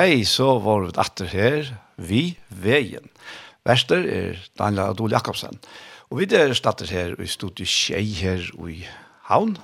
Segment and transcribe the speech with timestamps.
[0.00, 1.66] hei, så var vi atter her,
[2.00, 3.10] vi veien.
[3.68, 5.58] Verster er Daniel Adol Jakobsen.
[6.08, 8.78] Og vi er stater her i studiet Kjei her i
[9.28, 9.58] Havn.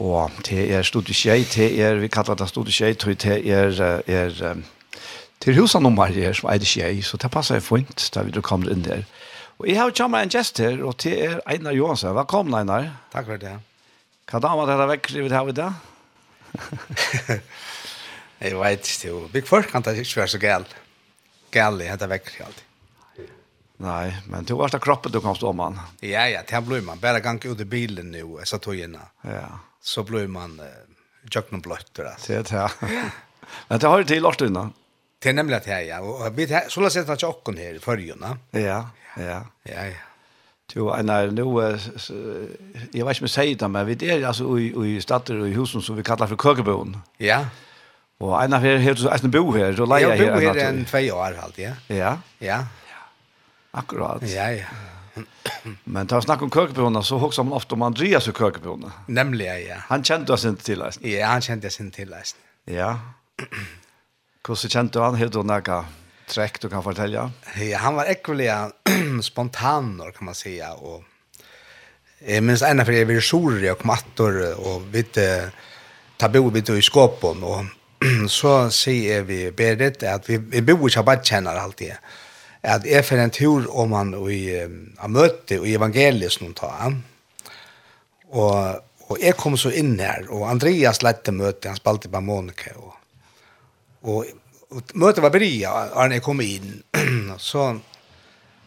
[0.00, 4.64] Og det er studiet Kjei, det er, vi kallar det studiet Kjei, det er, er
[5.44, 8.88] til husanummer her som er det Kjei, så det passer fint da vi kommer inn
[8.88, 9.04] der.
[9.60, 12.16] Og jeg har kommer en gjest her, og det er Einar Johansen.
[12.16, 12.88] Velkommen, Einar.
[13.12, 13.58] Takk for det.
[14.30, 15.72] Hva damer dere vekker vi det her i dag?
[18.36, 20.66] Jeg vet ikke, og big folk kan det ikke være så gæl.
[21.54, 22.64] Gæl i hette vekker alltid.
[23.84, 25.78] Nei, men du var det kroppen du kom stå om man.
[26.04, 27.00] Ja, ja, det blir man.
[27.00, 29.08] Bare gang ut i bilen nu, så tog innan.
[29.24, 29.60] Ja.
[29.82, 30.66] Så blir man uh,
[31.32, 31.92] jøkken bløtt.
[31.96, 32.06] Det
[32.40, 32.70] er det,
[33.68, 34.70] Men det har du til års unna.
[35.22, 36.00] Det er nemlig at jeg, ja.
[36.00, 38.36] Og vi tar, så la oss sette tjokken her i førgjene.
[38.56, 38.82] Ja,
[39.20, 39.42] ja.
[39.68, 40.02] Ja, ja.
[40.74, 44.72] Jo, nei, nå, jeg vet ikke om jeg sier det, men vi er altså i,
[44.74, 46.96] i stater og i husen som vi kallar for køkeboen.
[47.22, 47.65] Ja, ja
[48.20, 50.24] Og en av her her, en Bo her, så leier jeg her.
[50.24, 51.72] Jeg bor her en tvei år, halt, ja.
[51.92, 52.16] Ja?
[52.40, 52.62] Ja.
[53.76, 54.24] Akkurat.
[54.32, 54.70] Ja, ja.
[55.84, 58.92] Men tar snakk om køkebjørnene, så hokser man ofte om Andreas og køkebjørnene.
[59.08, 59.82] Nemlig, ja.
[59.90, 61.04] Han kjente oss ikke til Eisen.
[61.08, 62.40] Ja, han kjente oss ikke til Eisen.
[62.72, 62.94] Ja.
[64.46, 65.20] Hvordan kjente han?
[65.20, 65.80] Hedde hun noe
[66.26, 67.28] trekk du kan fortelle?
[67.60, 68.48] Ja, han var ekkelig
[69.28, 71.04] spontan, kan man si, og
[72.24, 75.02] jeg minns ene for jeg var sjorer, og mattor och vi
[76.16, 77.66] tar bo vidt i skåpen, og
[78.38, 81.96] så sier vi Berit at vi, vi bor ikke bare kjenner alltid.
[82.66, 86.96] At jeg får en tur om han i, jeg møter i evangeliet som tar.
[88.34, 92.74] Og, og jeg kom så inn her, og Andreas lette møte, han spalte på Monika.
[92.80, 92.96] Og,
[94.02, 94.32] og,
[94.74, 96.80] og møtet var bria, og jeg kom inn.
[97.38, 97.68] så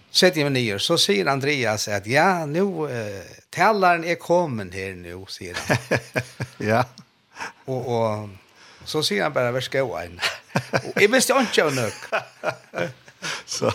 [0.09, 4.96] sett jeg meg nye, så sier Andreas at ja, nå, uh, taleren er kommet her
[4.97, 6.00] nå, sier han.
[6.72, 6.85] ja.
[7.67, 8.29] Og, og
[8.90, 10.20] Så sier han bare, vær skal jeg en.
[10.80, 12.10] Og jeg visste ikke nok.
[13.58, 13.72] Så.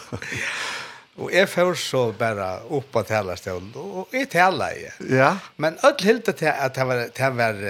[1.20, 4.94] Og jeg får så bare opp på talerstolen, og jeg taler jeg.
[5.14, 5.28] Ja.
[5.62, 7.60] Men alt hilde til at det var, det var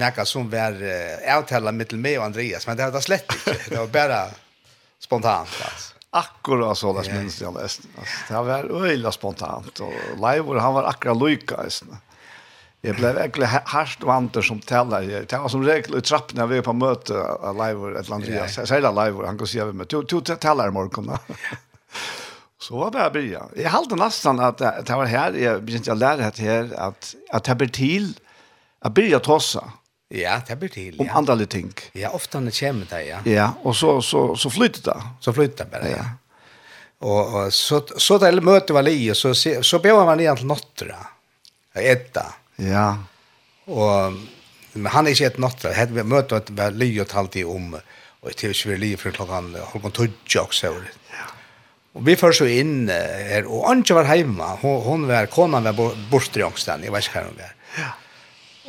[0.00, 0.80] nekka som var
[1.36, 3.56] avtalet mittel meg og Andreas, men det var det slett ikke.
[3.68, 4.20] Det var bare
[5.04, 6.00] spontant, altså.
[6.10, 7.90] Akkurat så det minns jag nästan.
[7.98, 11.84] Alltså, det var öjla spontant och live och han var akkurat lojka Alltså.
[12.80, 15.24] Jag blev verkligen harst vanter som tällare.
[15.28, 17.12] Det var som regel i trappen när vi är på möte
[17.52, 20.20] live ett land jag säger det live han kan se över med två två
[20.68, 21.18] i morgon.
[22.58, 23.42] Så var det börja.
[23.56, 27.44] Jag hade nästan att det var här jag började jag lära det här att att
[27.44, 28.14] ta till
[28.78, 29.72] att börja tossa.
[30.08, 30.96] Ja, det blir till.
[30.98, 31.04] Ja.
[31.04, 31.72] Om andra ting.
[31.92, 33.18] Ja, ofta när det kommer det, ja.
[33.24, 35.02] Ja, och så, så, så flyttar det.
[35.20, 36.04] Så flyttar det bara, ja.
[36.98, 40.96] Og, Och, så, så det møte var li och så, så ber man egentligen nåttra.
[41.74, 42.26] Äta.
[42.60, 42.88] Ja.
[43.70, 44.20] Og
[44.72, 45.64] men han er ikke et natt.
[45.74, 49.54] Hette vi møte at vi og talt i om og til vi ly for klokkan
[49.56, 50.74] halvkon tudja også.
[51.10, 51.28] Ja.
[51.96, 54.44] Og vi først så inn her, og Antje var hjemme.
[54.60, 56.84] Hun, hun var, konan var borte i ångsten.
[56.84, 57.56] Jeg vet ikke hva hun var.
[57.78, 57.88] Ja.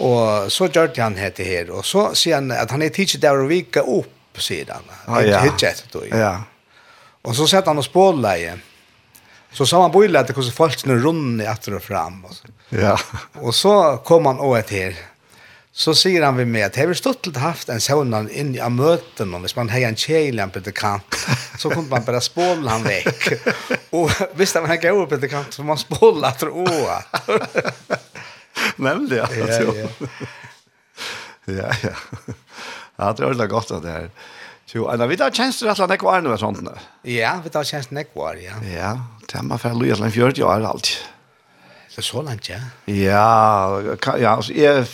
[0.07, 3.37] Og så gjør han hette her, og så sier han at han er tidsi der
[3.37, 4.87] å vika opp, sier han.
[5.05, 5.43] Ah, ja.
[5.43, 6.05] tidsi etter då.
[6.07, 6.33] Ja.
[7.27, 8.63] Og så setter han og spåler igjen.
[8.63, 8.70] Ja
[9.51, 12.25] Så sa man bojla att det folk nu runt i att och fram.
[12.25, 12.47] Och så.
[12.69, 12.99] Ja.
[13.33, 14.95] Och så kom han åt här.
[15.73, 18.69] Så säger han vi med att har vi stått till haft en sån in i
[18.69, 21.15] möten och hvis man har en tjejlamp i kant
[21.57, 23.33] så kunde man bara spåla han väck.
[23.89, 27.03] Och visst han kan gå upp det kant så man spåla att åa.
[28.75, 29.27] Nämligen.
[29.31, 29.73] Ja, ja.
[31.45, 31.89] ja, ja.
[32.95, 34.09] Ja, det är väldigt gott det här.
[34.71, 36.59] Så ana vi där känns det att det kvar nu sånt.
[37.01, 38.53] Ja, vi där känns det ja.
[38.77, 41.03] Ja, det har man för Louis Allen 40 år alt.
[41.95, 42.59] Det så langt, ja.
[42.93, 43.81] Ja,
[44.19, 44.87] ja, alltså är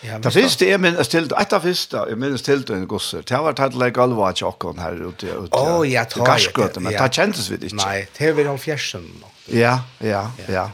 [0.00, 3.22] Ja, det første det men ställt et av första, jag minns ställt en gosser.
[3.28, 5.48] Det var tatt lägga alva chockon her ute ute.
[5.52, 6.26] ja, jag tror.
[6.26, 7.76] Kanske men det kjentes vi ikke.
[7.76, 9.24] Nei, det var de fjärsen.
[9.46, 10.70] Ja, ja, ja.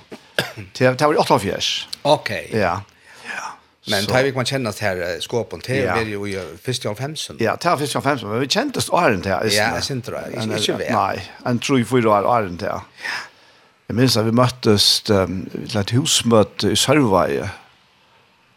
[0.79, 1.89] Det var 8 fjärs.
[2.03, 2.51] Okej.
[2.53, 2.81] Ja.
[3.87, 5.97] Men tar vi man kännas här skåpen till ja.
[5.97, 7.37] är ju i Christian Femsen.
[7.41, 9.31] Ja, till Christian Femsen, men vi kändes åren till.
[9.31, 10.31] Ja, jag syns det.
[10.35, 10.95] Jag syns inte.
[10.95, 12.67] Nej, en tror ju för år åren till.
[12.67, 12.83] Ja.
[13.87, 17.51] Jag minns att vi möttes um, till ett husmöte i Sörvaje.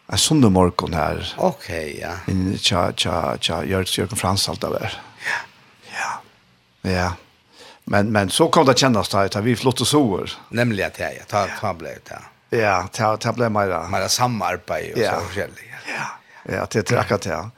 [0.08, 1.34] En söndag morgon här.
[1.36, 2.32] Okej, okay, ja.
[2.32, 5.00] In tja, tja, tja, Jörg, Jörg Frans allt där.
[5.24, 6.20] Ja.
[6.82, 6.90] Ja.
[6.90, 7.12] Ja.
[7.84, 10.32] Men, men så kom det kännas där, att vi flott och sover.
[10.48, 13.88] Nämligen att jag, ta, ta, ta, ta, ta, Ja, ta ta blev mer.
[13.88, 15.52] Mer samarbete och så själv.
[15.88, 16.52] Ja.
[16.54, 17.50] Ja, det är akkurat det.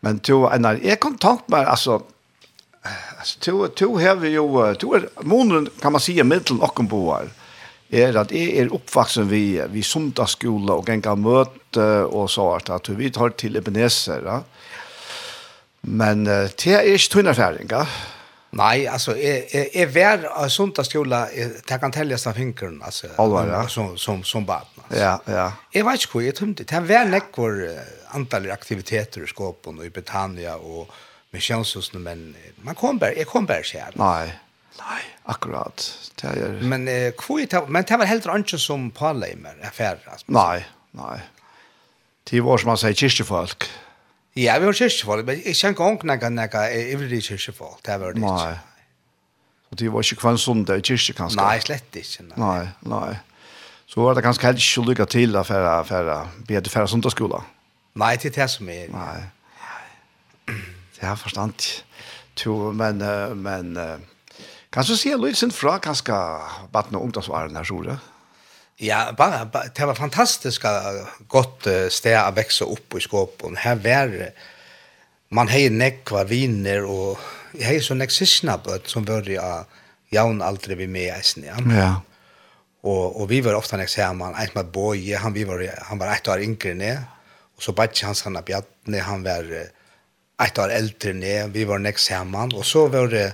[0.00, 2.02] Men to en jag kom tant med alltså
[3.18, 7.22] alltså to to har vi ju to månaden kan man säga mitten och på
[7.90, 13.10] är att är er uppvuxen vi vi söndagsskola och gänga möte och så att vi
[13.10, 14.22] tar till Ebenezer.
[14.24, 14.42] Ja.
[15.80, 17.86] Men det är inte tunna färdiga.
[18.54, 21.26] Nej, alltså jeg, jeg är vär sånta skola
[21.68, 23.06] det kan täljas av finkeln altså.
[23.16, 23.68] Alvar, ja.
[23.68, 24.66] som som som barn.
[24.76, 25.00] altså.
[25.00, 25.52] Ja, ja.
[25.72, 27.82] Jeg vet ikke jag jeg tømte det var några
[28.14, 30.90] antall aktiviteter i Skåpen og i Britannia og
[31.30, 33.98] med tjänsthusen men man kom bare, jeg kom bare selv.
[33.98, 34.30] Nei,
[34.78, 35.98] nei, akkurat.
[36.20, 36.62] Det er...
[36.62, 40.22] Men eh, kvot, men det var helt annorlunda som på alla i affärer.
[40.26, 40.64] Nei,
[40.94, 41.20] Nej.
[42.30, 43.64] Det var som man säger kyrkjefolk.
[44.34, 47.98] Ja, vi var kyrkjefolk, men jeg kjenner ikke en gang nekka nekka ivrig kyrkjefolk, det
[48.02, 48.32] var det ikke.
[48.34, 48.54] Nei.
[49.70, 51.38] Og det var ikke hver sondag i kyrkje, kanskje?
[51.38, 52.24] Nei, slett ikke.
[52.32, 52.64] Nei, nei.
[52.90, 53.12] nei.
[53.86, 56.16] Så var det kanskje helst ikke lykke til å fære, fære,
[56.48, 57.44] bedre fære sundagsskola?
[58.02, 58.88] Nei, det er det som er.
[58.90, 60.56] Nei.
[60.96, 61.68] Det er forstand.
[62.42, 62.98] To, men,
[63.38, 63.78] men,
[64.74, 66.18] kan du si litt sin fra kanskje
[66.74, 68.00] vattnet ungdomsvaren her, Sjore?
[68.00, 68.13] Ja.
[68.84, 70.82] Ja, bara, bara, det var fantastiska
[71.28, 73.56] gott sted att växa upp i skåpen.
[73.56, 74.30] Här var
[75.28, 77.18] man hej nekva viner och
[77.60, 79.64] hej så nexisna på som börja
[80.10, 81.56] jaun aldrig vi med eisen Ja.
[81.76, 82.02] ja.
[82.82, 86.06] Och och vi var ofta nek hemma, en med boy, han vi var han var
[86.06, 86.98] ett år yngre ned,
[87.56, 88.42] Och så batch han sanna
[88.84, 89.68] när han var
[90.46, 93.32] ett år äldre ned, vi var nek hemma och så var det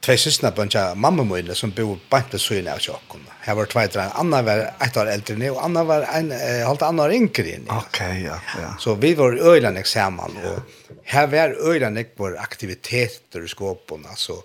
[0.00, 3.26] två syskna på en mamma min som bor bant ved søgne av tjokken.
[3.44, 6.66] Her var två etter, Anna var ett år äldre nu, og Anna var en, eh,
[6.66, 7.68] halvt annet år yngre inn.
[7.70, 8.74] Ok, ja, ja.
[8.78, 10.50] Så vi var øyland eksamen, ja.
[10.50, 10.62] og
[11.04, 14.42] her var øyland ek vår aktiviteter i skåpen, altså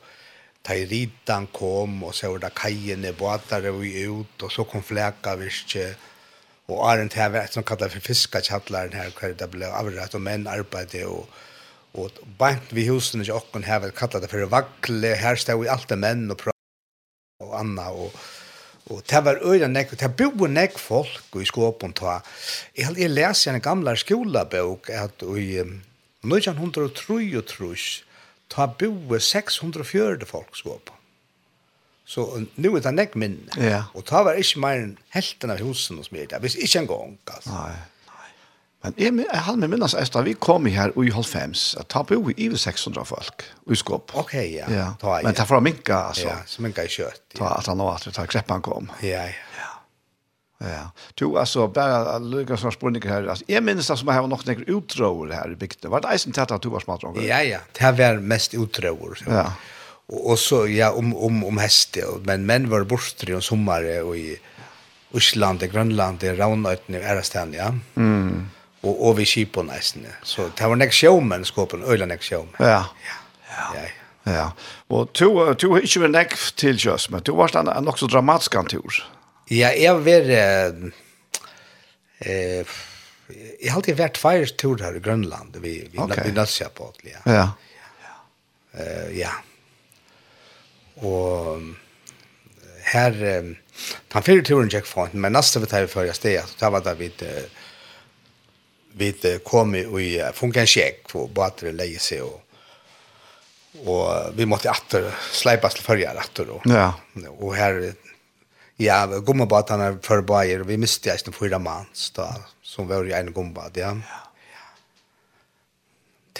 [0.63, 4.83] ta i ritan kom, og så var det kajene, båtare vi ut, og så kom
[4.83, 5.95] fleka virkje,
[6.67, 10.23] og Arent her var et som kallet for fiskakjattlaren her, hver det ble avrætt, og
[10.25, 11.29] menn arbeidde, og
[11.95, 15.93] Og bænt vi husen ikke okken hever kallet det for vakle, her stod vi alt
[15.99, 16.55] menn og prøv
[17.43, 18.13] og anna, og,
[18.91, 22.21] og det var øyne nek, det bor nek folk i skåpen ta.
[22.77, 25.79] Jeg, jeg leser en gamle skolebok, at i um,
[26.23, 28.03] 1933
[28.49, 30.93] ta bo 640 folk skåpen.
[32.05, 33.49] Så nu er det nek minne.
[33.57, 33.87] Ja.
[33.97, 37.15] Og ta var ikke mer enn helten av husen hos meg, hvis ikke en gang,
[37.33, 37.55] altså.
[37.55, 37.75] Nei.
[38.85, 42.17] Men jeg, jeg har med minnes etter, vi kom her i Holfems, at ta på
[42.17, 44.15] i over 600 folk, i skåp.
[44.21, 44.69] Ok, ja.
[44.71, 44.89] ja.
[45.01, 45.27] Ta, ja.
[45.27, 46.29] Men ta å minka, altså.
[46.29, 47.23] Ja, så minka i kjøtt.
[47.35, 47.39] Ja.
[47.41, 48.91] Ta at han nå, at ta kreppen kom.
[49.05, 49.55] Ja, ja.
[49.59, 49.71] ja.
[50.63, 50.85] Ja.
[51.19, 53.29] Jo, altså, bare lykke som spørninger her.
[53.33, 55.91] Altså, jeg minnes det som jeg har nok nekker utråer her i bygden.
[55.91, 57.19] Var det eisen tett at du var smadrong?
[57.23, 57.61] Ja, ja.
[57.75, 59.19] Det var mest utråer.
[59.27, 59.49] Ja.
[60.07, 62.07] Og, og så, ja, om, om, om heste.
[62.27, 64.35] Men menn var bortstri om sommar og i
[65.15, 67.69] Osland, Grønland, Ravnøyten, Ærastan, ja.
[67.95, 68.47] Mm
[68.85, 70.05] og og vi skip på nesten.
[70.23, 72.55] Så det var next showman skopen, øyla next showman.
[72.59, 72.83] Ja.
[73.05, 73.67] Ja.
[73.75, 73.85] Ja.
[74.25, 74.49] Ja.
[74.89, 78.57] Og to to ikke var next til just, men to var stand en så dramatisk
[78.69, 79.03] tur.
[79.51, 80.31] Ja, jeg var
[82.21, 82.65] eh
[83.61, 85.57] jeg har alltid vært fire tur her i Grønland.
[85.61, 86.25] Vi vi okay.
[86.25, 87.21] vi nøsja på alt, ja.
[87.25, 87.47] Ja.
[88.73, 89.31] Eh ja.
[90.95, 91.61] Og
[92.85, 93.55] her um,
[94.13, 96.81] han fyrir turen Jack Font, men næsta vi tar vi fyrir steg, så tar vi
[96.85, 97.64] da uh,
[98.97, 99.11] vi
[99.43, 102.41] kom i funkansjekk på båter leie seg og
[103.83, 106.93] og vi måtte atter sleipas til førja atter og, ja.
[107.35, 107.81] og her
[108.79, 112.29] ja, gummabåtarna for bajer vi miste eisen fyra mans da,
[112.63, 113.91] som var i en gummabad ja.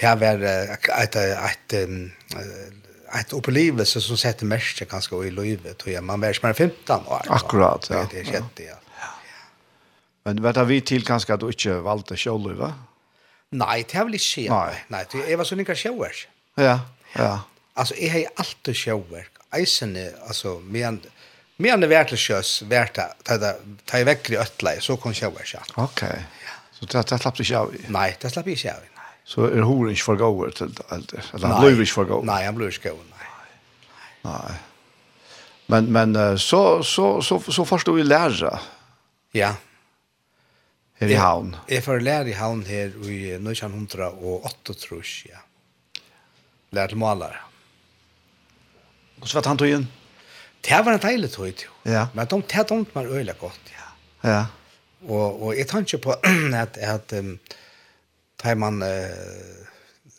[0.00, 1.74] det var ett ett
[3.14, 7.22] ett upplevelse som sätter mest kanske i livet tror jag man var som 15 år.
[7.28, 8.08] Akkurat, ja.
[8.10, 8.74] Det är shit, ja.
[10.26, 12.72] Men vet du, vi til kanskje at du ikke valgte sjåløyve?
[13.54, 14.50] Nei, det har vel ikke skjedd.
[14.50, 14.78] Nei.
[14.90, 16.22] Nei, det er var sånn ikke sjåver.
[16.58, 16.80] Ja,
[17.14, 17.34] ja.
[17.78, 19.28] Altså, jeg har alltid sjåver.
[19.54, 20.98] Eisene, altså, men...
[21.62, 23.54] Men det vært til sjøs, vært til det,
[23.88, 25.62] ta i vekk i øtla, så kom sjøver sjø.
[25.80, 26.02] Ok,
[26.76, 27.80] så det, det slapp du ikke av i?
[27.94, 29.06] Nei, det slapp jeg ikke av nei.
[29.26, 31.22] Så er horen ikke for gåver til alt det?
[31.32, 32.28] Eller han blir ikke for gåver?
[32.28, 33.30] Nei, han blir ikke gåver, nei.
[34.26, 34.58] Nei.
[35.72, 38.68] Men, men så, så, så, så, så først du i lærer.
[39.34, 39.54] Ja
[41.00, 41.54] her i havn.
[41.68, 45.32] Jeg får lære i havn her i 1908, tror jeg.
[45.32, 45.42] Ja.
[46.76, 47.42] Lære til malere.
[49.16, 49.88] Hvordan var det han tog inn?
[50.66, 51.74] Det var en deilig tog, jo.
[51.84, 52.06] Ja.
[52.14, 53.90] Men de tog dumt meg øyelig godt, ja.
[54.26, 54.42] Ja.
[55.06, 56.16] Og, og jeg tenker på
[56.62, 57.38] at, at um,
[58.38, 58.82] tar man...
[58.82, 59.66] Uh,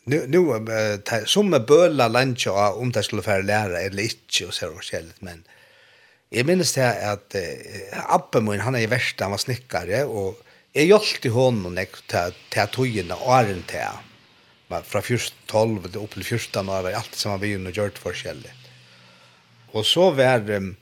[0.08, 4.46] nu nu uh, som med bøla lunch och om det skulle för lära eller inte
[4.46, 5.44] och så där skälet men
[6.28, 10.34] jag minns det att uh, appen min han är i värsta han var snickare och
[10.76, 14.02] Jeg hjalp til hånden og jeg til togene åren til.
[14.68, 18.52] Men fra 12 til opp til 14 år var alt har begynt og gjort forskjellig.
[19.72, 20.74] Og så var um,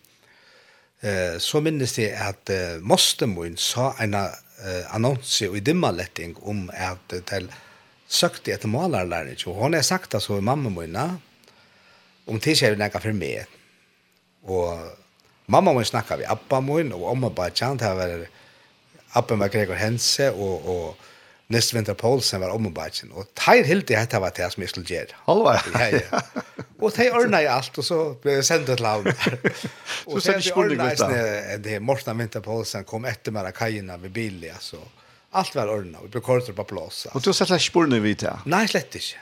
[1.03, 7.15] eh, så minnes jeg at uh, Mostemoen sa en uh, annonse i dimmaletting om at
[7.15, 7.47] uh, til
[8.09, 9.39] søkte etter malerlæring.
[9.47, 10.97] Og hun har sagt det så i mamma min
[12.27, 13.47] om det ikke er noe for meg.
[14.51, 14.83] Og
[15.47, 18.27] mamma min snakket vi, appa min og omma bare kjent her var
[19.17, 21.07] Appen var Gregor Hense og, og
[21.55, 23.13] Nestventer Poulsen var om og.
[23.15, 25.19] Og teir hildi hetta var det som jeg skulle gjøre.
[25.29, 25.55] Halva?
[25.73, 26.23] Ja, ja.
[26.83, 29.07] Og teir ordna i alt, og så ble jeg sendt til havn.
[30.11, 33.97] og så teir ordna i sinne, det Morten Vinter Poulsen kom etter meg av kajina
[34.03, 34.83] ved bilen, så
[35.37, 37.03] Alt var ordna, vi ble kortet på plås.
[37.13, 38.39] Og du har sett spurne vidt, ja?
[38.49, 39.21] Nei, slett ikke.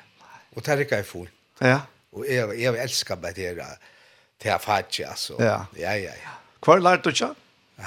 [0.54, 1.26] Og teir rikka i fol.
[1.58, 1.80] Ja.
[2.14, 5.38] Og jeg, jeg elsker bare det til jeg fattig, altså.
[5.42, 6.36] Ja, ja, ja.
[6.62, 7.32] Hva lærte du ikke?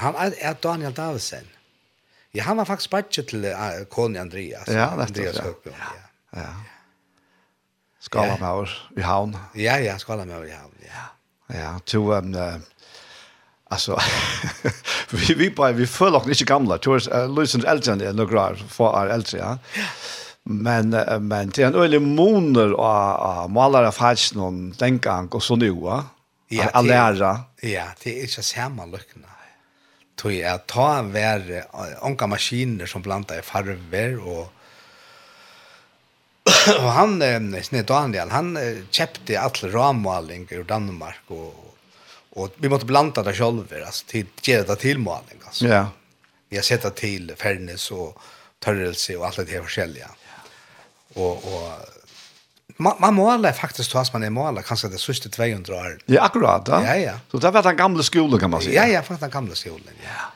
[0.01, 1.47] Han er Daniel Davidsen.
[2.37, 4.67] Ja, han var faktisk bare til uh, Kone Andreas.
[4.69, 5.77] Ja, Andreas Høgbjørn.
[5.79, 6.49] Ja, ja.
[7.99, 9.33] Skala med oss i havn.
[9.57, 11.05] Ja, ja, skala med oss i havn, ja.
[11.57, 12.59] Ja, to, um, uh,
[13.71, 13.99] alltså
[15.11, 19.03] vi vi bara vi för långt inte gamla tours uh, Lucens Elton är några för
[19.03, 19.57] är äldre ja.
[20.43, 25.55] Men uh, men det är en öle moner och målare fast någon tänka och så
[25.55, 26.05] nu va.
[26.47, 27.43] Ja, det alla.
[27.61, 29.27] Ja, det är ju så här man lyckna
[30.17, 31.43] tog jeg at ta vær
[32.05, 34.45] onka maskiner som blanda i farver og
[36.81, 37.17] og han
[37.63, 38.53] Sne Daniel han
[38.91, 41.63] kjøpte all rammaling i Danmark og
[42.37, 45.65] og vi måtte blanda det selv altså til gjøre det til maling altså.
[45.65, 45.85] Ja.
[46.49, 48.19] Vi har sett det til fernes og
[48.63, 50.09] tørrelse og alt det her forskjellige.
[51.17, 51.96] Og og
[52.77, 55.97] man, man måler faktiskt fast man er måler, kanske det siste 200 år.
[56.05, 56.67] Ja, akkurat.
[56.67, 56.81] ja.
[56.81, 57.19] Ja, ja.
[57.31, 58.73] Så det var den gamla skolen, kan man si.
[58.75, 60.33] Ja, ja, faktisk den gamla skolen, Ja.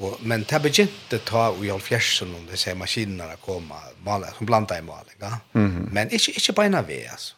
[0.00, 4.78] Och, men det begynte ta i Alfjärsen om det säger maskinerna komma måler, som blandar
[4.78, 5.18] i måling.
[5.18, 5.38] Ja?
[5.54, 5.92] Mm -hmm.
[5.92, 7.34] Men ikke, inte på ena väg alltså.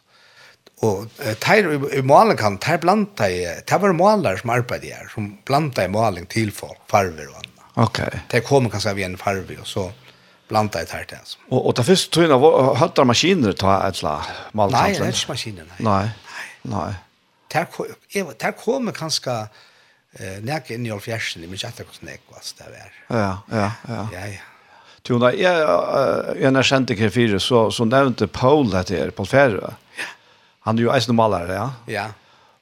[0.80, 1.08] Og
[1.40, 5.84] tær i malen kan tær blanda i tær var malar som arbeidde her som blanda
[5.84, 7.84] i maling til folk farver og anna.
[7.84, 8.00] Ok.
[8.30, 9.90] Tær kom kanskje säga vi en farve og så
[10.50, 11.36] blanda i tært ens.
[11.48, 12.38] Og, og det første tøyene,
[12.80, 14.76] hatt der maskiner ta et eller annet malt?
[14.76, 15.80] Nei, det er ikke maskiner, nei.
[15.86, 16.04] Nei,
[16.74, 16.90] nei.
[16.90, 18.36] nei.
[18.40, 19.36] Der kommer kanskje
[20.18, 22.94] eh, nek inn i olfjersen, men ikke etter hvordan jeg var det er.
[23.08, 24.04] Ja, ja, ja.
[24.14, 24.46] Ja, ja.
[25.06, 25.60] Tuna, jeg,
[26.36, 29.74] jeg når kjente ikke fire, så, så nevnte Paul dette her, Paul Ferre.
[29.96, 30.10] Ja.
[30.68, 31.68] Han er jo eisen malere, ja?
[31.88, 32.06] Ja.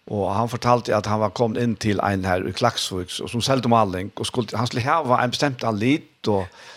[0.09, 3.69] Og han fortalte at han var kommet inn til en her i Klaksvik, som selte
[3.69, 6.47] maling, og skulle, han skulle ha en bestemt alit, og...
[6.47, 6.77] Ja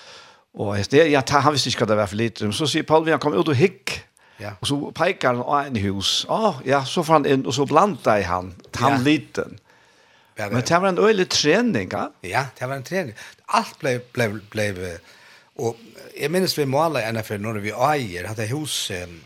[0.60, 2.48] Og det, ja, han visste ikke hva det var for lite.
[2.48, 4.02] Men så sier Paul, han kom ut og hikk.
[4.42, 4.56] Ja.
[4.60, 6.26] Og så peker han av en hus.
[6.28, 9.04] Å, oh, ja, så får han inn, og så blanda i han, han ja.
[9.06, 9.60] liten.
[10.36, 12.08] Ja, det, Men det var en øyelig trening, ja?
[12.26, 13.18] Ja, det var en trening.
[13.48, 14.94] Alt ble, ble, ble, ble
[15.62, 15.78] og
[16.16, 19.20] jeg minnes vi målet enn for når vi eier, at det hus, um,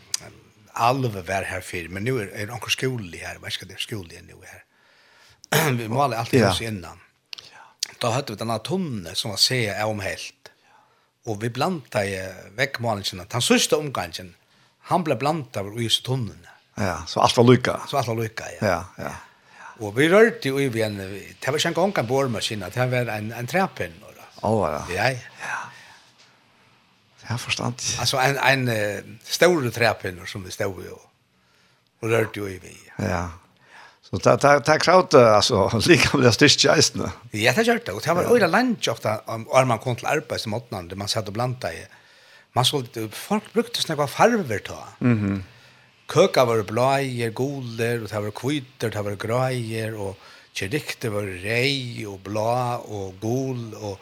[0.76, 4.22] alve var her fyr, men nu er, det anker skole her, hva skal det skole
[4.26, 4.64] nu her?
[5.78, 6.50] vi målet alltid ja.
[6.50, 7.00] hus innan.
[7.46, 7.64] Ja.
[8.02, 10.35] Da hadde vi denne tunne som var se omhelt
[11.26, 12.16] og vi blanda i
[12.58, 14.34] vekkmålingen, den sørste omgangen,
[14.90, 16.52] han ble blanda over i tunnene.
[16.76, 17.78] Ja, så alt var lykka.
[17.88, 18.66] Så alt var lykka, ja.
[18.66, 19.14] Ja, ja.
[19.84, 23.10] Og vi rørte jo i en, det var ikke en gang en bormaskin, det var
[23.16, 23.96] en, en trepinn.
[24.02, 24.84] Å, oh, ja.
[24.92, 25.08] Ja,
[25.42, 25.62] ja.
[27.26, 27.82] Ja, forstand.
[27.98, 32.76] Altså en, en uh, større trapinn som vi stod i, og rørte jo i vi.
[33.02, 33.26] Ja
[34.10, 37.12] Så ta ta ta kraut alltså lika med styrka istället.
[37.30, 37.92] Ja, det gjorde det.
[37.92, 41.08] Och det var öra lunch ofta om man kom till arbete som åtnan där man
[41.08, 41.86] satt och blanda i.
[42.52, 44.88] Man såg folk brukte snäva farver ta.
[44.98, 45.44] Mhm.
[46.14, 50.18] Köka var blåa, guler och det var kvitter, det var grejer och
[50.52, 54.00] kyrikte var rej och blå och gul och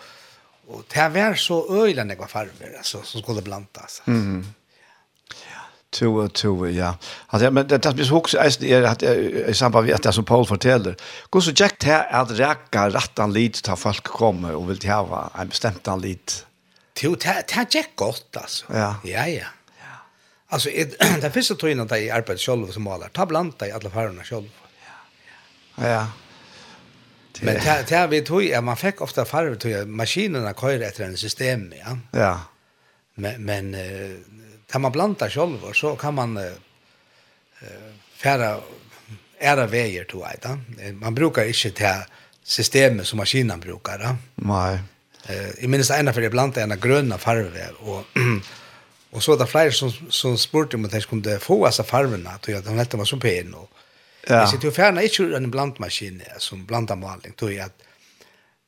[0.67, 4.03] och det var så öjlan det var farver alltså som skulle blandas.
[4.05, 4.17] Mhm.
[4.17, 4.47] Mm
[5.95, 6.97] Tove, Tove, ja.
[7.27, 10.47] Alltså, men det, det blir så också är att i samband med att som Paul
[10.47, 10.97] fortäller.
[11.31, 15.49] Går så Jack till att räcka rattan lite till folk kommer och vill ha en
[15.49, 16.33] bestämt an lite.
[17.01, 18.65] Jo, det är Jack gott alltså.
[18.69, 19.27] Ja, ja.
[19.27, 19.47] ja.
[20.49, 20.69] Alltså,
[21.21, 23.09] det finns ju tog där i arbetet själv som målar.
[23.09, 24.49] Ta blant dig alla färgerna själv.
[25.77, 26.07] Ja, ja.
[27.41, 31.17] Men det här vi tog, ja, man fick ofta farver tog, maskinerna kör efter en
[31.17, 31.99] system, ja.
[32.11, 32.41] Ja.
[33.15, 33.75] Men, men
[34.75, 36.57] kan man blanda själv och så kan man eh
[38.23, 38.51] färra
[39.39, 41.95] ära vägar till vet Man brukar inte ta
[42.43, 43.99] systemet som maskinen brukar.
[43.99, 44.17] Da?
[44.35, 44.79] Nej.
[45.27, 48.03] Eh i minst ena för det blanda ena gröna farver och
[49.11, 52.49] och så där fler som som spurte om att de kunde få alltså farverna att
[52.49, 53.71] jag de hette var så pen och
[54.27, 54.35] Ja.
[54.35, 57.33] Jag sitter ju färna inte ur en blandmaskin som blandar målning.
[57.37, 57.79] Då är att,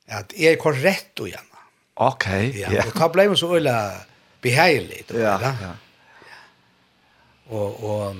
[0.08, 1.58] att är korrekt och gärna.
[1.94, 2.60] Okej.
[2.60, 2.72] Ja.
[2.72, 2.86] Yeah.
[2.86, 3.92] Och då blev det så öjla
[4.40, 5.10] behärligt.
[5.14, 5.72] Ja, ja.
[7.48, 8.14] Och och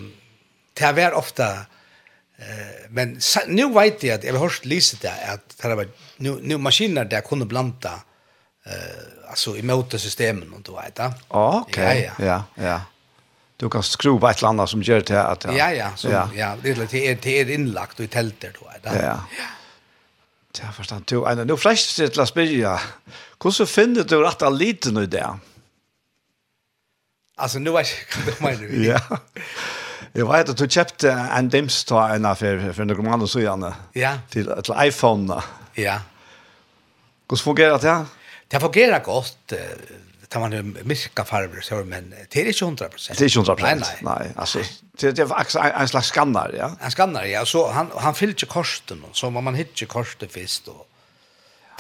[0.75, 1.53] det var ofta
[2.39, 6.39] eh men nu vet jag att jag har hört lyset där att det var nu
[6.43, 7.93] nu maskiner där kunde blanda
[8.67, 11.13] eh alltså i motorsystemen och då vet jag.
[11.29, 12.13] Ja, okej.
[12.19, 12.81] Ja, ja.
[13.57, 16.71] Du kan skruva ett annat som gör det att Ja, ja, så ja, ja det
[16.71, 19.05] är det är inlagt i tältet då vet jag.
[19.05, 19.21] Ja.
[20.63, 21.05] Ja, forstand.
[21.07, 22.79] Du, Einar, nu fräscht til å spørre,
[23.43, 25.21] Hvordan finner du rett av liten i det?
[25.21, 25.39] Ja.
[27.37, 27.87] Alltså nu vet
[28.27, 29.01] jag vad du menar.
[29.11, 29.19] Ja.
[30.13, 33.75] Jag vet att du köpte en dims ta en av för några månader så gärna.
[33.93, 34.19] Ja.
[34.31, 35.43] Till till iPhone.
[35.75, 36.01] Ja.
[37.31, 38.05] Hur fungerar det?
[38.49, 39.53] Det fungerar gott.
[40.29, 40.85] Det man ju
[41.25, 43.99] farver så men det är inte 100 Det är inte 100 Nej, nej.
[44.01, 44.59] nej alltså
[45.01, 46.77] det det är en en slags skannar, ja.
[46.81, 47.45] En skannar, ja.
[47.45, 50.89] Så han han fyller inte kosten så man hittar kosten först och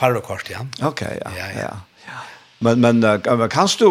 [0.00, 0.66] farverkost, ja.
[0.83, 1.31] Okej, okay, ja.
[1.38, 1.81] Ja, ja.
[2.07, 2.12] ja.
[2.59, 3.88] Men, men uh, kan du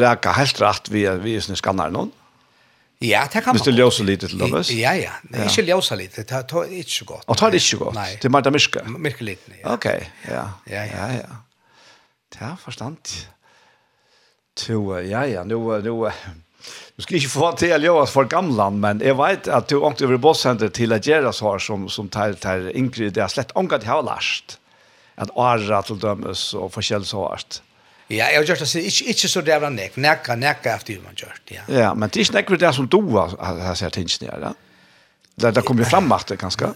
[0.00, 2.10] räka helt rätt vid, vid skannar någon?
[2.98, 3.56] Ja, det kan man.
[3.56, 4.54] Hvis du ljøser lite til dem?
[4.74, 5.12] Ja, ja.
[5.30, 6.24] Nei, inte ljøser lite.
[6.26, 7.22] Det tar inte så gott.
[7.30, 7.94] Og tar det ikke godt?
[7.94, 8.16] Nei.
[8.18, 8.82] Til Marta Myrke?
[8.90, 9.52] Myrke lite.
[9.60, 9.74] ja.
[9.74, 9.86] Ok,
[10.26, 10.46] ja.
[10.66, 10.96] Ja, ja.
[10.96, 11.38] ja, ja.
[12.34, 13.14] Det er forstand.
[14.58, 15.44] To, ja, ja.
[15.44, 16.10] Nu nu
[16.96, 20.04] Du skal ikke få til å gjøre for gamle, men jeg vet at du ångte
[20.04, 23.54] over bossenter til at gjøre så her som, som tar, tar Ingrid, det er slett
[23.54, 24.58] ångte til å ha lært.
[25.16, 27.60] At året til dømes og forskjell så hardt.
[28.10, 31.40] Ja, jag just att säga inte inte så där näck, neka neka efter man gjort,
[31.44, 31.60] ja.
[31.66, 34.54] Ja, men det är näck det som du har sett hinst ner, ja.
[35.34, 36.66] Där där kommer fram machte kanske.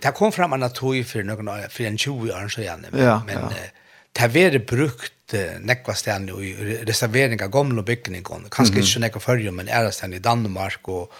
[0.00, 3.38] Det kom fram en natur för någon för en 20 år så igen, men men
[4.12, 8.48] det var brukt nekva ställen i reservering av gamla byggningar.
[8.50, 11.12] Kanske inte nekva förr men är stand i Danmark och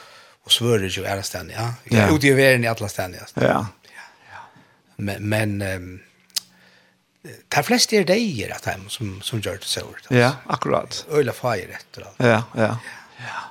[0.45, 1.53] och Sverige ju är stand,
[1.85, 2.15] ja.
[2.15, 3.21] Ute i världen i alla ställen.
[3.35, 3.43] ja.
[3.45, 3.67] Ja.
[4.97, 6.01] Men men
[7.27, 9.85] de flest er deier att dem som, som gjør det så.
[10.11, 11.05] Ja, akkurat.
[11.11, 12.21] Øyla feir etter alt.
[12.23, 12.77] Ja, ja.
[13.25, 13.43] Ja.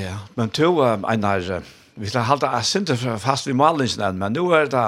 [0.00, 0.16] ja.
[0.34, 1.62] Men to, um, Einar,
[1.94, 4.86] vi skal halda asynter fast vi malingen, men nu er det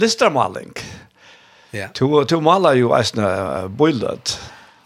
[0.00, 0.74] listermaling.
[1.72, 1.88] Ja.
[1.94, 4.38] To, to maler jo eisne uh, bøylet.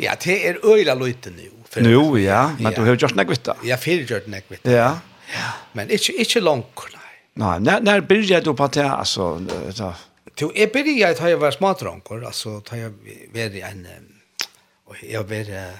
[0.02, 1.48] Ja, det er øyla lite nu.
[1.80, 2.50] Nu, ja.
[2.60, 3.54] Men du har gjort nekvitt da.
[3.64, 4.66] Ja, fyrir gjort nekvitt.
[4.68, 4.98] Ja.
[5.32, 5.52] ja.
[5.72, 7.12] Men inte ikke langt, nei.
[7.40, 10.02] Nei, når, når byrger du på det, altså, uh,
[10.34, 12.90] to jeg började att jag var smartdrankor alltså tar jag
[13.34, 13.86] var en
[14.86, 15.72] och jag var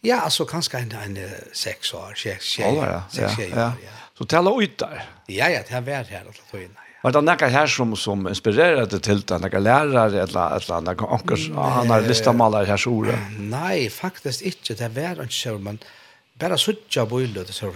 [0.00, 3.72] ja alltså kanske en en sex år sex tjejer, oh, ja, sex tjejer, ja, ja.
[3.84, 3.90] ja.
[4.18, 5.04] Så tala ut der?
[5.26, 6.70] Ja ja, det har varit här att ta in.
[7.02, 11.50] Var det några her som som inspirerade til det några lærere eller eller några ankers
[11.54, 13.06] han har lista målar här så
[13.38, 15.78] Nej, faktiskt inte det var en skärmen
[16.38, 17.72] bara sucha boilo det så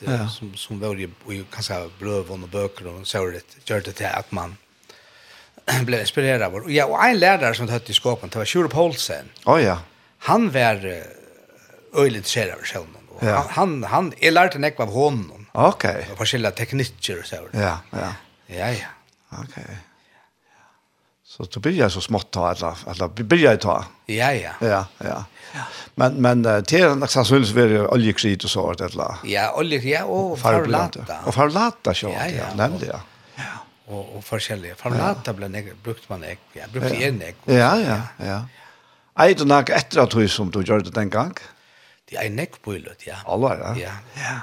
[0.00, 0.28] Ja.
[0.28, 4.32] som som var i, kan säga blöv och böcker och så det gjorde det att
[4.32, 4.56] man
[5.84, 6.54] blev inspirerad av.
[6.54, 9.24] Och, ja, och en lärare som hette i skåpen, det var Sjurup Holsen.
[9.44, 9.78] Oh, ja.
[10.18, 11.02] Han var uh,
[11.94, 12.86] öjligt intresserad av själv.
[13.20, 13.46] Ja.
[13.48, 15.46] Han, han, jag lärde en av honom.
[15.52, 15.90] Okej.
[15.90, 16.12] Okay.
[16.12, 17.36] Och forskjelliga tekniker och så.
[17.52, 17.98] Ja, ja.
[18.46, 18.86] Ja, ja.
[19.30, 19.44] Okej.
[19.64, 19.76] Okay.
[21.24, 23.84] Så du börjar så smått ta alla alla börjar ta.
[24.06, 24.50] Ja ja.
[24.60, 25.24] Ja ja.
[25.94, 29.18] Men men det en slags så vill vi oljekrit och så att alla.
[29.24, 31.00] Ja, olje ja och farlata.
[31.24, 32.08] Och farlata så.
[32.08, 33.00] Ja, nämnde jag
[33.90, 34.78] og, og forskjellige.
[34.80, 37.10] Farnata ble nek, brukt man ek, ja, brukt ja.
[37.10, 37.42] en ek.
[37.50, 38.40] Ja, ja, ja.
[39.20, 41.34] Ei du nok etter at du som du gjør det den gang?
[42.08, 43.20] Det er nek på illet, ja.
[43.30, 43.90] Alvar, ja.
[43.90, 43.96] Ja.
[44.18, 44.38] ja.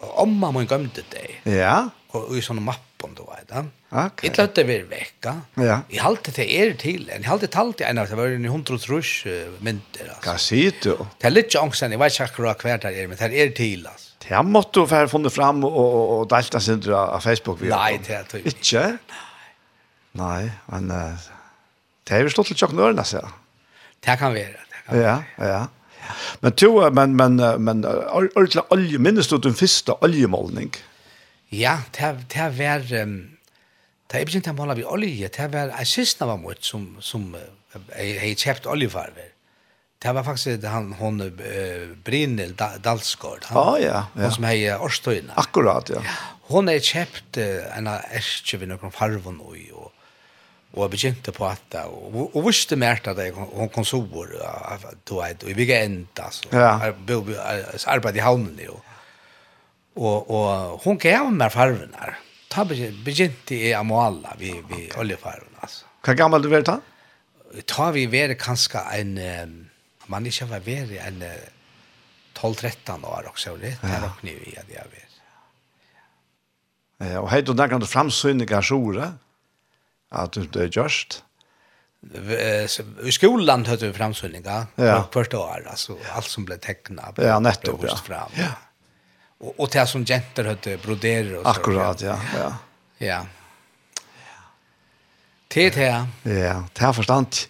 [0.00, 1.42] Og omma må gømte deg.
[1.48, 1.90] Ja.
[2.16, 3.66] Og i sånne mappen du vet, ja.
[3.90, 4.28] Okay.
[4.28, 5.32] Jeg løtte vi vekka.
[5.58, 5.80] Ja.
[5.90, 8.78] Jeg halte til er til, jeg halte talt til en av det var en hundre
[8.78, 9.24] trus
[9.66, 10.12] mynter.
[10.22, 10.92] Hva sier du?
[11.18, 13.88] Det er litt angst, jeg vet ikke akkurat hver det er, men det er til,
[13.90, 14.09] altså.
[14.30, 17.62] Ja, måtte du få funnet fram og, og, og delta sin av Facebook.
[17.66, 18.44] Nei, det er tøy.
[18.46, 18.84] ikke.
[20.20, 21.26] Nei, men uh,
[22.06, 23.26] det er jo stått til tjokken ørene, sier
[24.02, 25.02] Det kan være, det kan være.
[25.02, 25.60] Ja, ja.
[26.42, 30.72] Men to, men, men, men, ordentlig olje, minnes du den første oljemålning?
[31.54, 33.16] Ja, det, det var, um,
[34.10, 37.28] det er begynt å måle vi olje, det var en siste var mot som, som
[37.34, 39.29] jeg, jeg kjøpt oljefarver.
[40.00, 41.32] Det var faktiskt han hon uh,
[42.04, 43.44] Brynil Dalsgård.
[43.50, 44.22] Han, ah, ja, ja.
[44.22, 45.36] Hon som hejer Årstøyna.
[45.40, 46.00] Akkurat, ja.
[46.50, 49.90] Hon er kjøpt uh, en av Erkje ved noen farven og og
[50.78, 54.30] og begynte på at det, og, og visste mer at det, hon kom så over,
[55.02, 56.92] du vet, og vi gikk enda, så ja.
[57.90, 58.76] arbeid i havnen, jo.
[59.98, 62.14] Og, og hon gav meg farven her.
[62.50, 65.88] Ta begynte jeg å måle vi ved oljefarven, altså.
[66.06, 66.78] Hva gammel du vet da?
[67.66, 69.18] Ta vi være kanskje en...
[69.18, 69.58] Um,
[70.10, 71.22] man ikke var vært enn
[72.38, 75.06] 12-13 år også, det er nok nye i at jeg var.
[77.00, 79.14] Ja, og heit du nærkant framsynningar sjore,
[80.10, 81.22] at du det er gjørst?
[82.00, 84.98] I skolan høyde vi framsynningar, ja.
[85.12, 87.96] hvert år, altså alt som ble tekna, ja, nettopp, ja.
[88.04, 88.36] fram.
[88.40, 88.52] Ja.
[89.40, 91.54] Og, og til som jenter høyde broderer og så.
[91.54, 92.48] Akkurat, ja, ja.
[93.00, 93.20] Ja.
[95.54, 97.46] Det er Ja, det er forstand.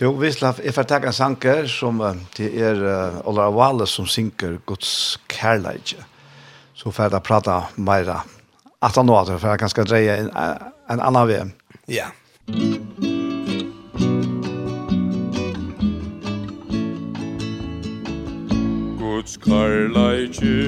[0.00, 2.00] Jo, vi skal jeg får takke en sanker som
[2.36, 6.02] det er uh, Ola Wallace som synker Guds kærleidje.
[6.74, 8.10] Så får jeg prata mer
[8.82, 10.30] at han nå, for jeg kan skal dreie en,
[10.90, 11.44] en annen vei.
[11.86, 12.10] Ja.
[18.98, 20.58] Guds kærleidje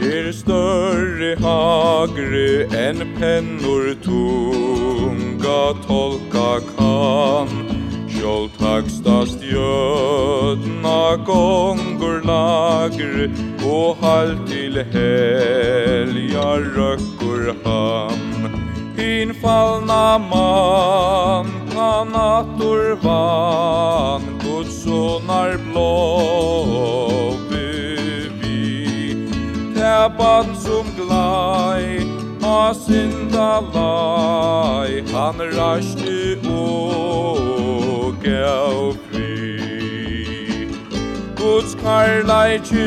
[0.00, 7.48] er større hagre enn pennor tung jeg tolka kan.
[8.24, 13.28] Sjål takstast jødna gongur lager
[13.68, 18.48] Og hall til helja røkkur han
[18.96, 25.92] Infallna man kan atur van Guds sonar blå
[27.52, 29.28] bevi
[29.76, 32.13] Tepan som glai
[32.54, 40.68] fra synda lai Han raste og gav fri
[41.40, 42.86] Guds karlaiki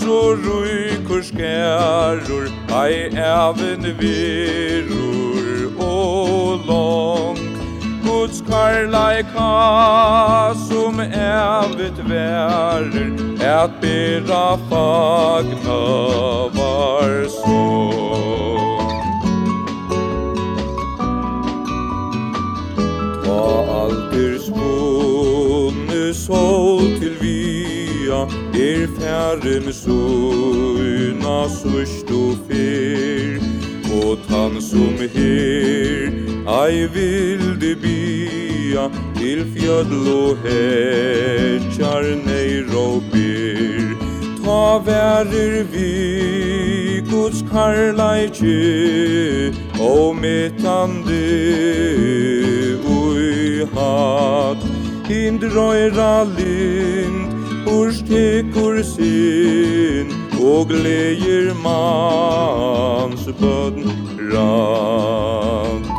[0.00, 5.48] Så ruikur skærur Ei even virur
[5.86, 7.38] og long
[8.04, 9.50] Guds karlaika
[10.66, 13.10] Som evet verer
[13.54, 15.82] Et bera fagna
[16.58, 18.09] var sorg
[26.30, 28.20] sol til via
[28.54, 33.40] Er færre med søgna sørst og fyr
[34.02, 36.10] Og tann som her
[36.60, 38.86] Ei vilde bia
[39.18, 43.90] Til fjödl og hetjar neir og byr
[44.44, 45.90] Ta værer vi
[47.10, 48.60] Guds karlaikje
[49.80, 51.24] Og metande
[52.86, 54.69] ui hat
[55.10, 57.34] kindrøyra lind
[57.66, 63.90] Urst hekur sin Og gleir mans bødn
[64.30, 65.89] rand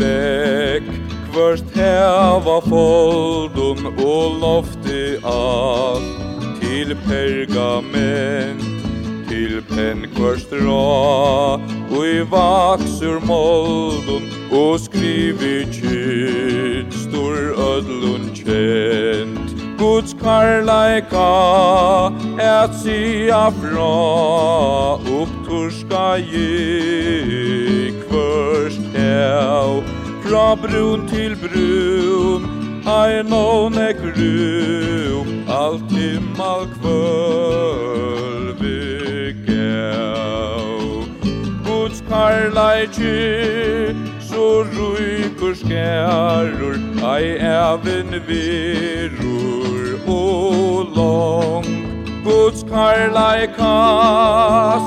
[0.00, 0.88] blek
[1.30, 6.16] Kvørst heva foldun og lofti alt.
[6.60, 8.64] Til pergament,
[9.28, 11.60] til penn kvørst rå
[12.10, 21.30] i vaksur moldun og skrivi kyt Stor ödlun kjent Guds karlaika
[22.36, 23.90] et sia fra
[25.20, 28.09] Upptorska gikk
[29.10, 29.82] sjau
[30.24, 32.42] Fra brun til brun
[32.86, 35.24] Ai no nek ru
[35.60, 41.04] Alt himmal kvöl vi gau
[41.66, 43.18] Guds karlaiki
[44.30, 46.78] Så ruikur skærur
[47.12, 51.70] Ai evin virur og long
[52.24, 53.76] Guds karlaika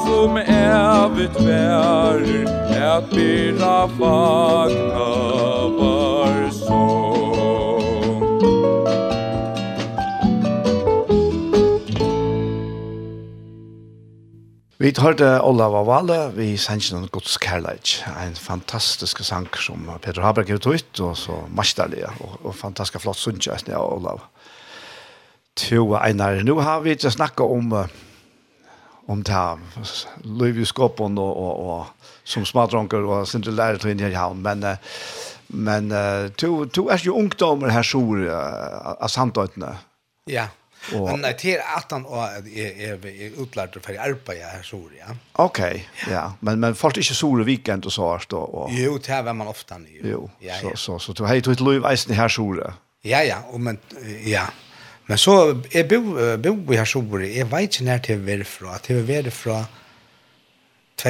[0.05, 5.09] Som evit verir at byrra fagna
[5.77, 7.13] var sång.
[14.77, 20.51] Vi hørte Olav Valle, vi sendte noen gods kærleik, en fantastisk sang som Peter Haberg
[20.51, 24.25] har ut, og så masterlige, og, og fantastisk flott sunnkjøst av Olav.
[25.55, 27.71] Tjo, Einar, nå har vi ikke snakket om
[29.07, 29.59] om det her,
[30.23, 34.65] Løyvjeskåpen og, og, og som smadronker og sin til lærer til inn i havn, men
[35.53, 35.91] men
[36.39, 39.75] to to er jo ungdommer her sor av samtøytene.
[40.31, 40.47] Ja.
[40.91, 45.15] Og men det er at han og er er utlært for arbeid her sor, ja.
[45.39, 45.61] Ok,
[46.11, 46.25] ja.
[46.41, 49.47] Men men folk er ikke sol weekend og så og, og Jo, det er man
[49.47, 50.09] ofte jo.
[50.09, 50.29] jo.
[50.41, 50.75] Ja, så, ja.
[50.75, 52.73] så så så du har jo et liv eisen her sår.
[53.03, 53.79] Ja, ja, og men
[54.25, 54.47] ja.
[55.07, 58.77] Men så jeg bo bo her sor, jeg vet ikke når til å være fra,
[58.77, 59.65] til å være fra
[60.95, 61.09] 2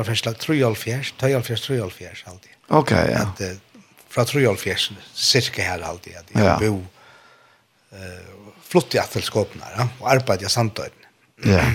[0.00, 2.50] av fersla 3,5 2,5 alltid.
[2.68, 3.18] Okej, ja.
[3.18, 3.40] Att
[4.08, 6.84] fra 3,5 cirka här alltid att jag bo
[7.90, 10.92] eh flott i attelskåpna ja, och arbetade jag samtidigt.
[11.44, 11.60] Ja.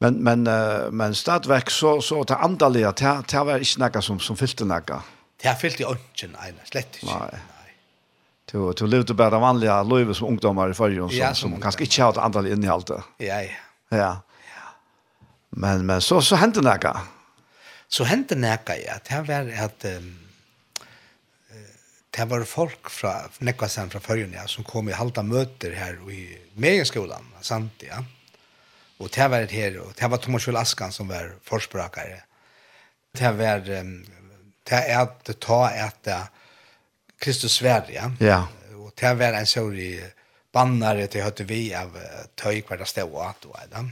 [0.00, 0.42] Men men
[0.96, 5.02] men stadverk så så ta andaliga ta ta var inte några som som fyllde några.
[5.42, 7.14] Det fyllde jag inte nej, slett inte.
[7.14, 7.40] Nej.
[8.52, 12.20] Du du levde bara vanliga livet som ungdomar i förrjun som som kanske inte hade
[12.20, 12.82] andaliga innehåll.
[12.88, 13.50] Ja, ja.
[13.88, 14.20] Ja.
[15.58, 16.94] Men, men så, så hendte det
[17.88, 18.98] Så hendte det ja.
[19.02, 19.84] Det var at...
[19.84, 20.16] Um,
[22.18, 26.22] det var folk fra Nekvasen fra Førjen, ja, som kom i halda møter her i
[26.58, 28.00] Megenskolan, sant, ja.
[28.98, 32.24] Og det var her, og det var Thomas Kjell Askan som var forspråkare.
[33.14, 33.92] Det var, um,
[34.66, 35.36] det er at ta
[35.68, 36.18] tar det
[37.20, 38.10] Kristus Sverige, ja.
[38.18, 38.40] ja.
[38.78, 39.78] Og det var en sånn
[40.54, 41.94] bannare til høtte vi av
[42.38, 43.86] tøy hver det stod at, og det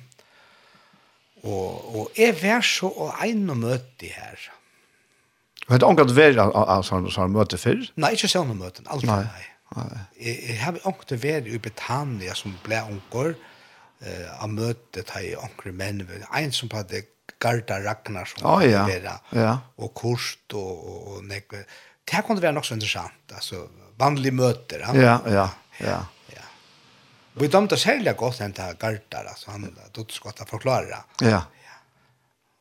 [1.45, 4.47] Og, og jeg var så og en og møte her.
[5.67, 7.83] Du hadde ångat vært av sånne møte før?
[7.99, 9.11] Nei, ikke sånne møte, aldri.
[9.11, 9.21] nei.
[9.27, 9.85] nei.
[9.91, 10.05] nei.
[10.21, 15.75] Jeg, jeg har ångat vært i Betania som ble ångar uh, av møte til ångre
[15.75, 16.05] menn.
[16.31, 17.05] En som hadde
[17.43, 18.87] Garda Ragnar som oh, ja.
[18.89, 19.57] Vera, ja.
[19.83, 21.67] og Kurt og, og, og Nekve.
[22.07, 23.67] Det kunne være nok så interessant, altså
[23.99, 24.85] vanlige møter.
[24.87, 25.49] Ja, ja, ja.
[25.83, 25.99] ja.
[27.37, 31.03] Vi dømte særlig godt henne til Gardar, altså han dottes godt å forklare.
[31.21, 31.43] Ja.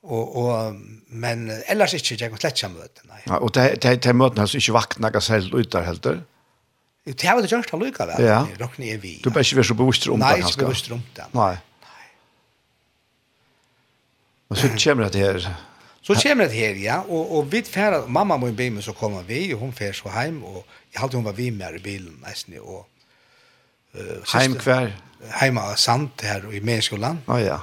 [0.05, 3.05] Og, og, men ellers ikke, jeg kan slett ikke møte.
[3.09, 3.21] Nei.
[3.25, 6.19] Ja, og det, det, det møtene hans ikke vakna ikke selv ut der heller?
[7.05, 8.25] Jo, det har vel gjort han lykka vel.
[8.25, 8.41] Ja.
[8.59, 9.15] Råkne er vi.
[9.23, 10.27] Du bør ikke være så bevisst om det.
[10.27, 11.25] Nei, ikke bevisst om det.
[11.37, 11.53] Nei.
[11.85, 12.09] Nei.
[14.51, 15.47] Og så kommer det her.
[16.05, 16.99] Så kommer det her, ja.
[17.09, 20.11] Og, og vi færre, mamma må be meg så kommer vi, og hun fær så
[20.13, 20.59] hjem, og
[20.93, 22.83] jeg halte hun var vi med i bilen nesten, og
[23.95, 24.91] Uh, Heim hver?
[25.39, 27.21] Heima Sant her i Meirskolan.
[27.25, 27.59] Å oh, ja.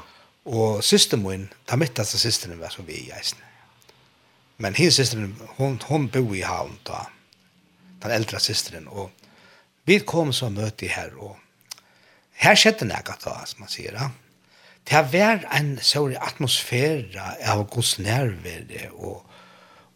[0.48, 3.38] Og systemoen, ta mitt altså systeren var som vi i eisen.
[4.62, 7.04] Men hennes systeren, hon, hon bo i havn da.
[8.02, 8.88] Den eldre systeren.
[8.90, 9.12] Og
[9.86, 11.38] vi kom så møte her og
[12.42, 13.94] her skjedde nekka da, som man sier.
[13.94, 14.10] Ja.
[14.82, 19.22] Det har vært en sånn atmosfære av gods nærvere og,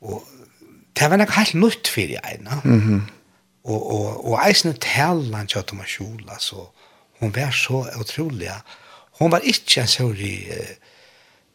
[0.07, 0.23] og
[0.95, 2.43] det har vært noe helt nytt for jeg.
[2.63, 3.07] Mm
[3.67, 6.69] og, og, og eisen talan kjøtt om kjola, så
[7.21, 8.53] hon var så utrolig.
[9.19, 10.35] Hon var ikke en såri,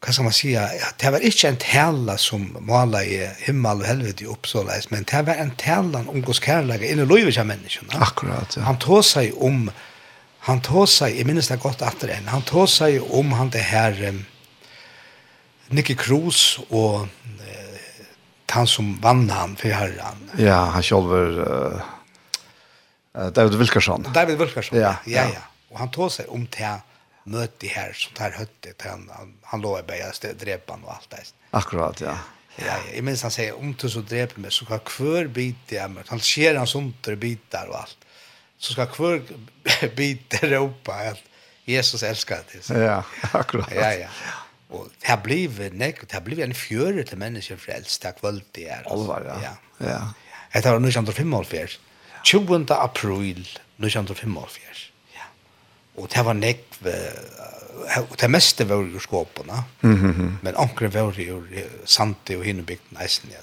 [0.02, 0.66] hva skal man säga,
[0.98, 5.22] det var ikke en tala som mala i himmel og helvete i oppsåleis, men det
[5.28, 8.02] var en talan om gos inn inni loivet av menneskene.
[8.02, 8.66] Akkurat, ja.
[8.66, 9.70] Han tog seg om,
[10.50, 13.62] han tog seg, jeg minnes det godt etter en, han tog seg om han det
[13.62, 14.26] her, um,
[15.70, 17.62] Nicky Cruz og uh,
[18.52, 20.30] han som vann han för herran.
[20.38, 21.82] Ja, han själv uh,
[23.12, 24.06] David Wilkerson.
[24.14, 25.28] David Wilkerson, ja, ja.
[25.34, 25.48] ja.
[25.72, 26.80] Og han tog seg om til
[27.32, 30.96] møte her, som tar høtte til han, han, han lå i bøyest, drepa han og
[30.96, 31.26] alt det.
[31.58, 32.16] Akkurat, ja.
[32.60, 35.92] Ja, jeg minns han sier, om du så dreper meg, så skal hver bit jeg
[35.92, 36.12] møte.
[36.12, 38.08] Han skjer hans under bitar og alt.
[38.62, 39.22] Så skal hver
[39.98, 41.22] bit ropa at
[41.70, 42.64] Jesus elskar det.
[42.66, 42.78] Så.
[42.80, 43.02] Ja,
[43.42, 43.72] akkurat.
[43.76, 44.10] Ja, ja.
[44.72, 48.20] Og det har blivit nek, det har blivit en fjøre til mennesker frelst, det har
[48.20, 48.86] kvöld det er.
[48.92, 49.40] Alvar, ja.
[49.44, 49.56] Ja.
[49.80, 50.02] ja.
[50.52, 50.60] ja.
[50.60, 51.48] Det har 1905 år
[52.24, 52.66] 20.
[52.76, 53.42] april
[53.82, 54.92] 1945.
[55.16, 55.28] Ja.
[55.98, 56.68] Og det var nek
[57.82, 60.32] og det meste var jo skåpene, mm -hmm.
[60.42, 61.44] men ankre var jo
[61.86, 63.42] Sante og Hinnebygden eisen, ja.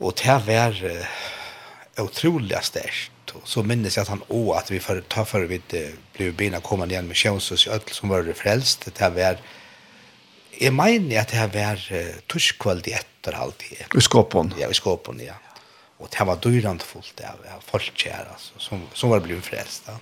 [0.00, 3.10] Og det var uh, utrolig størst.
[3.44, 5.58] Så minnes jeg at han også, at vi for, ta for vi
[6.14, 9.38] ble begynne å komme igjen med Sjønsus i Øtl, som var det frelst, det var
[10.60, 13.86] Jeg mener at det var vært uh, tuskvalg i etterhalvtid.
[13.96, 14.54] I skåpen?
[14.58, 15.34] Ja, i skåpen, ja.
[15.98, 19.98] Och det var dyrant fullt av, av folk här altså, som, som var blivit frälsta.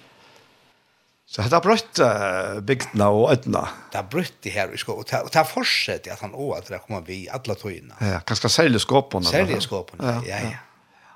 [1.26, 3.62] Så det har brøtt uh, bygdene og ødene?
[3.92, 5.07] Det har brøtt det her i skåpen.
[5.24, 7.96] Og det har fortsatt at han også at det kommer vi alla alle togene.
[8.00, 9.31] Ja, kanskje særlig skåpene?
[9.31, 10.50] Særlig skåpene, ja, ja.
[10.50, 11.09] ja.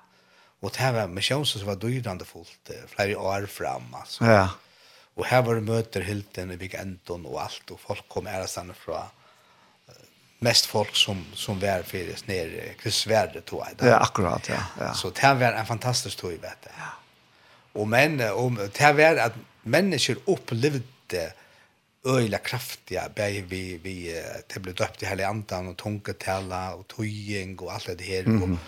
[0.65, 4.25] Og det var misjonsen som var dyrande fullt uh, flere år fram, altså.
[4.25, 4.47] Ja.
[5.17, 8.49] Og her var det møter hilden i Big Endon og alt, og folk kom ære
[8.77, 9.07] fra
[10.39, 13.89] mest folk som som var för ner krisvärde tog jag.
[13.89, 14.63] Ja, akkurat, ja.
[14.81, 14.95] ja.
[14.95, 16.69] Så det var en fantastisk tog vet du.
[16.79, 16.93] Ja.
[17.81, 21.33] Och men om det var att människor upplevde
[22.05, 24.23] öjla kraftiga bäj vi vi
[24.55, 28.43] det blev döpt i hela andan och tonketala och tojing och allt det här mm.
[28.43, 28.59] och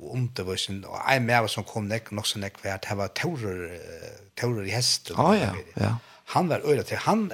[0.00, 3.80] och undervisen och en mer som kom näck nog så näck vart det var torer
[4.34, 5.10] torer i häst.
[5.16, 5.96] Ja, ja, ja.
[6.24, 7.32] Han var öjla till han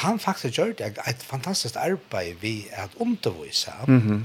[0.00, 4.20] han faktisk gjør det et fantastisk arbeid vi at undervisa mm -hmm.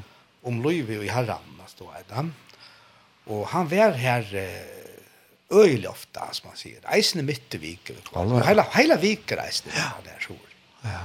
[0.47, 1.51] om livet i herren.
[1.67, 1.91] Stå,
[3.25, 4.85] og han var her eh,
[5.51, 6.79] øyelig ofte, som man sier.
[6.93, 7.97] Eisen er midt i viken.
[8.45, 9.89] Hele, hele viken reisen ja.
[10.05, 10.33] der, så.
[10.83, 11.01] Ja.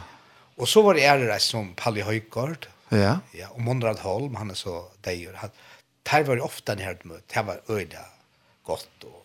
[0.57, 3.17] Og så var det ærereis som Palli Høygaard, ja.
[3.35, 5.33] ja, og Monrad Holm, han er så deier.
[5.41, 5.51] Han,
[6.11, 8.05] der var det ofte en herre møte, det var øyelig
[8.65, 9.23] godt, og,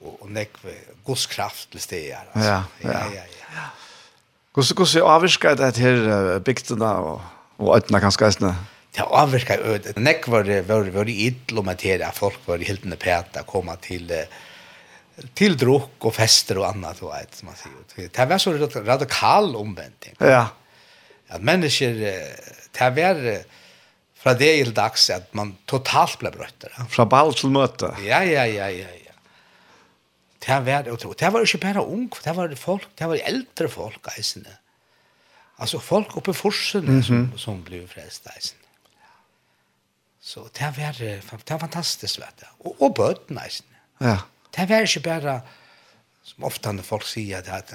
[0.00, 0.72] og, og nekve
[1.04, 2.24] godskraft til steder.
[2.32, 2.50] Altså.
[2.50, 3.10] Ja, ja, ja.
[3.14, 3.26] ja.
[3.52, 3.66] ja.
[4.56, 7.16] Hvordan hvordan avvirker det her bygdene og
[7.58, 8.54] og ødene kanskje eisene?
[8.96, 9.92] Det avvirker øde.
[10.00, 14.12] Nek var var var idel om at her folk var helt nede pæta komma til
[15.34, 18.08] til drukk og fester og annat og ett som man sier.
[18.08, 20.16] Det var så radikal omvending.
[20.20, 20.48] Ja.
[21.28, 23.44] At mennesker det var
[24.16, 26.72] fra det til dags at man totalt ble brøtter.
[26.88, 27.92] Fra ball til møte.
[28.04, 28.88] Ja, ja, ja, ja.
[28.88, 29.05] ja
[30.46, 34.06] Det var det, det var ju bara ung, det var folk, det var äldre folk,
[34.16, 34.58] eisene.
[35.56, 37.06] alltså folk uppe i forsen mm -hmm.
[37.06, 38.62] som, som blev frälsta eisene.
[40.20, 40.92] Så det var,
[41.44, 42.46] det var fantastiskt vet du.
[42.58, 43.76] och och bøten, eisene.
[43.98, 44.18] Ja.
[44.56, 45.40] Det var ikke bare,
[46.22, 47.74] som ofte når folk sier att, at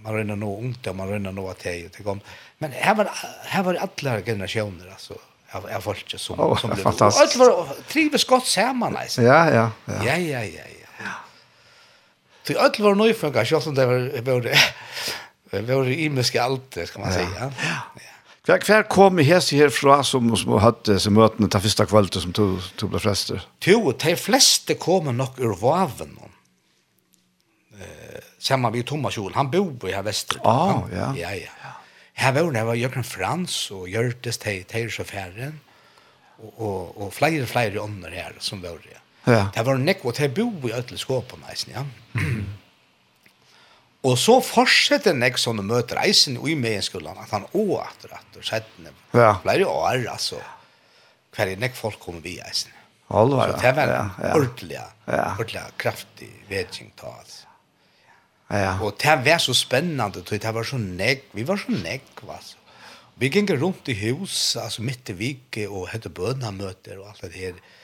[0.00, 2.20] man rønner noe ungt, og man rønner noe til, og kom.
[2.58, 5.14] Men her var, her var alle generasjoner, altså
[5.52, 6.86] av av folk som oh, som blev.
[6.86, 9.22] Og det var trives gott sammen, altså.
[9.22, 10.04] Ja, ja, ja.
[10.04, 10.66] Ja, ja, ja.
[10.80, 10.81] ja.
[12.46, 14.58] Så öll var nyfunka, jag om det var både
[15.60, 17.28] var i mycket allt ska man säga.
[17.38, 17.52] Ja.
[17.94, 18.12] ja.
[18.44, 22.10] Kvar kvar kom i häst här från som som hade som möten ta första kvällen
[22.10, 23.42] som tog tog de flester.
[23.64, 26.18] Jo, de flesta kommer nog ur vaven.
[27.80, 30.40] Eh, samma vi Thomas Jol, han bor i här väster.
[30.44, 31.14] Ja, ja.
[31.16, 31.70] Ja, ja.
[32.12, 35.60] Här var när var Jörgen Frans och Görtes till till så färren
[36.36, 39.01] och och och flyger flyger under här som var det.
[39.26, 39.46] Ja.
[39.54, 41.84] Det var nekk, og det bo i ødel skåpen, eisen, ja.
[42.18, 42.46] Mm.
[44.02, 48.94] Og så fortsetter nekk sånne møter eisen i megenskolen, at han også og atter, settene,
[49.14, 49.36] ja.
[49.44, 50.40] ble jo år, altså,
[51.36, 52.74] hver nekk folk kommer vi eisen.
[53.12, 53.54] Allvar, ja.
[53.54, 54.32] Så det var ja, ja.
[54.34, 55.28] ordentlig, ja.
[55.36, 57.46] ordentlig kraftig vedkjeng ta, altså.
[58.52, 58.72] Ja.
[58.84, 62.58] Og det var så spennende, det var så nekk, vi var så nekk, altså.
[63.22, 67.38] Vi gikk rundt i hus, altså midt i vike, og hette bønamøter og alt det
[67.38, 67.54] her.
[67.54, 67.81] Ja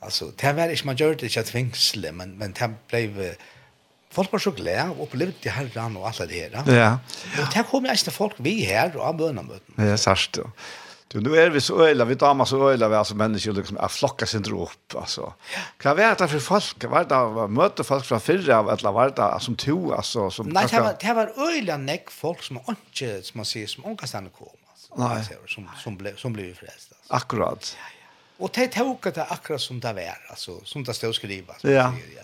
[0.00, 3.34] Alltså det var inte man gjorde det att fängsle men men det blev
[4.10, 6.76] folk var så glada och upplevde det här ran och alla det där.
[6.76, 6.98] Ja.
[7.42, 9.88] Och det kom ju folk vi här och bönar möten.
[9.88, 10.46] Ja, särskilt.
[11.08, 13.88] Du nu är vi så öla, vi damer så öla, vi alltså människor liksom är
[13.88, 15.34] flocka sin upp alltså.
[15.78, 19.40] Kan var det för folk, var det möte folk från förra av alla var det
[19.40, 23.38] som to alltså som Nej, det var det var öla näck folk som inte som
[23.38, 24.94] man ser som onkastanne kom alltså.
[24.96, 25.38] Nej.
[25.46, 26.94] Som som blev som blev frälsta.
[27.08, 27.76] Akkurat.
[27.78, 27.95] Ja.
[28.38, 31.64] Og de tok det akkurat som det var, altså, som det stod skrivet.
[31.64, 31.92] Ja.
[31.92, 32.22] Sier, ja.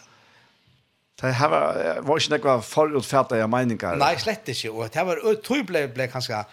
[1.20, 3.96] Det här var, var inte några förutfattade meningar?
[3.96, 4.70] Nej, slett inte.
[4.70, 6.44] Och det var, tror blev, blev ganska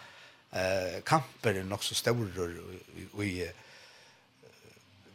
[0.52, 2.44] eh, kamper nog så stora
[3.14, 3.52] och, i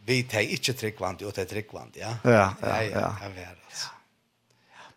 [0.05, 2.17] vi tar inte tryggvand och det är tryggvand, ja.
[2.23, 2.31] Ja,
[2.61, 2.83] ja, ja.
[2.83, 3.15] ja.
[3.21, 3.94] ja, ja.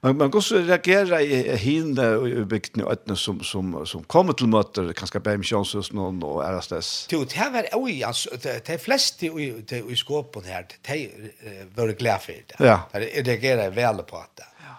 [0.01, 4.33] Men man går så reagera i hinne i bygden i ötne som, som, som kommer
[4.33, 5.43] till möter, kanske Bäm
[5.93, 7.09] någon och RSS.
[7.11, 8.31] Jo, det här var oj, alltså,
[8.67, 11.11] de flest i, i skåpen här, de
[11.75, 12.65] var glada för det.
[12.65, 12.89] Ja.
[12.93, 14.43] Det reagerade väl på det.
[14.59, 14.75] Ja.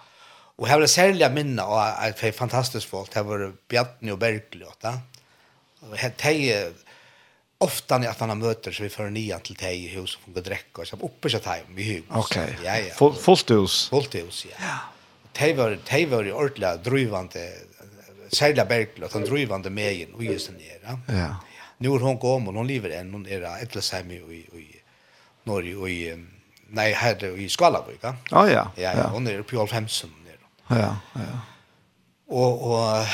[0.55, 3.13] Och här var det särliga minna och ett fantastiskt folk.
[3.13, 4.99] Det var Bjartni och Bergli och det.
[5.81, 6.71] De
[7.57, 10.41] ofta när att han möter så vi för nian till dig i hus och får
[10.41, 12.03] dräcka och så uppe så tajm i hus.
[12.09, 12.57] Okej.
[12.63, 13.13] Ja ja.
[13.13, 13.89] Fullt hus.
[13.89, 14.55] Fullt hus, ja.
[14.59, 14.79] Ja
[15.39, 17.47] de var, de var jo ordentlig drivande
[18.31, 20.97] særlig Berkel, han drivande med igjen, och just den her.
[21.05, 21.35] Ja.
[21.77, 24.81] Nu hon går gått, og hon lever hon är er eller i, i, i
[25.43, 26.13] Norge, og i,
[26.69, 28.13] nei, her i Skalaborg, ja.
[28.31, 28.67] Ja.
[28.77, 29.07] Ja, ja.
[29.07, 30.37] hon er på Jolf ner.
[30.69, 31.39] Ja, ja.
[32.29, 33.07] Og, og,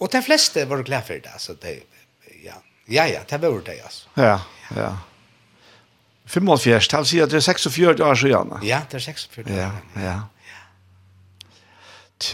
[0.00, 1.82] og de fleste var glad for det, så det
[2.44, 2.54] ja.
[2.88, 4.08] Ja, ja, det var det, alltså.
[4.14, 4.40] Ja,
[4.76, 4.96] ja.
[6.36, 6.56] ja.
[6.56, 8.60] fjärst, han säger att det är 46 år sedan.
[8.62, 9.44] Ja, det är 46 år.
[9.56, 10.22] Ja, ja.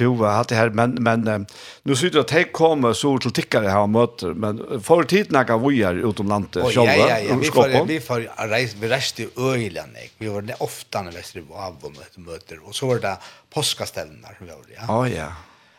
[0.00, 1.46] Jo, jag hade här men men
[1.82, 5.68] nu ser det att jag kommer så till tickare här möter men för tid kan
[5.68, 6.96] vi var utom landet själva.
[6.96, 7.36] Ja, ja, ja.
[7.36, 9.96] vi får vi får reis, vi reste i Öland.
[10.18, 13.16] Vi var ofta när vi var på möter och så var det
[13.50, 14.56] påskaställen där vi var.
[14.88, 15.32] Ja, ja.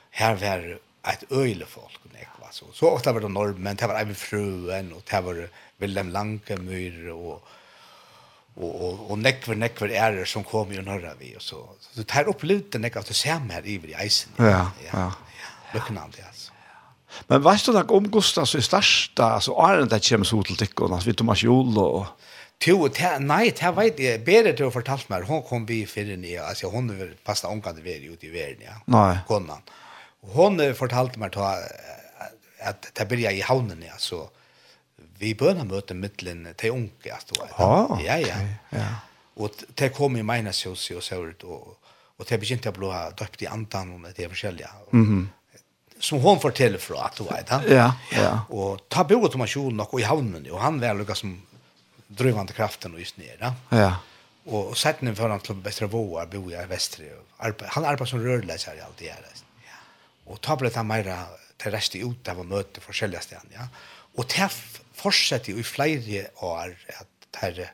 [0.10, 0.78] Här var
[1.14, 2.66] ett öle folk nek va så.
[2.74, 7.47] Så ofta var det norrmän, det var även fruen och det var Willem Lankemyr och
[8.58, 12.01] och och och näckver näckver är det som kom ju norra vi och så så
[12.01, 15.12] det här upplevde näck att det ser mer i isen ja ja ja.
[15.74, 16.51] liknande alltså
[17.28, 20.58] Men vet du nok om Gustav så i største, altså Arne det kommer så til
[20.60, 22.05] tikkene, altså vi Thomas Jol jul og...
[22.68, 22.88] Jo,
[23.22, 26.72] nei, det vet jeg, bedre til å fortelle meg, hun kom vi i ferien, altså
[26.74, 26.89] hun
[27.26, 29.20] passet omkant ved ute i verden, ja, nei.
[29.28, 29.62] konan.
[30.34, 31.45] Hun fortalte meg til
[32.60, 34.26] at det begynte i havnen, ja, så
[35.20, 37.47] vi börna möta mittlen te unke att då.
[37.57, 38.18] Ja, ja.
[38.18, 38.36] Ja.
[38.70, 38.86] ja.
[39.34, 41.78] Och te kom i mina sjås och så ut och
[42.18, 44.70] og te begynte jag blåa døpt i antan og det är förskälliga.
[44.91, 45.30] Mhm.
[45.99, 47.49] Som hon forteller från at du vet.
[47.70, 48.39] Ja, ja.
[48.49, 51.41] Och ta boet om sjön och i havnen og han var lukka som
[52.07, 53.53] drivande kraften och just ner, ja.
[53.70, 53.95] Ja.
[54.45, 57.05] Och satt för han til bättre våar bo i västra.
[57.68, 59.26] Han arbetar som rörläsare i alt det her.
[59.65, 60.32] Ja.
[60.32, 61.26] Och ta ble han meira
[61.57, 63.68] til resten ut av möte för forskjellige ställen, ja.
[64.15, 64.51] Och det
[64.97, 67.71] fortsetter jo i flere år at herre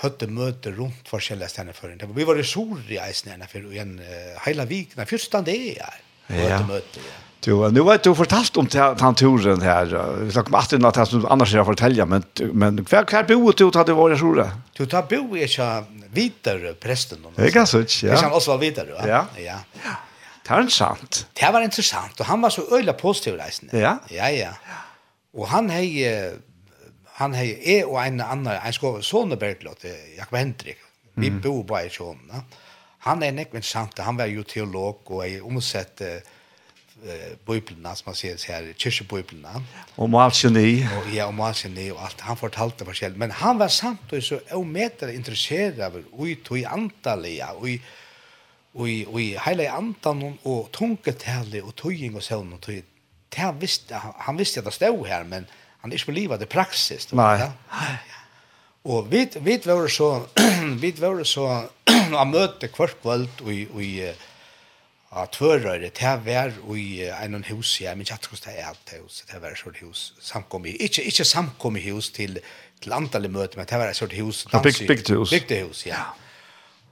[0.00, 2.16] høtte møter rundt forskjellige stedene for en.
[2.16, 3.98] Vi var i Sori eisen henne for en
[4.46, 6.02] hele vik, den første det er.
[6.32, 6.62] Ja.
[6.66, 7.22] Møte, ja.
[7.46, 9.92] Du, nu vet du fortalt om den turen her.
[10.24, 12.24] Vi snakker om at det er som annars jeg forteller, men,
[12.58, 15.68] men hva er boet du til det var i Du tar bo i ikke
[16.16, 17.22] videre presten.
[17.36, 18.16] Det er ganske ikke, ja.
[18.16, 19.22] Det er også videre, ja.
[19.38, 19.60] Ja.
[19.84, 19.94] ja.
[20.42, 21.26] Det var interessant.
[21.38, 23.78] Det var interessant, og han var så øyla positiv reisende.
[23.78, 23.98] Ja.
[24.10, 24.50] Ja, ja.
[24.66, 24.82] ja.
[25.36, 26.00] Og han hei,
[27.18, 29.84] han hei, e og en annan, en skåve sånne Berglot,
[30.16, 30.80] Jakob Hendrik,
[31.16, 31.42] vi mm.
[31.44, 32.42] bor bare i Sjånene.
[33.06, 36.16] Han er nekven sant, han var jo teolog og jeg omsett uh,
[37.46, 39.60] bøyblene, som man sier her, kyrkjebøyblene.
[40.02, 40.80] Og malkjeni.
[40.96, 42.24] Og, ja, og malkjeni og alt.
[42.26, 43.20] Han fortalte forskjellig.
[43.20, 47.78] Men han var samtidig så ometer interessert av ui tog og ui,
[48.74, 52.95] ui, ui heile antan og tungetale og tøying og søvn og tøying
[53.32, 55.48] det han visste, han visste at det stod her, men
[55.82, 57.10] han er ikke på livet i praksis.
[57.12, 57.34] Nei.
[57.42, 57.50] Ja.
[58.86, 60.10] Og vi, vi var så,
[60.82, 61.48] vi var så,
[62.22, 64.24] å møte kvart kvöld og, og,
[65.16, 69.22] Ja, tvørøyre, det var i en hus, ja, men jeg tror det er alt hus,
[69.30, 71.24] det var et sort hus, samkommig, ikke, ikke
[71.78, 72.40] i hus til,
[72.82, 75.86] til antallet møter, men det var et sort hus, dans, bygd, bygd hus, bygd hus,
[75.86, 76.02] ja.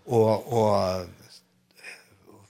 [0.06, 1.06] Og, og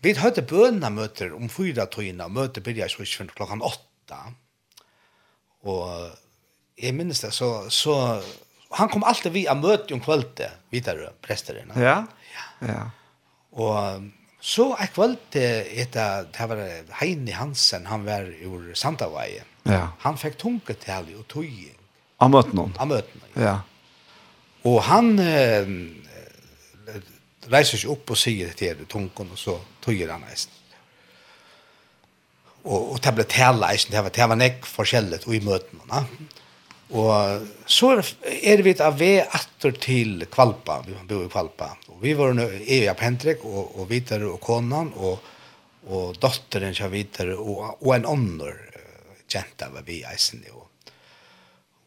[0.05, 4.19] Vi hadde bøna møter om fyra tøyene, møter byrja i Svisjøen klokkan åtta.
[5.65, 5.87] Og
[6.77, 7.95] jeg minnes det, så, så
[8.77, 11.77] han kom alltid vi av møte om kvölde, videre presterina.
[11.81, 11.97] Ja,
[12.61, 12.83] ja.
[13.55, 14.11] Og
[14.45, 16.65] så er kvölde, etter, det var
[17.01, 19.39] Heini Hansen, han var ur Sandavai.
[19.65, 19.87] Ja.
[20.05, 21.79] Han fikk tungetall og tøying.
[22.21, 22.69] Av møtene?
[22.77, 23.47] Av møtene, ja.
[23.47, 23.55] ja.
[24.69, 25.71] Og han, eh,
[27.53, 30.53] reiser seg opp og sier det til tungen, og så tøyer han eisen.
[32.65, 35.85] Og, og det ble tale eisen, det var, det var nekk forskjellig og i møtene.
[35.91, 36.41] Ja.
[36.95, 41.71] Og så er vi av ved atter til Kvalpa, vi bor i Kvalpa.
[41.91, 45.33] Og vi var nå i Ea Pentrik, og, og Vitar og konan, og,
[45.89, 48.61] og dotteren som Vitar, og, og en ånder
[49.27, 50.45] kjente var vi eisen.
[50.53, 50.69] Og,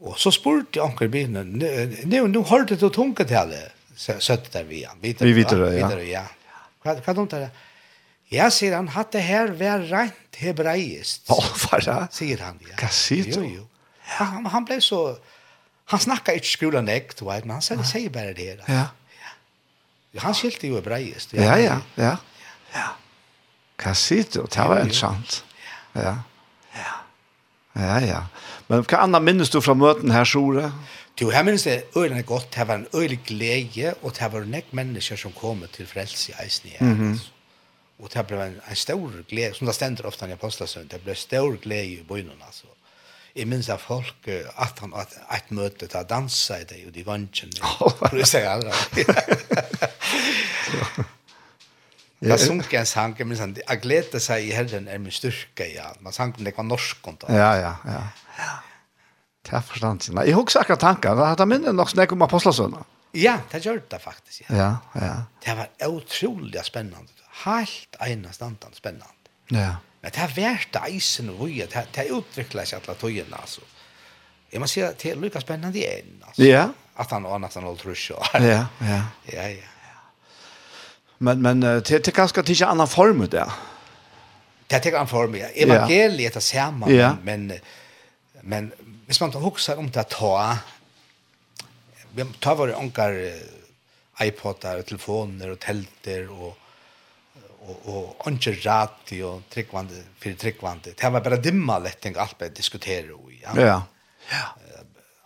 [0.09, 3.65] og så spurte jeg anker byen, nå, nu hørte du tunket til det
[3.97, 4.87] sött där vi.
[5.01, 6.03] Vi vet det, ja.
[6.03, 6.23] ja.
[6.83, 7.49] Vad vad de där?
[8.29, 11.23] Ja, säger han, hatt det här var rent hebreiskt.
[11.27, 12.75] Ja, vad Säger han, ja.
[12.75, 13.41] Kassito.
[13.41, 13.67] Jo, jo.
[14.19, 15.17] Ja, han, han blev så...
[15.85, 18.63] Han snackar inte skolan du vet, men han säger, säger bara det här.
[18.75, 18.87] Ja.
[20.11, 20.21] ja.
[20.21, 21.33] Han skilte ju hebreiskt.
[21.33, 21.81] Ja, ja, ja.
[21.95, 22.17] ja.
[22.73, 22.87] ja.
[23.75, 25.45] Kassito, det var intressant.
[25.93, 26.01] Ja.
[26.01, 26.21] Ja.
[27.73, 28.25] Ja, ja.
[28.67, 30.61] Men vad annat minnes du fra møten her, Sora?
[30.61, 30.71] Ja.
[31.21, 34.73] Jo, her minnes det øyne godt, det var en øyne glede, og det var nek
[34.73, 36.85] mennesker som kom til frelse i eisen i her.
[36.85, 37.19] Mm -hmm.
[37.99, 41.15] Og det ble en, en stor glede, som det stender ofte i apostlesøen, det ble
[41.15, 42.65] stor glede i bøynen, altså.
[43.35, 45.07] Jeg minns at folk, at han at
[45.37, 49.03] et møte, da dansa i det, og de vantjen, For det seg aldri.
[52.21, 55.67] Da sunk en sang, jeg minns at jeg gleder seg i herren er min styrke,
[55.73, 55.91] ja.
[56.01, 57.33] Man sang den, det var norsk, og da.
[57.33, 58.01] ja, ja, ja.
[58.39, 58.55] ja.
[59.47, 60.25] Det forstand ikke.
[60.27, 61.23] Jeg husker akkurat tanken.
[61.39, 62.85] Det minner nok snakk om apostelsønner.
[63.15, 64.43] Ja, det gjør det faktisk.
[64.49, 64.55] Ja.
[64.95, 65.13] ja, ja.
[65.45, 67.07] Det var utrolig spennende.
[67.45, 69.07] Helt enestandende spennende.
[69.51, 69.77] Ja.
[70.01, 71.65] Men det har vært eisen og vøye.
[71.65, 73.63] Det, det har utviklet seg alle togene, altså.
[74.51, 76.43] Jeg må si at det er lika spennende igjen, altså.
[76.43, 76.67] Ja.
[76.97, 78.13] At han var nesten holdt rusk.
[78.35, 79.01] Ja, ja.
[79.31, 79.73] Ja, ja.
[81.19, 83.45] Men, men det, det kan skal en annan form ut det.
[84.67, 85.47] Det er ikke annen form, ja.
[85.55, 87.15] Evangeliet er sammen, ja.
[87.23, 87.51] men,
[88.43, 88.71] men
[89.07, 90.57] hvis man husker om det att ta
[92.11, 93.33] vi tar våre våra onkar
[94.21, 96.57] iPodar, telefoner och tälter og
[97.67, 100.93] og och onke radio tryckvande for tryckvande.
[100.95, 103.49] Det var bara dimma lätting alt bare diskutere og ja.
[103.55, 103.81] Ja.
[104.31, 104.45] Ja.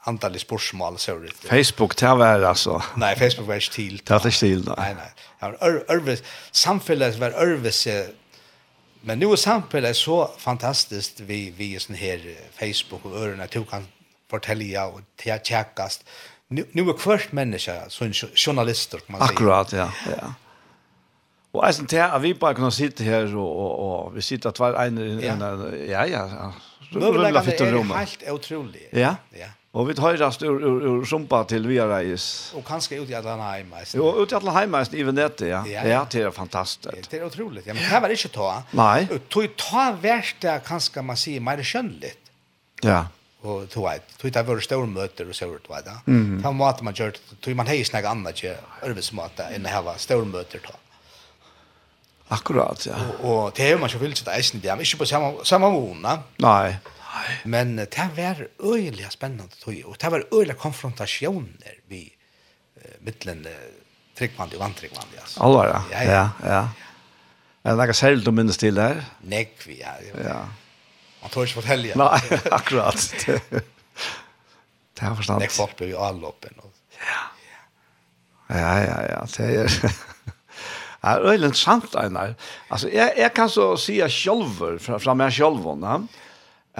[0.04, 1.32] Antal spörsmål så det.
[1.50, 2.82] Facebook det var altså.
[2.98, 4.02] Nei, Facebook var ikke til.
[4.08, 4.64] Det var stil.
[4.78, 5.12] Nej, nej.
[5.40, 8.12] Har örvis samfället var ør
[9.02, 13.88] Men nu är samhället så fantastiskt vi vi sån här Facebook och örna du kan
[14.30, 15.02] fortälja och
[15.44, 16.06] tjäkast.
[16.48, 19.32] Nu nu är kvart människa så en journalister kan man säga.
[19.36, 19.92] Akkurat ja.
[20.10, 20.34] Ja.
[21.52, 24.66] Och alltså det att vi bara kan sitta här och och och vi sitter två
[24.66, 25.42] en en
[25.90, 26.30] ja ja.
[26.30, 26.54] ja.
[26.92, 27.98] Rullar fitter rummet.
[27.98, 28.90] Helt otroligt.
[28.92, 29.16] Ja.
[29.30, 29.48] Ja.
[29.72, 32.26] Og vi tar rast ur, ur, ur sumpa til via reis.
[32.60, 34.02] Og kanskje ut i alle heimeisen.
[34.02, 35.62] Jo, ut i alle heimeisen i Venete, ja.
[35.70, 37.08] Ja, ja det er fantastisk.
[37.08, 37.70] Det er utroligt.
[37.70, 38.50] Ja, men det var ikke ta.
[38.76, 39.08] Nei.
[39.32, 42.34] Tog ta verst det kanskje man sier mer skjønnligt.
[42.84, 43.06] Ja.
[43.48, 44.12] Og tog et.
[44.20, 45.96] Tog det var store møter og sånt, vet du.
[46.12, 46.38] Mm.
[46.44, 50.28] Ta måte man gjør, tog man hei snakke annet ikke arbeidsmåte enn det var store
[50.28, 50.76] møter ta.
[52.32, 53.00] Akkurat, ja.
[53.00, 55.46] Og, og det er jo man ikke fyllt sitt eisen, det er ikke på samme,
[55.48, 56.28] samme måned.
[56.44, 56.74] Nei.
[56.76, 57.00] Nei
[57.44, 62.06] Men Men det var øyelig spennende tog, og det var øyelig konfrontasjoner vi
[62.78, 63.52] uh, mittlen uh,
[64.18, 65.20] tryggvandig og antryggvandig.
[65.22, 65.44] Altså.
[65.44, 65.82] Alvar, ja.
[65.92, 66.30] Ja, ja.
[66.46, 66.64] ja.
[67.64, 69.04] Er det noe særlig du minnes til der?
[69.22, 69.94] Nekk, ja.
[70.18, 70.40] ja.
[71.22, 71.92] Man tror ikke fortelle.
[71.92, 71.98] Ja.
[72.02, 72.98] Nei, akkurat.
[73.26, 73.62] det
[75.02, 75.44] er forstand.
[75.44, 76.58] Nekk folk blir jo avloppen.
[77.02, 77.22] Ja.
[78.52, 79.22] Ja, ja, ja.
[79.38, 79.70] Det er...
[81.02, 82.36] Det er veldig interessant, Einar.
[82.70, 85.96] Altså, jeg, jeg kan så si jeg sjølver, fra, fra meg selv, ja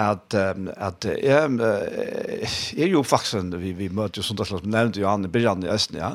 [0.00, 5.02] at um, at jeg um, er jo faktisk vi, vi møter jo sånt som nevnte
[5.02, 6.14] jo han i Birjan i Østen, ja.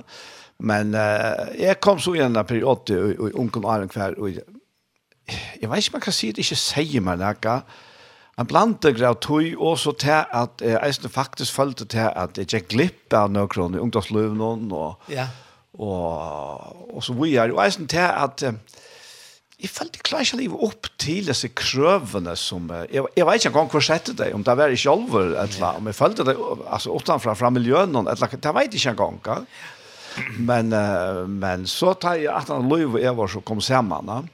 [0.58, 5.70] Men uh, jeg kom så igjen da periode og, og ungen Arjen hver, og jeg
[5.70, 7.60] vet ikke om jeg kan si det ikke sier meg noe,
[8.38, 12.48] en blanding av tog, og så til at jeg eisne faktisk følte til at jeg
[12.48, 15.28] ikke glipp av noen i ungdomsløven, og, ja.
[15.78, 18.58] og, og så vi er, jo eisne til at uh,
[19.58, 23.72] jeg følte klar ikke livet opp til disse krøvene som, jeg, jeg vet ikke engang
[23.72, 26.36] hvor sette det, om det var i kjolver, eller om jeg følte det,
[26.70, 29.20] altså utenfra fra miljøen, eller det vet jeg ikke engang.
[29.26, 29.40] Ja.
[30.38, 30.74] Men,
[31.30, 34.30] men så tar jeg at han lov og jeg var så kom sammen,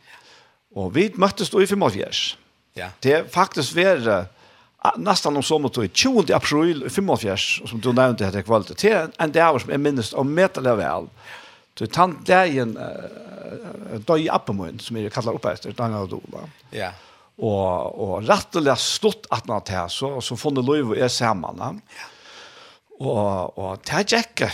[0.75, 2.37] og vi møttes då i 45.
[2.75, 2.89] Ja.
[2.99, 4.31] Det er faktisk vært,
[4.99, 9.61] nästan om sommer til 20 april 85 som du nevnte etter kvalitet, til en dag
[9.61, 11.07] som är minst om metala väl.
[11.79, 12.77] Så tant dagen
[14.07, 16.45] døy appen min, som jeg kallar opp etter, Daniel Dola.
[16.75, 16.91] Ja.
[17.37, 21.81] Og, og rettelig stått at han til, så, så funnet lov og jeg sammen.
[21.97, 22.09] Ja.
[23.01, 24.51] Og, og det er ikke,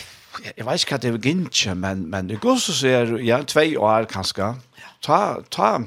[0.55, 3.73] jeg vet ikke hva det er ikke, men, men det går så ser ja, tvei
[3.77, 4.53] år kanskje,
[5.05, 5.19] ta,
[5.51, 5.77] ta,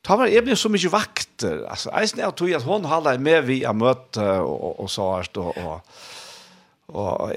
[0.00, 1.58] Ta var jeg ble så mye vakter.
[1.68, 5.36] Altså, eisen er at hun, at hun hadde med vi å møte og, og sånt,
[5.36, 7.34] og, og, og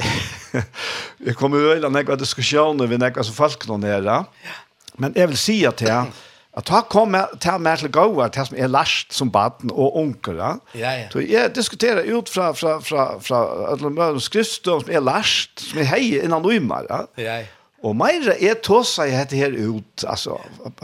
[1.28, 4.22] jeg kom jo øyne av nekva diskusjoner vi nekva som folk nå nere.
[4.48, 4.56] Ja.
[4.98, 6.12] Men jeg vil si at jeg,
[6.58, 10.38] at han kom til meg til gåa, til som er lærst som baden og onker.
[10.38, 11.08] Ja, ja.
[11.12, 13.42] Så jeg diskuterer ut fra, fra, fra, fra,
[13.74, 16.86] fra skriftstøv som er lærst, som er hei innan uimer.
[16.90, 17.42] Ja, ja.
[17.84, 20.38] Og mer er tåsa jeg hette her ut, altså,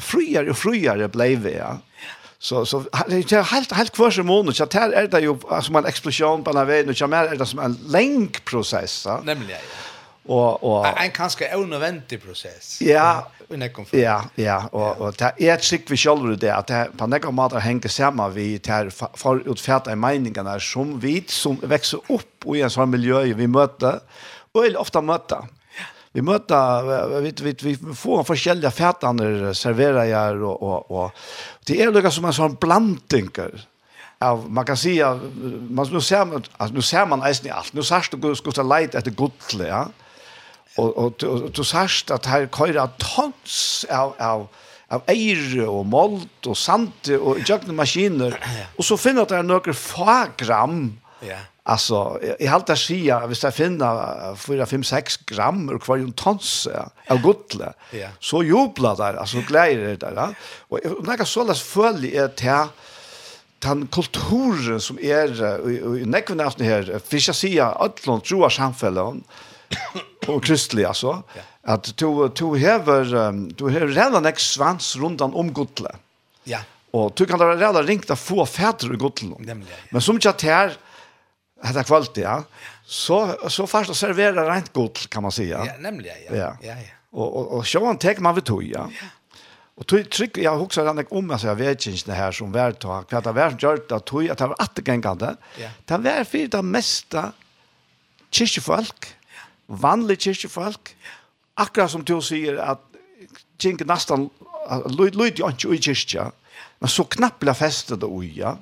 [0.03, 1.77] friere og friere blei vi, ja.
[2.41, 5.75] Så så det är helt helt kvar som månaden så här är det ju som
[5.75, 9.07] en explosion på den vägen och så mer är det som en länk process.
[9.23, 9.49] Nämligen.
[9.49, 9.88] Ja
[10.27, 12.81] og og en kanskje unødvendig prosess.
[12.81, 16.97] Ja, i Ja, ja, og og det er et skick vi själva det at det
[16.97, 22.55] på några måter hänger samman vi tar för utfärda meningarna som vi som växer opp
[22.55, 23.99] i en sån miljø vi møter
[24.53, 25.47] og eller ofta møter.
[26.13, 28.71] Vi møter, vi vi vi får olika
[29.53, 31.11] serverer jeg, og, og, og
[31.67, 33.51] det er noe som en sån blandningar
[34.19, 35.19] av man kan säga
[35.69, 38.97] man nu ser man alltså nu ser man nästan allt nu särskilt skulle skulle lite
[38.97, 39.87] att det gott ja
[40.79, 44.47] og og och du sast at her köra tons av av
[44.89, 48.33] av eir och mold och sand og jökna maskiner
[48.77, 50.99] och så finner at det är några fagram.
[51.21, 51.37] Ja.
[51.63, 56.11] Alltså jag har att säga hvis jag finner 4 5 6 gram ur kvar en
[56.11, 56.67] tons
[57.07, 57.73] av gudle.
[57.91, 58.07] Ja.
[58.19, 60.13] Så jublar där alltså det där.
[60.15, 60.33] Ja.
[60.69, 62.69] Och några sålas följ är till
[63.59, 65.33] den kulturen som er
[65.99, 69.23] i nekvenn aften her, for ikke å si at alle tror samfunnet,
[70.27, 71.41] och kristlig alltså ja.
[71.73, 75.95] att to to hever um, to hever redan ex svans rundan om gudle.
[76.43, 76.59] Ja.
[76.91, 79.35] Och du kan det redan ringt få fäder i gudlen.
[79.39, 79.67] Nämligen.
[79.69, 79.89] Ja.
[79.89, 80.77] Men som chat här
[81.63, 82.43] hade kvalitet ja.
[82.85, 85.65] Så så fast att servera rent gudl kan man säga.
[85.65, 86.35] Ja, nämligen ja.
[86.35, 86.73] Ja, ja.
[86.73, 86.85] ja.
[87.11, 88.89] Och och, och så han tar man vet hur ja.
[89.01, 89.07] ja.
[89.75, 92.51] Och tog tryck jag huxar den om jag så jag vet inte det här som
[92.51, 94.75] värd att kvart av världen gjort det att tog att det var att
[95.19, 95.35] det.
[95.85, 97.31] Det var för det mesta
[98.31, 99.15] kyrkofolk
[99.69, 100.93] vanlig kyrkjefolk,
[101.59, 102.81] akkurat som du sier at
[103.59, 104.29] kjenker nesten
[104.95, 106.29] lyd jo ikke i kyrkja,
[106.79, 108.55] men så knappla festet det ui, ja.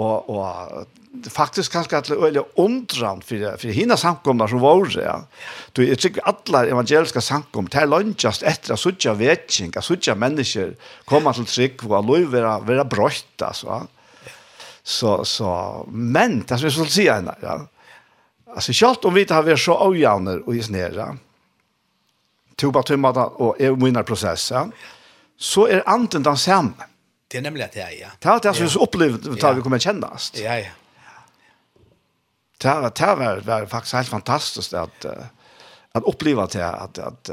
[0.00, 5.16] Og, og faktisk kanskje at det er ondran for, for hina samkomna som var, ja.
[5.74, 10.14] Du, jeg tykker alle evangeliske samkom, det er lønnsast etter at suttja vetsing, at suttja
[10.18, 10.76] mennesker
[11.10, 13.82] kommer til trygg, og lov vera, være brøtt, altså.
[14.80, 15.50] Så, så,
[15.92, 17.58] men, det er som jeg skulle si, ja, ja
[18.54, 21.16] Alltså självt om vi tar har så ojävna och i snära.
[22.56, 24.72] Toba tummata och är minnar processen.
[25.38, 26.72] Så är anten den samma.
[27.28, 28.08] Det är nämligen att det är, ja.
[28.18, 30.32] Det är upplevt att vi kommer kännas.
[30.36, 30.66] Ja, ja.
[32.58, 35.04] Det här, det var, var faktiskt helt fantastiskt att,
[35.92, 36.68] att uppleva det.
[36.68, 37.30] Att, att,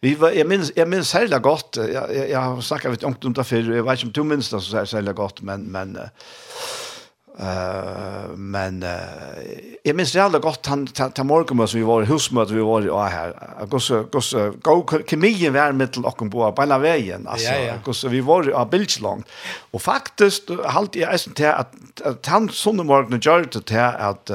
[0.00, 1.76] vi var, jag, minns, jag minns särskilt gott.
[1.76, 4.50] Jag, jag, jag har snackat lite om det för Jag vet inte om du minns
[4.50, 5.40] det så särskilt gott.
[5.40, 5.98] Men, men
[7.34, 9.38] Uh, men uh,
[9.82, 12.92] jeg minns det godt han til morgenmøte som vi var i husmøte vi var i
[12.94, 13.32] og her
[13.72, 14.74] gosse, gosse, gå
[15.10, 17.74] kemien vær mittel okkom på på hele veien altså, ja, ja.
[17.82, 19.26] Gosse, vi var av bildslangt
[19.74, 21.74] og faktisk halte jeg eisen til at,
[22.06, 24.30] at han sånne morgenen gjør det til at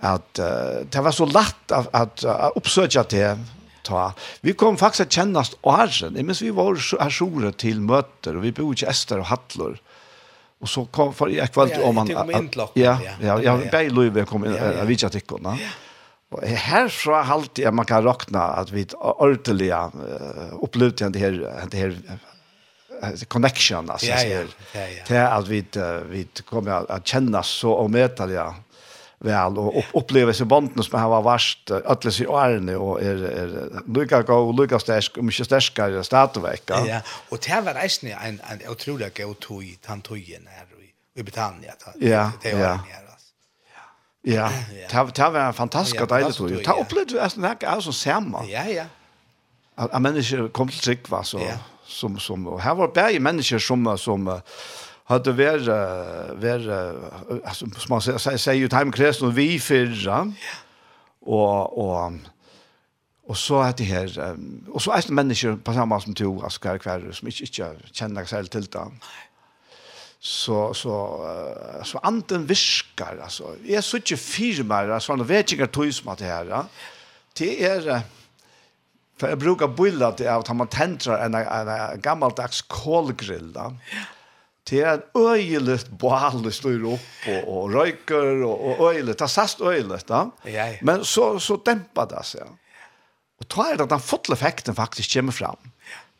[0.00, 3.46] at uh, det var så lett at, at, at oppsøkja til
[3.86, 4.12] ta.
[4.40, 6.26] Vi kom faktisk att kännas åren.
[6.26, 9.78] mens vi var här stora till möter och vi bor ikke Ester och Hattlor.
[10.60, 12.08] Och så kom för jag kvalt om man
[12.74, 13.42] ja ja.
[13.42, 15.58] jag bäj Louis kom in av vilka tyckorna.
[16.30, 19.90] Och här så har jag man kan räkna att vi ordentliga
[20.62, 21.96] upplevde det här det här
[23.28, 24.46] connection alltså så här.
[25.08, 25.64] Det att vi
[26.10, 28.54] vi kommer att känna så och möta det
[29.20, 34.34] väl och upplevelse banden som har varit alla sig årene och är är Luca gå
[34.34, 36.86] och Luca stark och mycket starkare startvecka.
[36.86, 40.66] Ja, och det var resten en en otrolig god tog han tog igen här
[41.14, 41.72] i Britannia.
[41.72, 42.78] ta, Ja, det ja.
[44.22, 44.50] Ja,
[44.92, 45.04] Ja.
[45.14, 46.50] det var en fantastisk deilig tog.
[46.50, 48.44] Det opplevde vi nästan här som samma.
[48.44, 48.84] Ja, ja.
[49.74, 51.40] Att människor kom till trygg, va, så,
[51.86, 54.40] som, som, och här var bäge människor som, som,
[55.10, 55.66] hade vært,
[56.40, 56.66] var
[57.44, 60.32] altså, som man säger sier, ju time kristen och vi förra.
[61.20, 62.12] Och och
[63.30, 64.36] Och så er det här
[64.68, 68.24] och så är det människor på samma som två askar kvar som inte ikke känner
[68.24, 68.90] sig helt det.
[70.20, 70.94] Så så
[71.84, 73.54] så anden viskar alltså.
[73.66, 76.64] Är så inte firmar alltså han vet ikke tror som att det här.
[77.38, 78.02] Det er,
[79.18, 83.60] för jag brukar bilda det av att man tentrar en en gammaldags kolgrill då.
[83.92, 84.19] Ja
[84.70, 89.18] Det är öjligt bål står upp och og røyker och og öjligt.
[89.18, 90.30] Det sast öjligt, va?
[90.82, 92.42] Men så så dämpar det sig.
[93.40, 95.56] Och er det att den fotle effekten faktiskt kommer fram.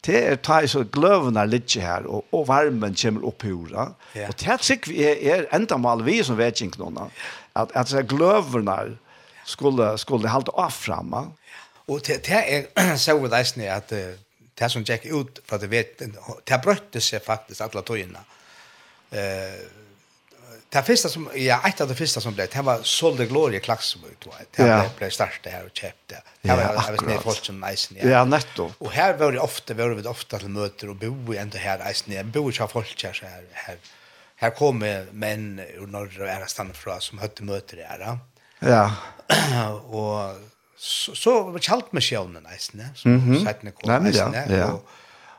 [0.01, 3.95] Det är tar så gløvene lite här och och värmen kommer upp jorda.
[4.13, 4.29] Ja.
[4.29, 7.11] Och det sig vi är er enda mal vi som vet ikke någon
[7.55, 8.97] att att så glövna
[9.45, 11.33] skulle skulle hålla av framma.
[11.87, 13.93] Och det det är så vad det att
[14.59, 15.99] det som gick ut för det vet
[16.45, 18.19] det brötte sig faktiskt alla togene
[19.11, 19.81] eh
[20.73, 24.21] Det första som jag ett av det första som blev det var Solde Gloria Klaxmut
[24.25, 24.31] då.
[24.57, 24.85] Det ja.
[24.99, 26.23] blev blev här och köpte.
[26.43, 28.09] Det var jag vet inte folk som nice ja.
[28.09, 28.73] Ja, netto.
[28.79, 31.85] Och här var det ofta var det ofta till möter och bo i ändå här
[31.89, 32.25] nice ner.
[32.25, 33.77] Bo i folk här så här här.
[34.37, 38.19] Här kommer män ur norra och ära stanna från som hötte möter där.
[38.59, 38.93] Ja.
[39.97, 40.37] och
[40.77, 42.89] så så kalt med sjön nice ner.
[42.95, 44.13] Så sätt ni kom.
[44.49, 44.73] Ja.
[44.73, 44.91] Och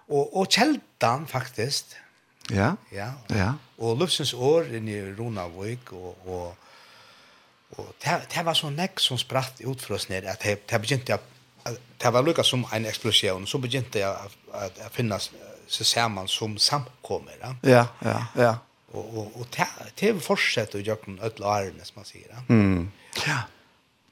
[0.07, 1.95] och och kältan faktiskt
[2.51, 2.75] Ja.
[2.91, 3.11] Ja.
[3.29, 3.51] ja.
[3.81, 6.71] Og Lufsens år inn i Ronavik og, og,
[7.77, 10.81] og det, det var så nekk som spratt ut for oss ned at det, det
[10.83, 11.19] begynte jeg
[12.01, 17.37] det var lukka som en eksplosjon så begynte jeg å finne seg sammen som samkommer
[17.41, 18.53] ja, ja, ja, ja.
[18.93, 19.67] og, og, og det,
[19.99, 22.43] det fortsetter å gjøre noen ødel årene som man sier ja.
[22.49, 22.89] Mm.
[23.27, 23.41] ja.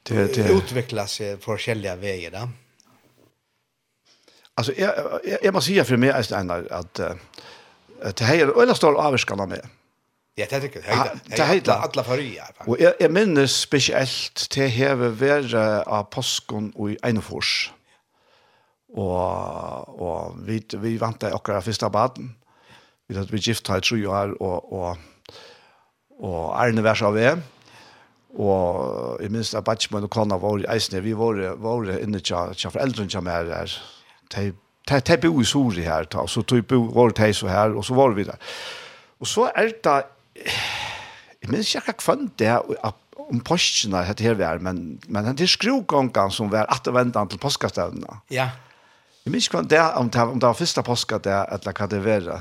[0.06, 0.46] Det, det...
[0.54, 2.48] utvikla seg forskjellige veier da
[4.54, 7.00] Alltså jag jag måste säga för mig är det att
[8.02, 9.66] Det här är öla stor avskan med.
[10.34, 11.08] Ja, det tycker jag.
[11.24, 12.44] Det heter alla förria.
[12.66, 17.72] Och jag, jag minns speciellt det här var av påskon och i Einfors.
[18.92, 22.34] Och, och vi, vi vantade åkara första baden.
[23.08, 24.96] Vi hade vi gift här tre år och, och,
[26.18, 27.42] och Arne var så ved.
[28.38, 32.70] Og jeg minns at Batchman og Kona var i Eisne, vi var, var inne til
[32.70, 33.72] foreldrene som er der.
[34.34, 34.52] De
[34.90, 37.84] det det bo i Sori her, ta, så tog bo var det så her, og
[37.86, 38.38] så var vi der.
[39.20, 39.98] Og så er det,
[41.42, 42.50] jeg minns ikke kvann det,
[43.30, 47.38] om postene heter her vi er, men, men det er skrogången som var attervendan til
[47.38, 48.20] påskastevnene.
[48.32, 48.50] Ja.
[49.24, 52.00] Jeg minns ikke det, om det, om det var første påske, det, eller hva det
[52.04, 52.26] var.
[52.26, 52.40] Ja.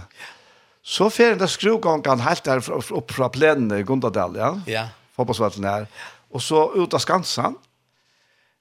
[0.90, 4.54] Så fer skrog skrogången helt der opp fra plenen i Gondadal, ja?
[4.66, 4.86] Ja.
[5.20, 5.86] Fotballsvalten her.
[6.32, 7.58] Og så ut av Skansan.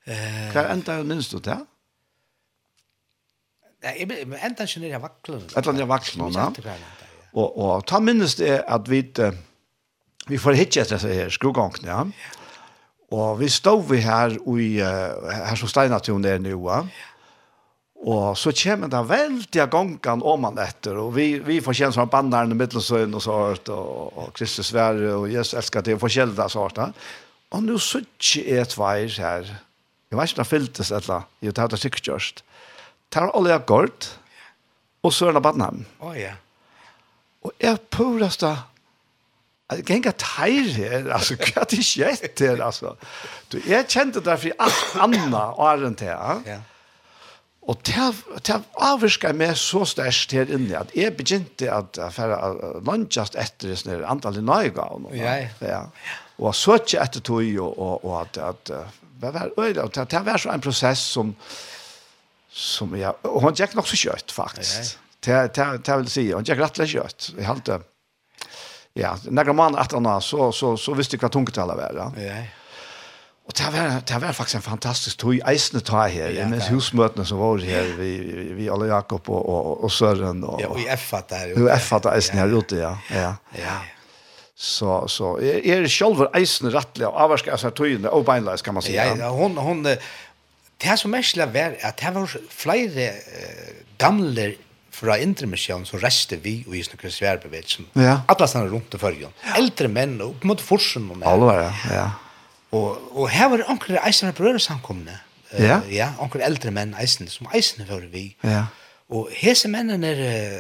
[0.09, 1.57] Eh, Hva enda minns du det?
[3.85, 5.45] Nei, men enda ikke nere vaklen.
[5.55, 6.49] eller annet vaklen, ja.
[7.37, 9.05] Og, og ta minnes det at vi,
[10.27, 12.35] vi får hitje etter disse skrugongene, ja.
[13.15, 16.83] Og vi stod vi her, i, her som Steinatjon er nå, ja.
[18.09, 21.97] Og så kommer det veldig av gongen om man etter, og vi, vi får kjenne
[21.97, 26.05] som banderne i middelsøen og sånt, og, og Kristus Sverre, og Jesus elsker det, og
[26.05, 26.79] forskjellige sånt.
[27.49, 29.51] Og nå sitter jeg et veier her.
[30.09, 31.35] Jeg vet ikke om det fyltes, eller annet.
[31.43, 32.45] jeg tar det sikkert gjørst
[33.13, 34.09] tar alle jeg gård,
[35.05, 35.85] og så er det bare navn.
[36.05, 36.35] Å, ja.
[37.47, 38.55] Og jeg prøver da,
[39.69, 42.97] Det kan ikke teir her, altså, hva er det skjedd her, altså.
[43.53, 45.39] Du, jeg kjente det for alt annet
[45.69, 46.61] åren til, ja.
[47.69, 52.39] Og det avvirket meg så størst her inne, at jeg begynte at fære
[52.81, 55.11] landjast etter det snøyre, antall i nøyga og.
[55.13, 55.83] Ja, ja.
[56.39, 58.73] Og så ikke etter tog, og, og, og at, at
[59.21, 61.35] det var øyelig, og det var så en prosess som,
[62.59, 64.99] som jag och han gick nog så kött faktiskt.
[65.21, 67.33] Det det det vill säga han gick rätt kött.
[67.39, 67.81] Jag hade
[68.93, 71.93] ja, några man att han så så så visste jag vad tungt alla var.
[71.97, 72.33] Ja.
[73.47, 76.31] Och det var det var faktiskt en fantastisk tur i Eisne ta här.
[76.31, 78.19] Ja, med husmötena som var här vi
[78.53, 81.55] vi alla Jakob och och, och Sören och Ja, och i F att där.
[81.57, 82.99] Jo, F att Eisne här ute, ja.
[83.15, 83.37] Ja.
[83.53, 83.81] Ja.
[84.55, 89.17] Så så är er själva Eisne rättliga avvarska så tøyna och beinlös kan man säga.
[89.17, 89.87] Ja, hon hon
[90.79, 94.53] Det som er slik var at det var flere uh, gamle
[94.99, 97.87] fra intermisjonen som reste vi og i snakker sværbevegelsen.
[97.99, 98.21] Ja.
[98.31, 99.37] Alle stedene rundt i førgen.
[99.59, 101.07] Eldre menn og opp mot forsen.
[101.23, 102.09] Alle var det, ja.
[102.75, 105.15] Og, og her var det anker eisene brødre samkomne.
[105.53, 105.79] Uh, ja.
[105.93, 106.11] ja.
[106.23, 108.31] Anker eldre menn eisene som eisene var vi.
[108.47, 108.67] Ja.
[109.09, 110.59] Og hese mennene er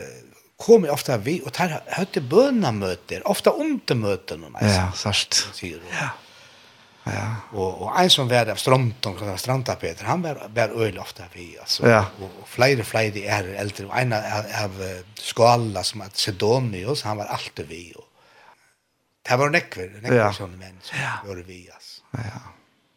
[0.58, 4.48] kom jeg ofte vi, og der høyte bøna møter, ofte om til.
[4.62, 5.44] Ja, sørst.
[5.54, 5.92] Sier du.
[5.94, 6.10] Ja.
[7.14, 7.58] Ja.
[7.58, 10.04] Och og en som var där stranden kan stranda Peter.
[10.04, 11.88] Han var var öl ofta vi alltså.
[11.88, 12.04] Ja.
[12.20, 17.16] Och, og flera flera er är äldre och en av skala som att Sedonius han
[17.16, 18.04] var alltid vi og.
[19.28, 20.32] Det var nekver, nekver ja.
[20.32, 21.10] sånne menn som ja.
[21.26, 22.02] var vi alltså.
[22.10, 22.40] Ja.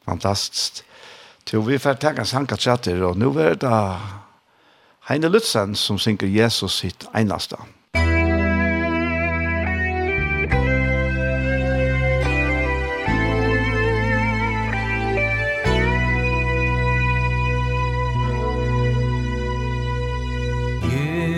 [0.05, 0.83] Fantastiskt.
[1.51, 3.97] Jo, vi får tacka Sanka Chatter och nu är det
[5.01, 7.55] Heine Lutzen som synker Jesus sitt enaste.
[7.59, 7.65] Ja.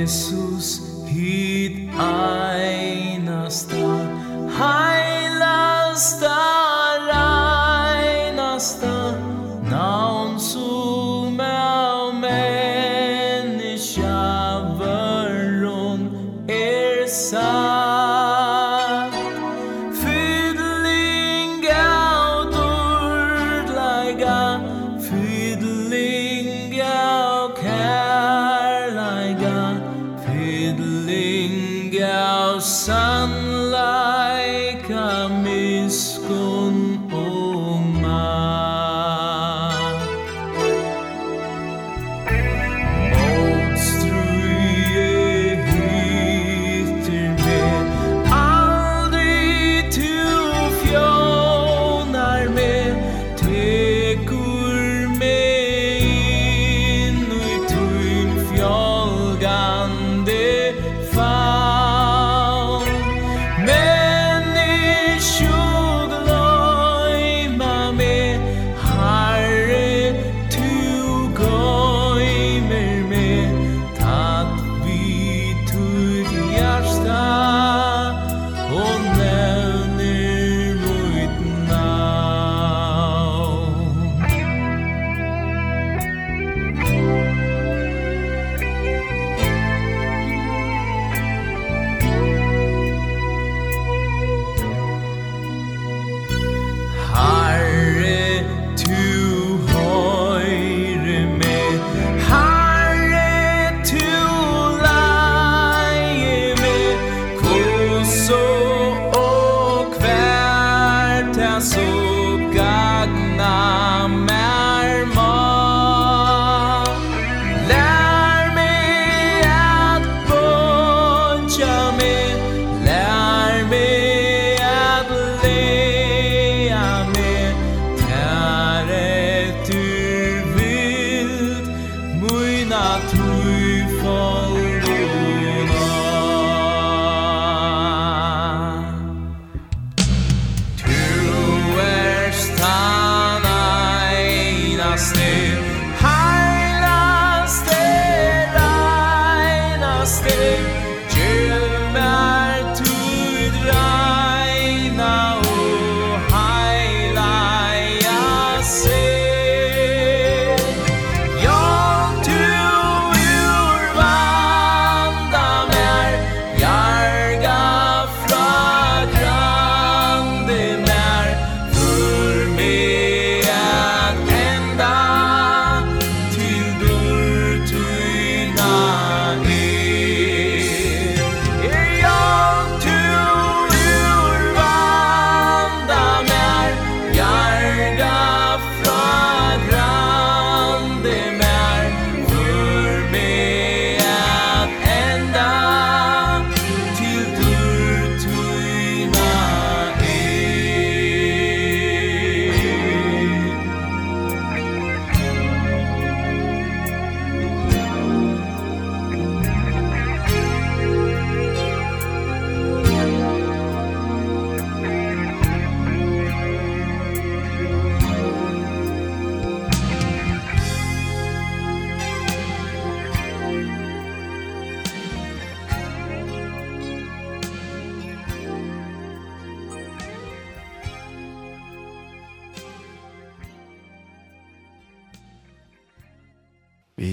[0.04, 3.84] Jesus hit einasta
[4.60, 6.43] heilasta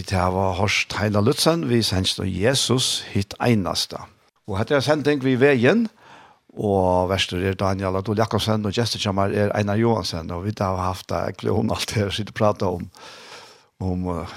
[0.00, 4.06] Vi tar var hørst heila Lutzen, vi sendst og Jesus hit einasta.
[4.48, 5.82] Og hette er sending vi veien,
[6.56, 11.10] og verster er Daniel Adol Jakobsen, og gestekjammer er Einar Johansen, og vi har haft
[11.12, 12.86] det klon alt her, sitter og prater om,
[13.84, 14.32] om uh,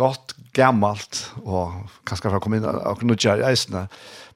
[0.00, 1.74] godt, gammalt, og
[2.08, 3.84] kanskje for å komme inn og nudja i eisene.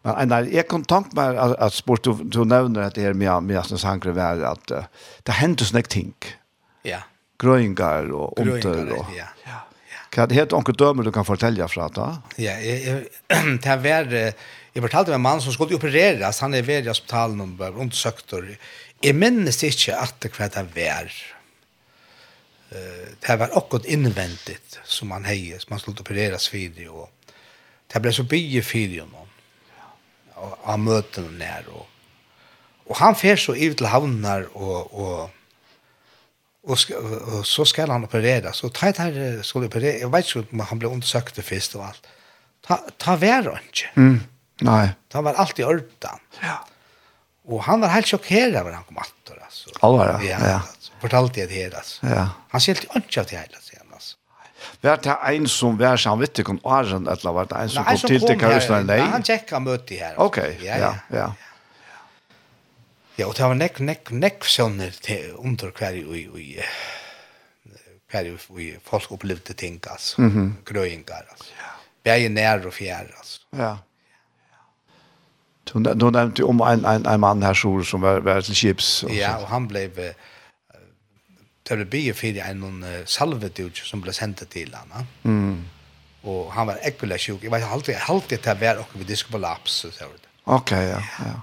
[0.04, 3.16] Men Einar, jeg kan tanke meg at, at sport du, du nevner at det er
[3.16, 6.12] med, med Asnes sanger var at uh, det hendte sånne ting.
[6.84, 7.06] Ja.
[7.40, 8.98] Grøyngar og omtøyder.
[8.98, 9.30] Og, ja.
[9.48, 9.62] ja.
[10.08, 12.08] Hva er det helt onke dømer du kan fortelle fra da?
[12.40, 14.34] Ja, jeg, jeg, det jag
[14.78, 17.74] jeg fortalte med en mann som skulle opereres, han er ved i hospitalen og var
[17.82, 18.44] undersøkt, og
[19.02, 21.08] jeg minnes ikke at det hva det var.
[22.70, 27.34] Det var akkurat innvendigt som han heie, som han skulle opereres videre, og
[27.90, 29.34] det ble så bygge fire og noen,
[30.38, 31.88] av møtene nær, og,
[32.86, 35.37] og han fer så ut til havnar og, og
[36.68, 38.52] og, sk og så skal han operera.
[38.52, 39.98] Så ta det här skulle operera.
[39.98, 42.06] Jeg vet ikke om han blev undersökt först och allt.
[42.66, 43.88] Ta, ta värre inte.
[43.94, 44.20] Mm.
[44.60, 44.88] Nej.
[45.12, 46.18] Han var alltid örtan.
[46.40, 46.64] Ja.
[47.44, 49.32] Och han var helt sjokkeret när han kom att då
[49.80, 50.28] Alvar, ja.
[50.28, 50.48] Ja.
[50.48, 50.60] ja.
[51.00, 51.76] Fortalte det her.
[51.76, 52.06] alltså.
[52.06, 52.28] Ja.
[52.48, 54.16] Han skjelte helt inte att det hele sen alltså.
[54.80, 58.20] Vart det en som var så vitt om Arjen eller det en som kom till
[58.20, 60.14] det kan Nei, han checkar möte här.
[60.16, 60.58] Okej.
[60.62, 60.94] Ja, ja.
[61.08, 61.16] ja.
[61.18, 61.34] ja.
[63.18, 66.46] Ja, og det var nekk, nekk, nekk sønner til under hver i, i,
[68.10, 70.22] hver i, i folk opplevde ting, altså.
[70.22, 70.64] Mm -hmm.
[70.64, 71.50] Grøyngar, altså.
[71.58, 71.72] Ja.
[72.04, 73.40] Begge nær og fjær, altså.
[73.56, 73.76] Ja.
[75.66, 79.02] Du, du nevnte om en, en, en mann her, Sjor, som var, var til Kips.
[79.02, 79.90] Og ja, og han ble,
[81.68, 85.64] det ble bygget for en noen salvedud som ble sendt til han, Mm.
[86.22, 87.42] Og han var ekkelig sjuk.
[87.42, 90.28] Jeg vet alltid, alltid det var oppe vi diskolaps, så det.
[90.44, 91.02] Ok, ja, ja.
[91.24, 91.40] ja.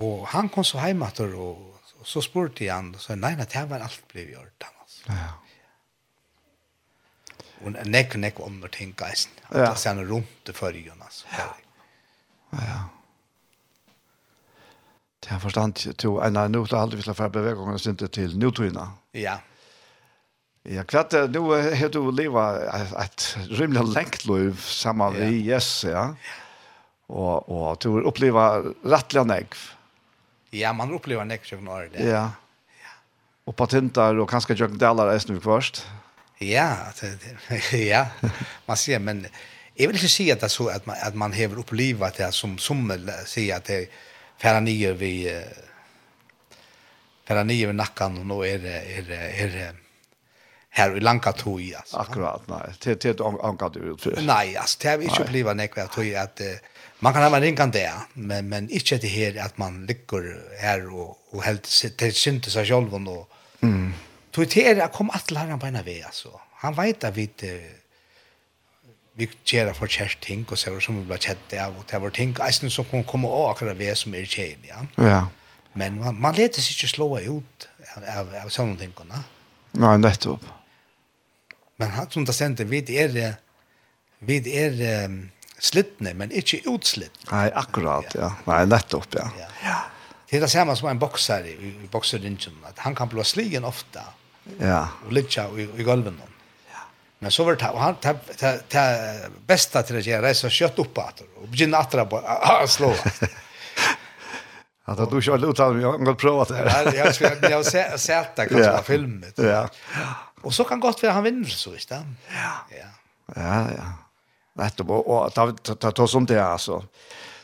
[0.00, 3.80] Och han kom så hjemme etter, och, så spurte han så nej nei, det var
[3.80, 5.04] allt blev gjort annars.
[5.06, 5.32] Ja.
[7.64, 9.62] Och nek, nek, om det tänka är.
[9.62, 10.92] Att sen runt det för ju.
[11.38, 11.54] Ja.
[12.50, 12.84] Ja.
[15.20, 18.92] Det er forstand to en annan nu aldrig vill för bevägningar synte till nutryna.
[19.12, 19.40] Ja.
[20.62, 25.54] Ja, klart nu har du livet et, et rimelig lengt liv sammen med ja.
[25.54, 26.14] Yes, ja.
[27.06, 29.46] Och och du upplever rättliga nägg.
[29.54, 29.79] Ja
[30.50, 31.88] Ja, man upplever nekk tjøkken år.
[31.94, 32.06] Ja.
[32.82, 32.92] ja.
[33.46, 35.84] Og patenter og kanskje tjøkken deler er snu først.
[36.40, 36.90] Ja,
[37.92, 38.06] ja.
[38.66, 39.26] Man ser, men
[39.74, 43.10] jag vill inte säga att, så att, man, att man hever opplivet det som, som
[43.26, 43.88] säger att det
[44.40, 45.42] är nye vi vid
[47.28, 49.74] färre nio vid nackan och nu är det, är det, är det
[50.70, 51.74] här i lanka tog.
[51.92, 52.72] Akkurat, nej.
[52.82, 54.18] Det du inte du ut for.
[54.22, 56.40] Nej, alltså det har vi ikke opplivet när jag tog att
[57.00, 60.26] Man kan ha en ringan det, men, men ikke det her at man ligger
[60.60, 61.64] her og, og helt
[61.98, 62.92] til synte seg selv.
[62.92, 63.28] Og,
[63.60, 63.92] mm.
[64.32, 66.34] Tog til er, kom at læreren på en vei, altså.
[66.60, 67.30] Han vet at vi
[69.20, 72.12] vi gjør for kjært ting, og så som vi ble kjett av, og det var
[72.14, 74.84] ting, eisen som kan komme og akkurat ved som er kjæren, ja.
[75.04, 75.20] Ja.
[75.74, 79.22] Men man, man leter seg ikke slå ut av, av, av sånne tingene.
[79.80, 80.46] Nei, nettopp.
[81.80, 83.36] Men han som det stendte, vi er, vi er,
[84.20, 84.80] vi er
[85.60, 87.16] slittne, men ikke utslitt.
[87.30, 88.32] Nei, akkurat, ja.
[88.46, 89.28] Nei, nettopp, ja.
[89.64, 89.78] ja.
[90.30, 91.54] Det er det samme som en bokser i,
[91.84, 94.02] i bokseringen, at han kan blå sligen ofte,
[94.58, 94.86] ja.
[95.06, 96.20] og litja i, i gulven.
[96.70, 96.84] Ja.
[97.20, 100.54] Men så var det, og han, det, det, det beste til å gjøre, reise og
[100.54, 102.94] kjøtt opp at, og begynne at han slå.
[104.90, 106.94] Att du inte har uttalat jag har provat det här.
[106.94, 109.38] Jag ska jag har sett det kanske på filmet.
[109.38, 109.68] Ja.
[110.40, 111.90] Och så kan gott för han vinner så visst.
[111.90, 112.02] Ja.
[112.70, 112.86] Ja.
[113.36, 113.84] Ja, ja.
[114.60, 116.82] Nettopp, og ta, ta, ta, ta oss om det, altså.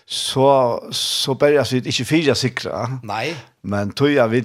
[0.06, 0.46] Så,
[0.94, 2.06] så bør jeg sitte, ikke
[2.38, 2.84] sikra.
[3.02, 3.32] Nei.
[3.66, 4.42] Men tog jeg, vi,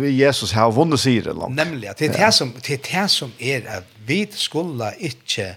[0.00, 1.54] vi Jesus har vunnet sig det langt.
[1.54, 5.52] Nemlig, det er det som, det er det som er at vi skulle inte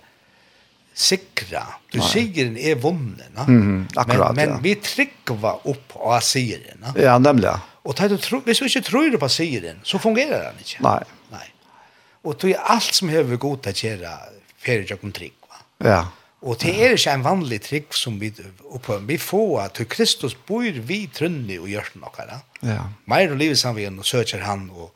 [0.94, 1.64] sikra.
[1.94, 2.92] Du sier den er va?
[2.92, 3.48] no?
[3.96, 4.60] akkurat, men, men ja.
[4.62, 6.84] vi trykker opp av sier den.
[6.84, 6.94] No?
[7.00, 7.56] Ja, nemlig.
[7.88, 10.84] Og du, hvis du inte tror på sier den, så fungerer den inte.
[10.86, 11.00] Nei.
[11.34, 11.48] Nei.
[12.28, 14.16] Og det er alt som har vi god til å gjøre
[14.60, 15.39] ferie og trygg.
[15.84, 16.06] Ja.
[16.40, 20.64] Og det er ikke en vanlig trygg som vi på, Vi får at Kristus bor
[20.64, 22.40] vi trønne og gjør den noe.
[22.64, 22.86] Ja.
[23.12, 24.94] Mer og livet sammen og søker han, og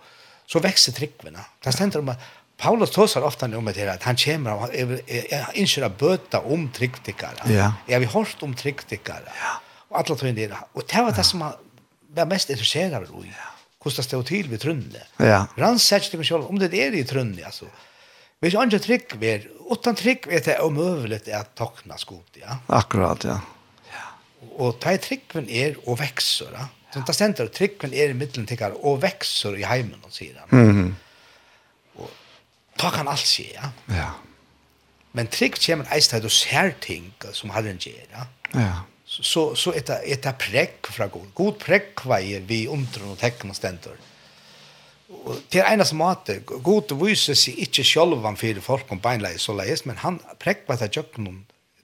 [0.47, 1.43] så vekser tryggene.
[1.63, 2.23] Det stender om at
[2.57, 4.71] Paulus tåsar ofta om det at han kommer av
[5.55, 7.49] innskyra bøta om tryggtikkare.
[7.51, 7.73] Ja.
[7.89, 9.27] Jeg har hørt om tryggtikkare.
[9.27, 9.57] Ja.
[9.89, 10.51] Og alle tog inn det.
[10.73, 11.57] Og det var det som han
[12.15, 13.33] var mest interessert av i.
[13.83, 15.01] Hvordan det stod til ved trunne.
[15.19, 15.45] Ja.
[15.59, 17.67] Rannsett ikke selv om det er i trunne, altså.
[17.67, 17.89] Ja
[18.43, 22.57] Hvis andre trygg ver, utan trygg er det omøvelig at tokna skot, ja.
[22.75, 23.37] Akkurat, ja.
[23.87, 24.07] ja.
[24.59, 26.67] Og ta i tryggven er og vekser, ja.
[26.93, 30.51] Så det stender tryggven er i middelen tikkar og vekser i heimen, og sier han.
[30.51, 32.01] Mm -hmm.
[32.03, 32.11] Og
[32.77, 33.71] ta kan alt skje, ja.
[33.95, 34.11] Ja.
[35.13, 38.25] Men trygg kommer eist at du ser ting som herren gjør, ja.
[38.59, 38.73] Ja.
[39.05, 41.33] Så, så, så er det, er det prekk fra god.
[41.35, 43.91] God prekk veier vi undren og tekken og stender.
[43.91, 44.12] Ja
[45.51, 49.85] til einas måte, god viser seg ikke selv om fire folk om beinleis så leis,
[49.85, 51.29] men han prekva seg jøkken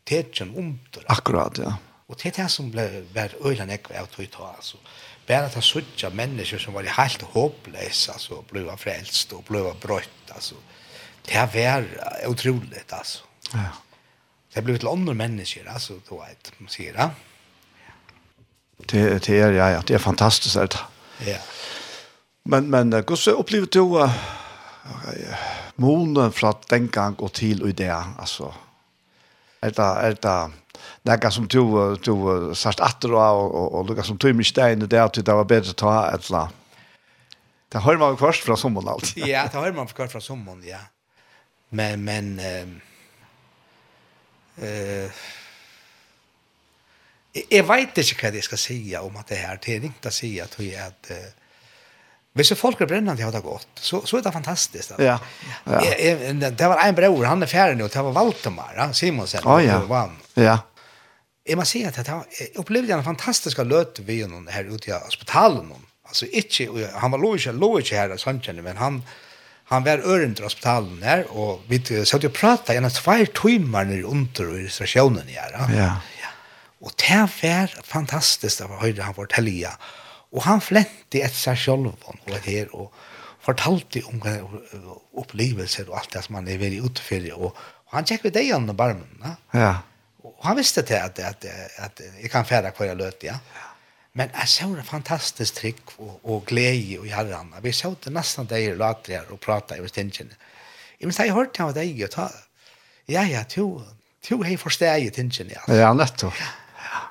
[0.10, 1.06] tetjen omtur.
[1.12, 1.76] Akkurat, ja.
[2.10, 4.82] Og til det som ble vært øyla nekva av tog ta, altså.
[5.30, 10.34] Bare at han suttja mennesker som var helt håpløs, altså, ble frelst og ble brøtt,
[10.34, 10.58] altså.
[11.30, 11.86] Det var
[12.26, 13.28] utrolig, altså.
[13.54, 13.70] Ja.
[14.56, 17.10] Det ble til andre mennesker, altså, då vet man sier det.
[18.90, 20.82] Det er, ja, ja, det er fantastisk, det.
[21.28, 21.38] Ja.
[22.44, 24.10] Men, men hur så upplever du uh,
[25.76, 28.04] månen från den gång och till och i det?
[28.20, 28.54] alltså
[29.62, 30.52] er det, är det
[31.02, 35.08] några som du, tog sart åter och och och några som tog mig stein där
[35.08, 36.50] till det var bättre ta att la.
[37.70, 39.18] Det har man först från sommaren allt.
[39.18, 40.80] ja, det har man först från sommaren, ja.
[41.70, 42.82] Men men ehm
[44.58, 45.12] eh
[47.52, 50.12] Jeg vet ikke hva jeg skal si om at det her, det er ikke å
[50.12, 51.39] si at er at uh,
[52.38, 54.92] Hvis folk er brennende har det gått, så, så er det fantastisk.
[54.94, 54.98] Da.
[55.02, 55.16] Ja,
[55.66, 55.80] ja.
[55.82, 55.96] Jeg,
[56.30, 59.48] jeg, det var en bror, han er ferdig nå, det var Valtemar, ja, Simonsen.
[59.50, 59.80] Oh, ja.
[59.90, 60.60] Var, ja.
[61.50, 64.94] Jeg må si at det, jeg opplevde en fantastisk løte vi noen her ute i
[64.94, 65.72] hospitalen.
[66.06, 66.70] Altså, ikke,
[67.02, 69.02] han var lå ikke, lå ikke her, sannsynlig, men han,
[69.74, 74.06] han var øren til hospitalen her, og vi satt og pratet gjennom tvær timer nere
[74.10, 75.58] under i restriksjonen her.
[75.74, 75.90] Ja.
[76.22, 76.32] ja.
[76.86, 79.74] Og det var fantastisk, det var høyre han forteller, ja.
[80.36, 82.94] Og han flente etter seg selv og det her, og
[83.44, 84.20] fortalte om
[85.18, 87.30] opplevelser og alt det som han er veldig utenfor.
[87.38, 89.10] Og, og han tjekk ved deg gjennom barmen.
[89.24, 89.34] Ja.
[89.58, 89.72] ja.
[90.28, 93.40] Og han visste til at, at, at, at jeg kan fære hver jeg løte, ja.
[94.18, 97.54] Men jeg så det fantastisk trygg og, og glede i herren.
[97.64, 100.36] Vi så det nesten deg og later her og pratet i stingene.
[101.00, 102.26] Jeg minns jeg hørte han av deg og ta,
[103.10, 103.70] ja, ja, to,
[104.26, 105.64] to hei forsteg i tingene, ja.
[105.72, 106.36] Ja, nettopp.
[106.36, 106.50] Ja.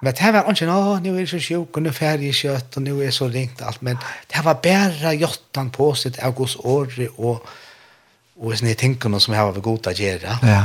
[0.01, 2.76] Men det var ikke, nå, nå er jeg så sjuk, og nå er det kjøtt,
[2.79, 3.99] og nå er jeg så ringt alt, men
[4.31, 7.47] det var bare jottan på sitt august året, og,
[8.39, 10.37] og sånne tingene som jeg var god å gjøre.
[10.47, 10.61] Ja.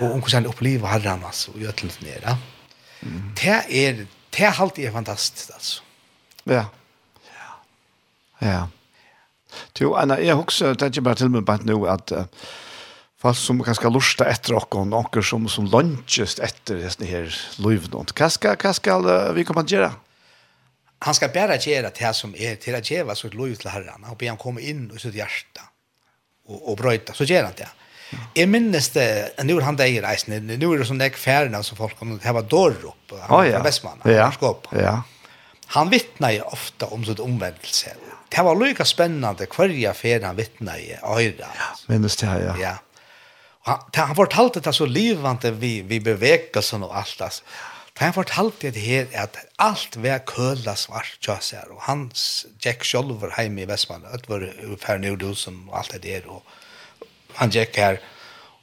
[0.00, 2.36] Og om hvordan jeg opplever herren, altså, og gjør det litt nere.
[3.00, 3.22] Mm.
[3.38, 4.02] Det er,
[4.36, 5.86] det er alltid er fantastisk, altså.
[6.50, 6.66] Ja.
[7.30, 7.54] Ja.
[8.40, 8.62] Ja.
[9.80, 12.50] Jo, Anna, jeg husker, det er ikke bare til meg bare nå, at uh,
[13.20, 17.92] Fast som ganska lusta efter och hon och som som lunches efter det här löven
[17.92, 19.92] och kaska kaska vi kommer att göra.
[20.98, 24.16] Han ska bara göra det som är till att ge så lov till Herren och
[24.16, 25.60] be han komma in i sitt hjärta
[26.46, 27.68] och och bröta så gör han det.
[28.34, 29.06] Jeg minnes det,
[29.46, 32.18] nu er han det i reisen, nu er det sånn jeg færene som folk kommer
[32.18, 33.62] til, det var Dorup, han var oh, ja.
[33.62, 34.30] Vestmann, han ja.
[34.34, 34.66] skåp.
[34.74, 35.02] Ja.
[35.76, 37.94] Han vittnar ju ofta om sitt omvändelse.
[38.28, 42.56] Det var lika spännande kvarja jeg han vittna i, Ja, minnes det, ja.
[42.58, 42.74] Ja
[43.70, 47.30] han, han fortalte det så livande vi, vi bevegelsen og alt det.
[48.00, 52.06] Han fortalte det her at alt var køla svart tjøs her, og han
[52.64, 56.40] gikk sjolver hjemme i Vestmann, at var ufer nødhusen og alt det der, og
[57.36, 58.00] han gikk her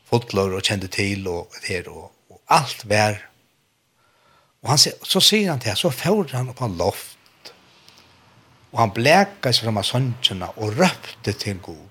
[0.09, 3.21] fotlår og kjente til og det her, og, og alt var
[4.63, 7.51] Og han, så sier han til så får han på en loft,
[8.73, 11.85] og han blekka seg fram av sønnsjøna og røpte til god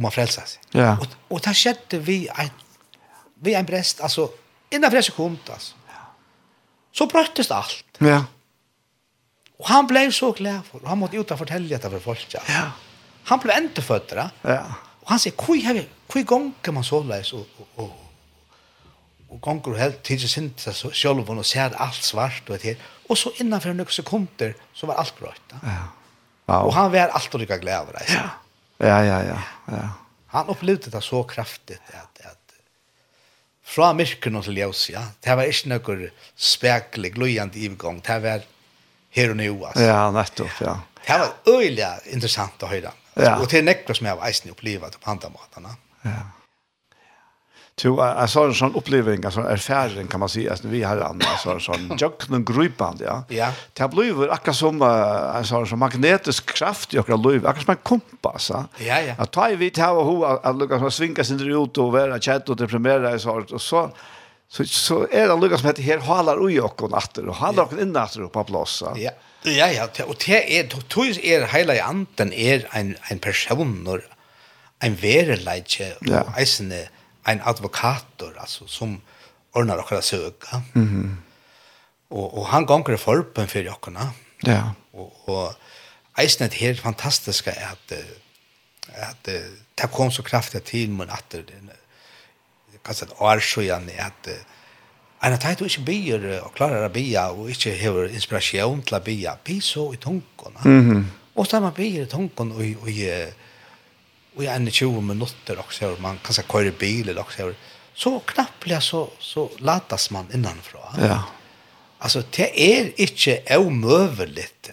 [0.00, 0.60] om man frälsar sig.
[0.70, 0.98] Ja.
[0.98, 2.50] Och, och där skedde vi en,
[3.34, 4.30] vi en präst, alltså,
[4.70, 5.74] innan flera sekund, alltså.
[6.92, 7.84] Så bröttes allt.
[7.98, 8.24] Ja.
[9.58, 12.34] Och han blev så glad för, och han måste ut och fortälja detta för folk.
[12.48, 12.70] Ja.
[13.24, 14.62] Han blev inte född, ja.
[15.00, 17.92] Och han säger, kui, vi, kui gång kan man så läs och, och, och,
[19.28, 22.78] och gång helt till sin så själv och ser allt svart och det
[23.08, 25.34] Och så innanför några sekunder så var allt bra.
[25.50, 25.68] Ja.
[26.46, 26.66] Wow.
[26.66, 28.04] Och han var alltid lika glad över det.
[28.14, 28.30] Ja.
[28.80, 29.38] Ja, ja, ja.
[29.66, 29.88] ja.
[30.32, 32.36] Han opplevde det så kraftigt att, att
[33.64, 35.02] fra myrken til ljøs, ja.
[35.22, 38.00] Det var ikke noe spekelig, gløyende ivgång.
[38.02, 38.46] Det var
[39.14, 39.84] her og nå, altså.
[39.84, 40.74] Ja, nettopp, ja.
[41.06, 42.92] Det var øyelig interessant å høre.
[43.16, 43.36] Ja.
[43.38, 45.76] Og til nekker som jeg var eisen i på andre måtene.
[46.04, 46.22] Ja.
[47.84, 50.96] Jo, jag sa en sån upplevelse, en sån erfaring kan man säga, att vi har
[50.96, 53.24] en sån sån jöknen gripande, ja.
[53.28, 53.52] Ja.
[53.72, 57.82] Det blir akkurat som en sån som magnetisk kraft i våra liv, akkurat som en
[57.82, 58.64] kompass, ja.
[58.78, 59.14] Ja, ja.
[59.18, 62.20] Att ta i vitt här och hur att lukka som svinka sin ut och vara
[62.20, 63.90] chatt och deprimera i så, och så
[64.48, 67.80] så så är det lukka som heter här halar i och natter och halar och
[67.80, 68.82] in natter på plats.
[68.96, 69.10] Ja.
[69.42, 74.00] Ja, ja, och det är tog är hela anden är en en person
[74.78, 76.88] en verileitje och eisene
[77.24, 79.00] en advokator alltså som
[79.52, 80.62] ordnar och kan söka.
[80.72, 80.86] Mhm.
[80.88, 81.16] Mm
[82.08, 84.10] och och han gånger för på för jackorna.
[84.42, 84.74] Ja.
[84.92, 85.54] Och och
[86.16, 87.92] eisnet helt fantastiska är att
[89.10, 89.24] att
[89.74, 91.44] det kom så kraftigt till men att det
[92.82, 94.28] kanske ett år så igen att
[95.20, 99.34] Ana tajt ikkje byr og klarar å bya og ikkje hever inspirasjon til å bya.
[99.44, 100.60] Bi så i tungkona.
[100.64, 101.04] Mm -hmm.
[101.34, 102.88] Og stemma byr i tungkona og og
[104.34, 107.54] och jag är 20 minutter också hur man kanske kör bil eller också hur
[107.94, 110.80] så knappliga så så latas man innanför.
[110.98, 111.24] Ja.
[111.98, 114.70] Alltså det är inte omöjligt.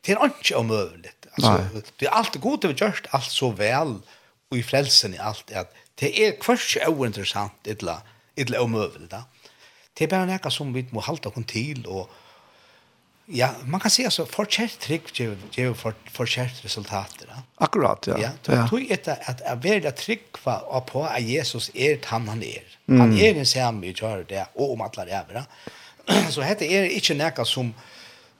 [0.00, 1.26] Det är inte omöjligt.
[1.32, 1.64] Alltså
[1.96, 3.98] det är allt gott över just allt så väl
[4.50, 8.02] och i frälsen i allt att det är kvarts ointressant illa
[8.34, 9.14] illa omöjligt.
[9.94, 12.10] Det är bara något som vi måste hålla kon till och
[13.32, 17.26] Ja, man kan säga så för kärt trick ger ger för för kärt resultat då.
[17.64, 18.18] Akkurat, ja.
[18.18, 21.98] Ja, då tror jag att att är väl det trick var på att Jesus är
[22.04, 22.62] han han är.
[22.86, 25.44] Han är den samme i kör det och om alla det.
[26.30, 27.74] Så heter är inte näka som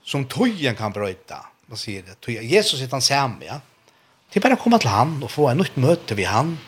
[0.04, 1.46] som tojen kan bryta.
[1.66, 2.32] Vad säger det?
[2.32, 3.60] Jesus är han samme, ja.
[4.32, 6.58] Det är bara att komma till han och få en nytt möte vid han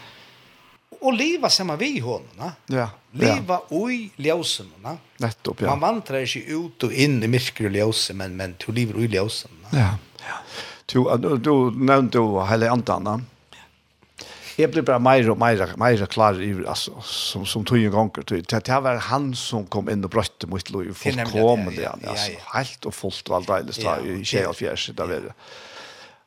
[1.02, 2.52] och leva samma vi honom.
[2.66, 2.90] Ja.
[3.12, 3.66] Leva ja.
[3.68, 4.66] oj ljusen.
[5.16, 5.66] Nettopp ja.
[5.66, 9.14] Man vandrar sig ut och in i mörker och ljusen men men du lever oj
[9.14, 9.50] ljusen.
[9.70, 9.98] Ja.
[10.28, 10.36] Ja.
[10.86, 13.20] Du du, du nämnde du hela antarna.
[14.58, 18.10] Jeg blev bare mer og mer mer klar i altså, som som tog en gång
[18.26, 22.38] till det var han som kom inn og brøtte mot Louis fullkomligt ja, ja, ja,
[22.54, 25.32] helt og fullt och allt det där i Tjejafjärs där var det.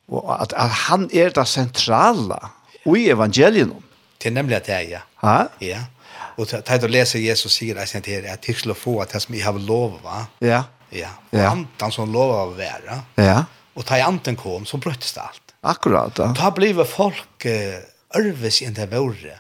[0.08, 2.38] Og at, at han er det centrala
[2.86, 3.72] i evangeliet
[4.26, 5.00] Det er nemlig at det er, ja.
[5.22, 5.34] Ha?
[5.62, 5.84] Ja.
[6.38, 9.10] Og det är att läsa Jesus sier, att det är att det skulle få att
[9.10, 10.26] det som jeg har lov, va?
[10.40, 10.64] Ja.
[10.90, 11.10] Ja.
[11.32, 11.50] Og ja.
[11.50, 13.02] antan som lovar att vara.
[13.16, 13.46] Ja.
[13.74, 15.54] Och ta i anten kom så brøttes det allt.
[15.62, 16.34] Akkurat, ja.
[16.36, 17.78] Ta blev folk uh,
[18.18, 19.40] ørves i det våre.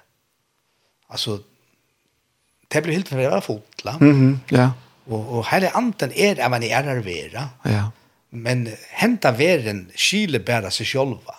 [1.09, 1.39] Alltså,
[2.67, 3.97] det blev helt för att vara fotla.
[4.01, 4.39] Mm.
[4.49, 4.71] Ja.
[5.07, 7.49] Och, och hela anten är at man är være.
[7.63, 7.91] Ja.
[8.29, 11.35] Men henta veren skile bära sig själva.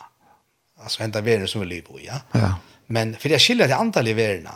[0.82, 2.20] Alltså henta veren som vi lever i, ja.
[2.32, 2.55] Ja
[2.87, 4.47] Men för jag skiljer det antal i.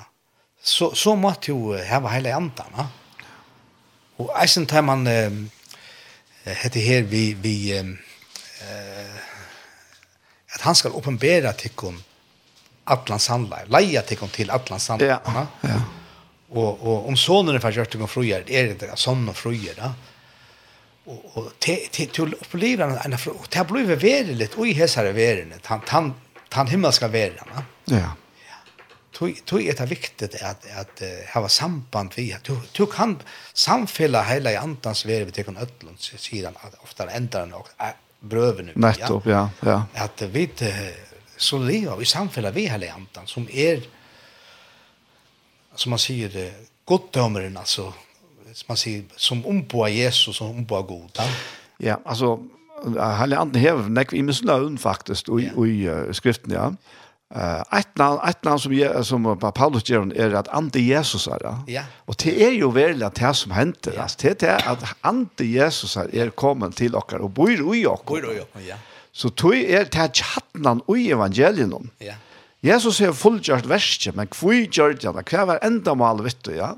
[0.62, 1.56] Så så måste ju
[1.88, 2.66] ha hela antal,
[4.16, 5.30] Och eisen tar man eh
[6.44, 7.84] heter här vi vi eh
[10.54, 12.02] att han ska uppenbara tyckon
[12.84, 13.66] Atlans handlar.
[13.66, 15.20] Leja tyckon till Atlant handlar.
[15.24, 15.46] Ja.
[15.60, 15.82] Ja.
[16.48, 19.92] Och och om sonen är förgjort kon fröjer, är det inte sån och fröjer då.
[21.12, 25.52] Och och till till uppleva en och det blir väl väldigt oj häsar är väl
[25.64, 26.14] han han
[26.48, 27.46] han himmelska världen.
[27.84, 28.10] Ja
[29.44, 31.02] tog er det viktigt att att
[31.34, 33.22] ha samband vi du, du kan
[33.52, 37.68] samfälla hela i antans väg vi tycker öllon sidan ofta ändrar den och
[38.20, 39.82] bröven nu nettopp ja ja.
[39.94, 40.50] Att vi
[41.36, 43.82] så lever vi samfälla vi hela i antan som är
[45.74, 46.52] som man säger
[46.84, 47.92] goddomaren alltså
[48.52, 51.18] som man säger som omboa Jesus som omboa god
[51.78, 52.00] ja.
[52.04, 52.40] Alltså
[53.18, 56.70] Helianten hever nekv i løvn faktisk, og i skriften, ja.
[57.36, 61.72] Uh, ett namn, ett namn som, som Paulus gör är att ande Jesus är det.
[61.72, 61.82] Ja.
[61.96, 63.92] Och det är ju väl att det som händer.
[63.96, 64.02] Ja.
[64.02, 68.00] Alltså, det är att ande Jesus är kommen till oss och bor i oss.
[68.06, 68.76] Bor i oss, ja.
[69.12, 71.90] Så tog er det chatnan tjattnan i evangelion.
[71.98, 72.14] Ja.
[72.60, 76.74] Jesus har fullgjort verset, men kvui gjør det, hva var enda mal, vet du, ja?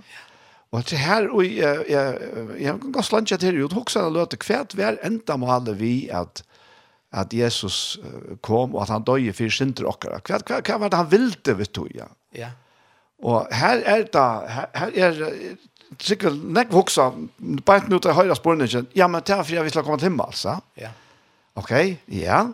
[0.73, 4.07] Og til her, og jeg, jeg, jeg, jeg kan gå slange til det, og hoksa
[4.09, 6.45] løte, hva var enda mal vi at
[7.13, 7.99] at Jesus
[8.41, 10.23] kom og at han døg for synder okkara.
[10.25, 12.09] Hva, hva, hva var det han ville vet tog, ja?
[12.37, 12.53] Ja.
[13.23, 15.21] Og her er det, her, her er
[16.03, 17.11] sikkert nek voksa,
[17.67, 20.33] bare nå til høyre spørningen, ja, men det er fordi vi skal komme til himmel,
[20.33, 20.57] altså.
[20.81, 20.91] Ja.
[21.61, 21.73] Ok,
[22.09, 22.47] ja.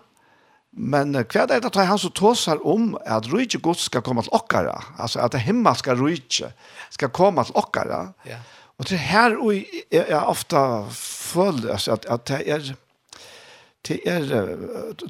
[0.78, 4.34] Men hva er det at han så tåser om at rydde gods skal komme til
[4.36, 4.76] okkara?
[4.98, 6.50] Altså at himmel skal rydde,
[6.94, 8.08] skal komme til okkara.
[8.28, 8.42] Ja.
[8.78, 10.60] Og det her og jeg, jeg ofte
[10.94, 12.68] føler at, at det er
[13.86, 14.26] det er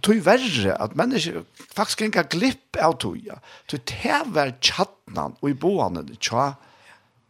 [0.05, 1.43] tog verre at mennesker
[1.75, 3.17] faktisk ikke glipp av tog.
[3.25, 3.41] Ja.
[3.71, 6.53] det er var tjattnan og i boene tja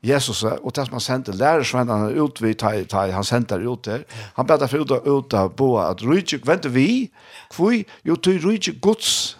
[0.04, 3.84] Jesus og det som han sendte lærersvennerne ut vi ta, ta, han sendte det ut
[3.84, 4.04] der.
[4.36, 7.10] Han bedre for ut, ut av boa at rujtjuk vent vi?
[7.54, 7.74] Hvor
[8.06, 9.36] jo tog rujtjuk gods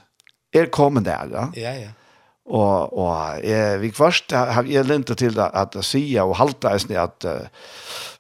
[0.52, 1.46] er kommet der ja.
[1.54, 1.94] Ja, ja.
[2.48, 6.94] Og, og jeg, vi først har jeg lente til at jeg sier og halte eisen
[6.96, 7.44] at uh,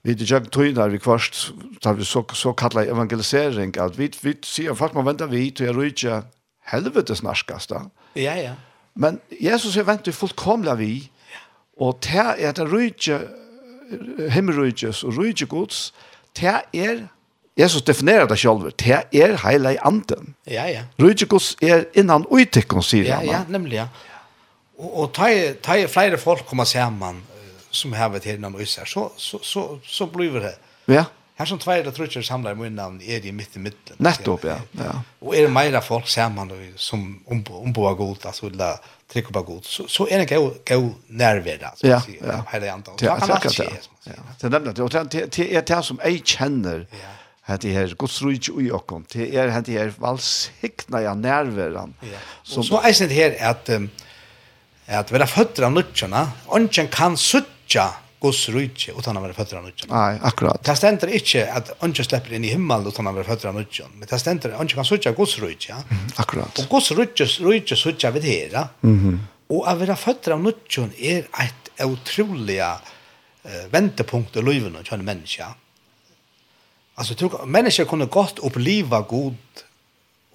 [0.04, 1.52] vi til jøkken tøyner vi først,
[1.82, 5.70] tar vi så, så kallet evangelisering, at vi, vi sier folk må vente vi til
[5.70, 6.22] jeg rydde
[6.68, 7.86] helvete snarskast da.
[8.16, 8.52] Ja, ja.
[8.98, 10.92] Men Jesus er venter fullkomlig vi,
[11.80, 13.20] og det er at rydde
[14.30, 15.94] himmelryddes og rydde gods,
[16.36, 17.06] det er
[17.58, 20.34] Jesus definerer det selv, det er heilig anden.
[20.46, 20.84] Ja, ja.
[21.02, 23.26] Rydde gods er innan uttikken, sier han.
[23.26, 23.86] Ja, ja, nemlig, ja.
[24.78, 25.28] Og, og ta
[25.62, 27.22] ta flere folk komma samman
[27.70, 30.54] som har varit här namn Ysar så så så så blir det.
[30.84, 31.04] Ja.
[31.34, 33.96] Her som två eller tre samlar med namn er det midt i midten.
[33.98, 34.56] Nettopp ja.
[34.72, 35.02] Ja.
[35.20, 38.78] Og er det meira folk samman som omboa om på god alltså la
[39.12, 42.00] trycka på god så så er det gau, gau närvärd altså, Ja.
[42.20, 42.42] Ja.
[42.48, 42.94] hele Hela antal.
[43.00, 43.18] Ja.
[44.06, 44.12] Ja.
[44.40, 47.18] Det er nemlig det Og det är det som jeg kjenner, Ja
[47.48, 51.94] att det här Guds rike ui okkom, kom er här det her valsikna ja närvaran.
[52.02, 52.18] Ja.
[52.56, 53.90] Og så er det her at, um,
[54.88, 56.24] at vera føtter av nødtjana,
[56.56, 59.92] ongen kan suttja Guds rujtje utan å være føtter av nødtjana.
[59.92, 60.62] Nei, akkurat.
[60.66, 63.94] Det stender ikke at ongen slipper inn i himmelen utan å være føtter av nødtjana,
[63.94, 65.76] men det stender at ongen kan suttja Guds rujtje.
[65.78, 66.62] Mm, akkurat.
[66.62, 69.18] Og Guds rujtje, rujtje suttja vid hera, mm -hmm.
[69.54, 72.80] og å vera føtter av nødtjana er et utrolig uh,
[73.70, 75.46] ventepunkt i livet av en menneske.
[76.98, 77.14] Altså,
[77.46, 79.34] mennesker kunne godt oppleva god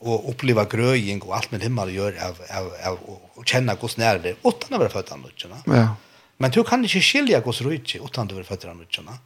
[0.03, 2.97] og uppleva grøying och allt med himmel gjør av av av
[3.35, 5.63] och känna hur snär det å være vara av annorlunda.
[5.65, 5.95] Ja.
[6.37, 9.17] Men du kan inte skilja hur så rutsch utan att vara av annorlunda.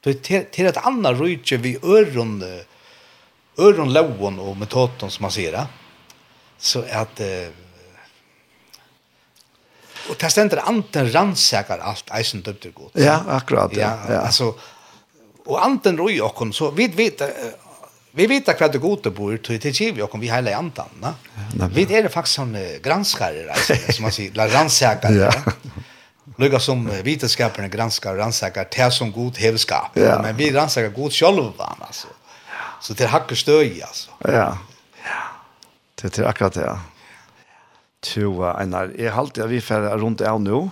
[0.00, 2.42] Det är till ett annat rutsch vi öron
[3.58, 5.66] öron lån och metoden som man ser.
[6.58, 7.48] Så att Uh,
[10.10, 12.90] och det stender anten rannsakar allt eisen døpte gott.
[12.94, 13.76] Ja, akkurat.
[13.76, 14.14] Ja, ja.
[14.14, 14.20] ja.
[14.20, 14.54] alltså
[15.44, 17.20] och anten roi och så vid vet
[18.14, 21.14] Vi vet att kvart gode bor till till Kivi och om vi hela antan, va?
[21.74, 25.14] Vi är det faktiskt sån granskare alltså som man säger la rannsakare.
[25.14, 25.32] Ja.
[26.36, 29.90] Lukka som vetenskapen granskar och rannsakar til som god hevskap.
[29.94, 30.22] Ja.
[30.22, 32.08] Men vi rannsakar god själva alltså.
[32.80, 34.10] Så det hakker støy, alltså.
[34.18, 34.56] Ja.
[35.04, 35.22] Ja.
[36.02, 36.64] Det er akkurat det.
[36.66, 36.78] Ja.
[38.02, 40.64] Tjoa, Einar, jeg halte at vi fer rundt av nå.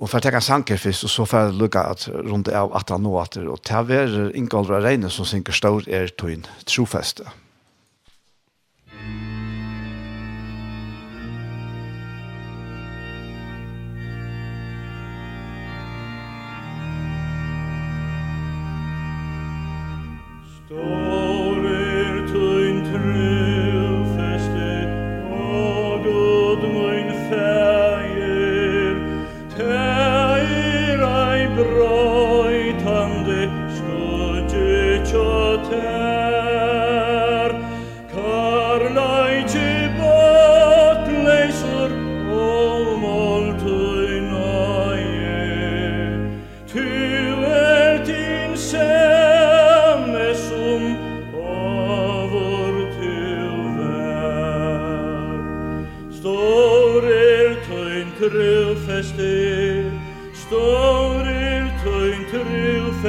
[0.00, 2.88] Og for å tenke sanker først, og så får jeg lukke at rundt av at
[2.92, 6.46] han nå at det, og til å være Ingolv Reine som synker stor er tøyen
[6.64, 7.28] trofeste.
[7.28, 7.49] Mm.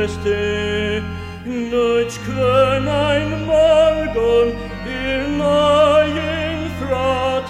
[0.02, 1.04] feste
[1.46, 4.48] Nødt køn ein morgon,
[4.86, 7.42] il nøyen fra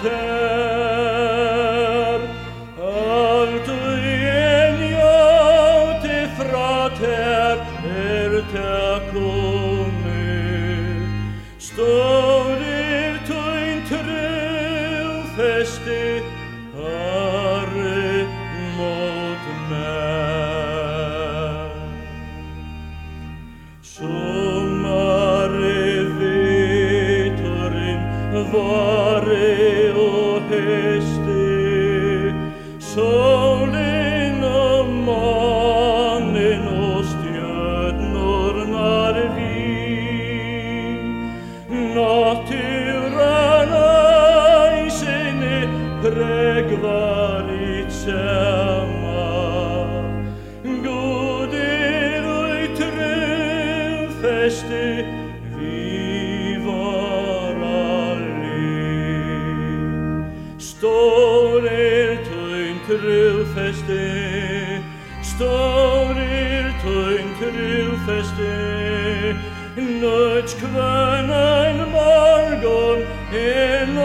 [69.76, 73.98] Nötch kvön ein morgon, en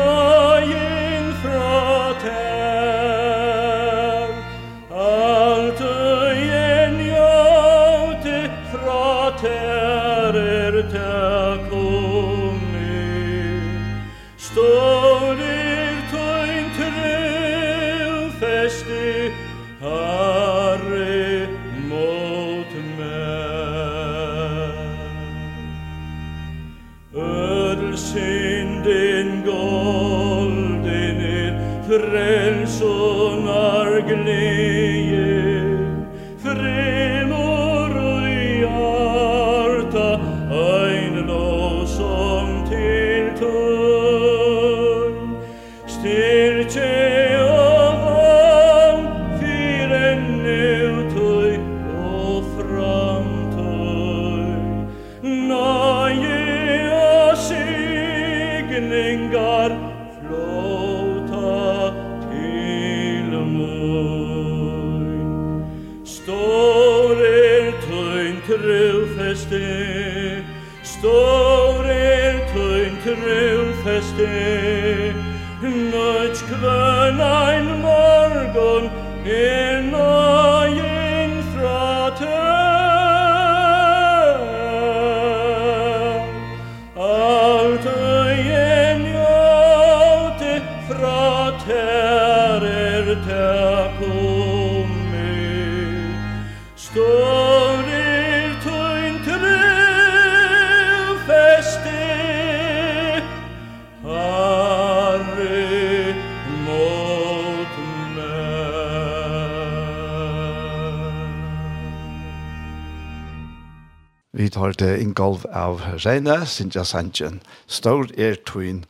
[114.59, 117.41] hørte Ingolf av Reine, Sintja Sanchen.
[117.67, 118.85] Stor er tøyen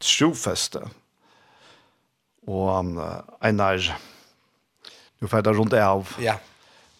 [0.00, 0.82] trofeste.
[2.48, 2.94] Og han,
[3.44, 3.84] Einar,
[5.20, 6.16] du ferder rundt av.
[6.22, 6.38] Ja.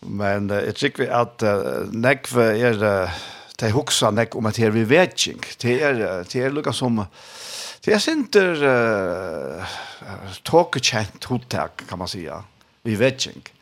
[0.01, 3.21] Men uh, jeg tror vi at uh, nekve er, uh,
[3.61, 5.57] de hoksa nek om at her vi vet ikke.
[5.61, 7.03] Det er, det er lukka som,
[7.85, 9.79] det er sinter uh,
[10.49, 12.41] tåkekjent hodtak, kan man sija.
[12.85, 13.57] Vi vet ikke.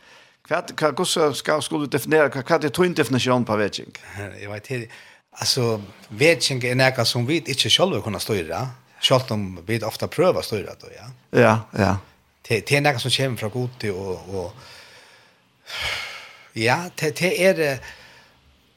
[0.48, 3.92] Kvart kan gossa ska skulle definiera kvart det tror definition på vetching.
[4.42, 4.94] Jag vet inte.
[5.32, 8.68] Alltså vetching är något som vi inte själva kunna styra.
[9.00, 11.40] Självt om vi ofta prövar styra då, ja.
[11.40, 11.98] Ja, ja.
[12.42, 14.54] Det är något som kommer från god och och
[16.52, 17.80] ja, det är det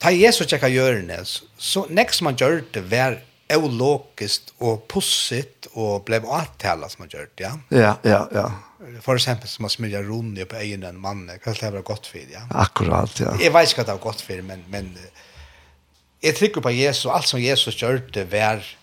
[0.02, 3.20] Ta Jesus tjekka hjørnet, så next man gjør det vær
[3.52, 7.52] eologiskt och pussigt och blev attala som man gjort, ja.
[7.70, 8.52] Ja, ja, ja.
[9.02, 12.20] För exempel som man smilja rund på egen en man, kanske det var gott för,
[12.34, 12.40] ja.
[12.50, 13.36] Akkurat, ja.
[13.42, 14.98] Jag vet inte att det var gott för, men, men
[16.20, 18.78] jag trycker på Jesus, allt som Jesus gjorde var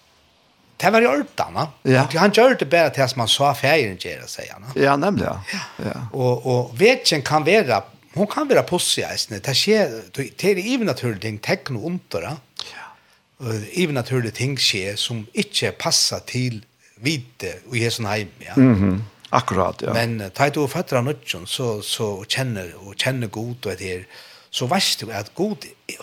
[0.81, 1.69] Det var i ordan, va?
[1.82, 2.07] Ja.
[2.15, 4.65] Han gjør det bare til att man sa ferien gjør, sier han.
[4.77, 5.40] Ja, nemlig, ja.
[5.82, 5.95] ja.
[6.12, 7.81] Og, og vetjen kan være,
[8.15, 12.36] hun kan være pussig, det skjer, det er i naturlig ting, tekno under, ja
[13.73, 16.65] even naturliga ting sker som inte passar till
[17.01, 18.52] vite och i sån heim, ja.
[18.56, 18.74] Mhm.
[18.74, 19.93] Mm Akkurat ja.
[19.93, 24.05] Men tajt och fattar nutchen så så känner och känner god och det
[24.51, 25.56] så vet du att god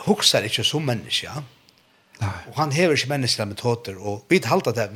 [0.05, 1.27] huxar inte som människa.
[1.35, 1.43] Ja?
[2.19, 2.29] Nej.
[2.49, 4.89] Och han hever ikke människor med tåter och vi halta det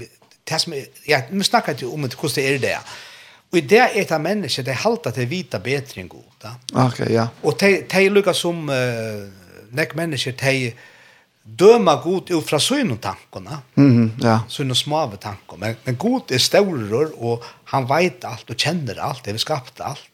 [0.44, 0.74] det som
[1.08, 2.80] ja, vi snakker ikke om det hur det är det.
[3.52, 6.46] Och i det är det menneske, det halta det vita bedre enn god.
[6.74, 7.28] Okej, Ok, ja.
[7.42, 9.30] Och det det lukar som uh,
[9.72, 10.74] näck människor det
[11.58, 13.62] döma god ut från sina tankarna.
[13.76, 14.40] Mm, ja.
[14.50, 15.58] Sina små tankar.
[15.58, 19.24] Men, men god är större och han vet allt och känner allt.
[19.24, 20.10] Det är skapat allt.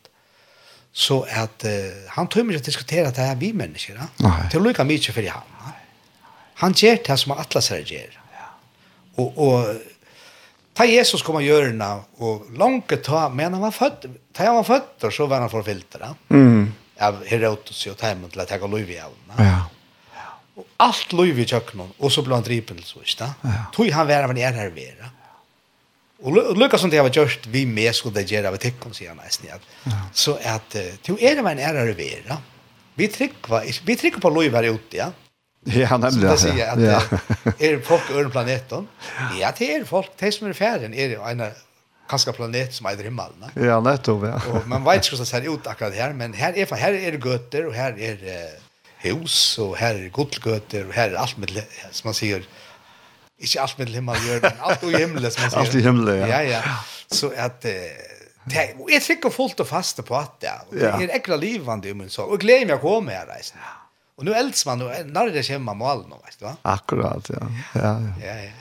[0.91, 1.72] Så att uh,
[2.10, 4.02] han tror mig att diskutera det här vi människor.
[4.52, 5.41] Till lika mycket för han.
[6.53, 8.20] Han ger det som alla sig ger.
[9.16, 9.76] Och, och
[10.74, 14.16] ta Jesus komma görna och långt ta men han var född.
[14.34, 16.16] Ta han var född så var han förfiltrad.
[16.30, 16.74] Mm.
[16.99, 19.06] Av Herodotus och Timon till att ta Olivia.
[19.38, 19.66] Ja.
[20.56, 23.56] Og alt løyv i tjøkkenen, og så ble han dripen til så, ikke da?
[23.76, 25.11] Tog han være med nere her vera.
[26.23, 29.19] Og lukka som det var gjort, vi med skulle det gjøre av tikkene, sier han
[29.19, 29.49] nesten.
[29.52, 29.99] Ja.
[30.15, 32.40] Så at, to er det med nere her vera.
[32.95, 35.11] Vi trykker vi trykker på løyv her ute, ja.
[35.65, 36.23] Ja, nemlig.
[36.23, 37.53] Så det sier at, ja.
[37.60, 38.88] er folk øren planeten?
[39.40, 40.14] Ja, det er folk.
[40.22, 41.41] De som er ferien er jo en
[42.10, 43.45] kanske planet som är himmelen.
[43.56, 44.41] Ja, nettopp, ja.
[44.52, 46.99] Och man vet inte hur det ser ut akkurat här, men här är her er,
[46.99, 48.18] her er gøter, og her er
[48.98, 51.50] hus och här är gullgöter och här är allt med
[51.92, 52.46] som man säger
[53.38, 55.66] inte allt med himmel gör men allt i himlen som man säger.
[55.66, 56.28] allt i himlen ja.
[56.28, 56.62] Ja ja.
[57.08, 57.72] Så att eh,
[58.44, 60.62] det och jag fick fullt och fast på att det.
[60.70, 63.60] Och det är äckla livande om så och glöm jag kommer här resten.
[64.18, 66.58] Och nu elds man och när det kommer mål nu vet du va?
[66.62, 67.36] Akkurat ja.
[67.74, 68.02] Ja ja.
[68.26, 68.52] ja, ja.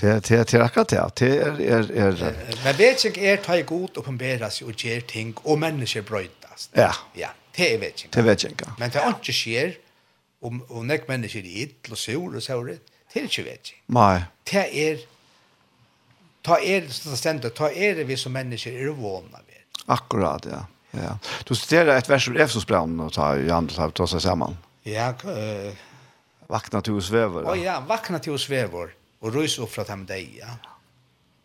[0.00, 1.10] Det det det akkurat det.
[1.14, 5.58] Det är är är Men vet jag är ta god uppenbaras och ger ting och
[5.58, 6.70] människor brötas.
[6.72, 6.94] Ja.
[7.12, 8.12] Ja det er vekkinga.
[8.14, 8.74] Det er vekkinga.
[8.78, 9.74] Men det er ikke skjer,
[10.44, 13.80] om om nek mennesker i ytl og sur og sauret, det er ikke vekking.
[13.94, 14.24] Nej.
[14.50, 15.02] Det er,
[16.44, 19.62] ta er, stendet, ta er vi som mennesker er vågna ved.
[19.86, 20.64] Akkurat, ja.
[20.98, 21.16] ja.
[21.48, 24.58] Du studerer ett vers ur Efsos-brannen og tar i andre tar, tar seg sammen.
[24.84, 25.12] Ja.
[25.24, 25.72] Uh,
[26.46, 27.46] vakna till oss väver.
[27.48, 30.56] Å ja, vakna til oss vever, og rys opp fra dem deg, ja.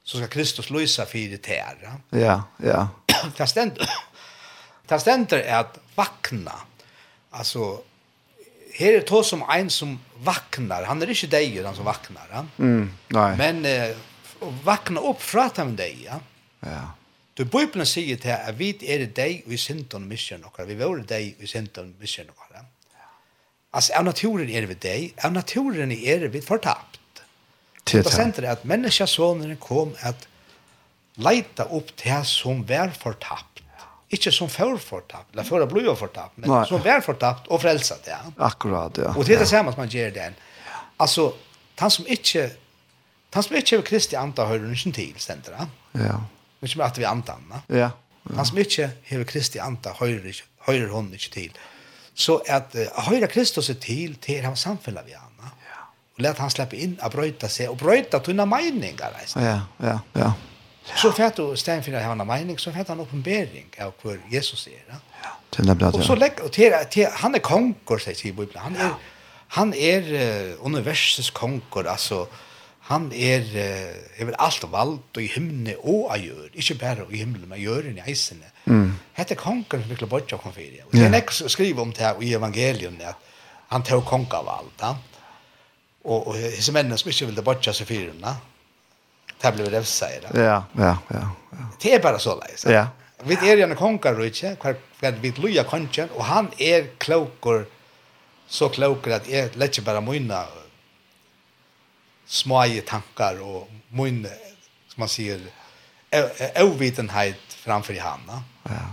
[0.03, 1.99] Så skal Kristus løysa fire tæra.
[2.18, 2.88] Ja, ja.
[3.38, 3.86] Det stendet,
[4.90, 6.55] det stendet er at vakna.
[7.30, 7.81] Alltså
[8.80, 9.99] här är det som en som
[10.30, 10.84] vaknar.
[10.84, 12.27] Han är inte dig han som vaknar.
[12.31, 12.45] Ja?
[12.59, 13.38] Mm, nej.
[13.38, 13.95] Men eh,
[14.63, 15.95] vakna upp från att han dig.
[16.05, 16.19] Ja.
[16.59, 16.91] ja.
[17.34, 20.97] Du Bibeln säger till att vi är dig och i synden mission och vi var
[20.97, 22.59] dig och i synden mission och ja.
[23.71, 26.99] Alltså av naturen är vi dig, av naturen är vi förtappt.
[27.84, 30.27] Det är det att människasonen kom att
[31.13, 33.48] leita upp det som var förtappt
[34.10, 36.64] Ikke som før fortapt, eller før det ble fortapt, men Nei.
[36.65, 38.18] som var fortapt og frelset, ja.
[38.41, 39.14] Akkurat, ja.
[39.14, 40.38] Og det er det samme som man gjør den.
[40.99, 41.27] Altså,
[41.80, 42.48] han som ikke,
[43.36, 45.68] han som ikke er kristi anta hører ikke til, stender det.
[46.07, 46.18] Ja.
[46.60, 47.91] Men som er at vi antar han, ja.
[48.30, 48.36] Ja.
[48.36, 51.56] Han som ikke hever Kristi anta, ikke, hører hun ikke til.
[52.14, 55.31] Så at uh, høyre Kristus er til, til han samfunnet vi han.
[55.40, 55.86] Ja.
[56.18, 59.18] Og let han slippe inn og brøyta seg, og brøyta meningar meninger.
[59.36, 60.31] Ja, ja, ja.
[60.95, 64.17] Så fett du stein for å ha en mening, så fett han oppenbering av hvor
[64.31, 64.81] Jesus er.
[64.89, 64.99] Ja.
[65.51, 65.99] Till Til det blir det.
[65.99, 68.61] Og så legger og til, til han er konger, sier i Bibelen.
[68.61, 68.93] Han er,
[69.57, 72.25] han er uh, universets konger, altså
[72.89, 77.07] han er uh, er vel alt vald og i himne og av jord, ikke bare
[77.11, 78.51] i himmelen, men jorden i eisene.
[78.65, 78.93] Mm.
[79.17, 80.85] Hette konger som virkelig bortja kom fyrir.
[80.87, 83.29] Og det er nekk som skriver om det her i evangelium at
[83.69, 84.81] han tar konger av alt.
[84.81, 84.95] Ja?
[86.03, 88.37] Og, og disse mennene som ikke ville bortja seg fyrir, ja?
[89.41, 90.31] det blir revsa i det.
[90.43, 91.25] Ja, ja, ja.
[91.81, 92.65] Det er bare så leis.
[92.65, 92.87] Ja.
[93.23, 94.55] Vi er gjerne konger, ikke?
[94.99, 97.65] Hver vi luja kongen, og han er kloker,
[98.47, 100.43] så kloker at jeg lett ikke bare mine
[102.29, 104.31] smaje tankar og mine,
[104.91, 105.41] som man sier,
[106.61, 108.25] ovitenhet framfor i han.
[108.69, 108.87] Ja.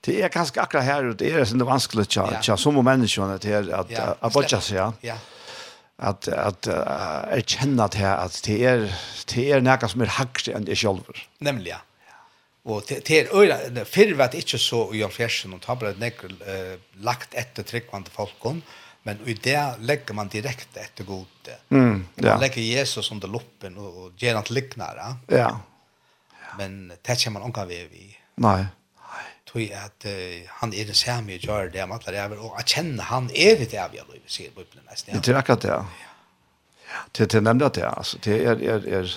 [0.00, 2.40] Det är kanskje akkurat och det är så vanskligt vanskelig, tja, ja.
[2.40, 4.16] tja, som om att til at, ja.
[4.20, 4.92] att at, at, ja.
[5.00, 5.14] ja
[5.98, 8.84] at at uh, erkjenna til at det er
[9.32, 11.08] det er noe som er hakre enn det selv.
[11.44, 11.80] Nemlig, ja.
[12.64, 15.98] Og det er øyla, fyrr var det ikke så i Jan Fjersen, og ta bare
[15.98, 18.62] nekker uh, lagt etter tryggvande folkene,
[19.02, 21.56] men i det legger man direkte etter gode.
[21.74, 22.36] Mm, ja.
[22.36, 25.08] Man legger Jesus under loppen og, og gjør han til liknare.
[25.26, 25.48] Ja.
[25.48, 26.52] ja.
[26.60, 28.12] Men det kommer man omkring vi.
[28.42, 28.60] Nei
[29.52, 32.72] tog at uh, han er det samme jeg gjør det om alle ræver, og at
[32.74, 35.14] kjenne han er det av jeg vil, sier Bibelen nesten.
[35.14, 35.20] Ja.
[35.20, 36.08] Det er akkurat det, ja.
[37.16, 38.18] Det er nemlig det, altså.
[38.24, 39.16] Det er, er, er,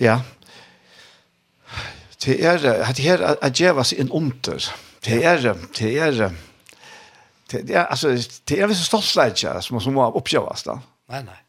[0.00, 0.18] ja.
[2.24, 2.58] Det er,
[2.96, 4.70] det er at gjøre seg en omter.
[5.04, 5.42] Det er,
[5.76, 6.30] det er,
[7.52, 8.14] det er, altså,
[8.48, 10.78] det er visse stoltleidja som må oppgjøres da.
[11.12, 11.43] Nei, nei.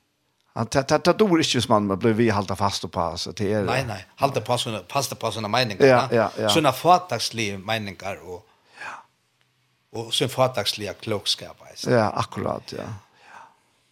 [0.57, 3.63] Han tar tar tar inte som man blir vi halta fast på så till er.
[3.63, 5.85] Nej nej, halta på såna fasta på såna meningar.
[5.85, 6.49] Ja, ja, ja.
[6.49, 8.47] Såna förtagsliga meningar och
[8.79, 9.99] ja.
[9.99, 11.91] Och så förtagsliga klokskap alltså.
[11.91, 12.83] Ja, akkurat, ja.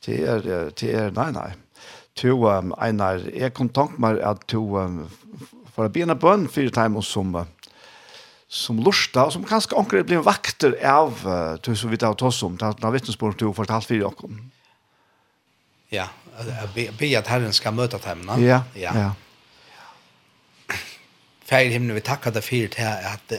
[0.02, 1.53] Till er till er nej nej.
[2.15, 5.10] To um, einar er kontakt med at to um,
[5.76, 7.45] for å begynne bønn fire time som uh,
[8.48, 12.44] som lusta, og som kanskje anker blir vakter av uh, til så vidt av oss
[12.44, 13.90] om, til at han har vittnesbord til fortalt.
[15.91, 16.07] Ja,
[16.73, 18.26] be, be att Herren skal møte dem.
[18.41, 18.93] Ja, ja.
[18.95, 19.11] ja.
[21.45, 23.34] Fær himne, vi takkar deg fyrir til at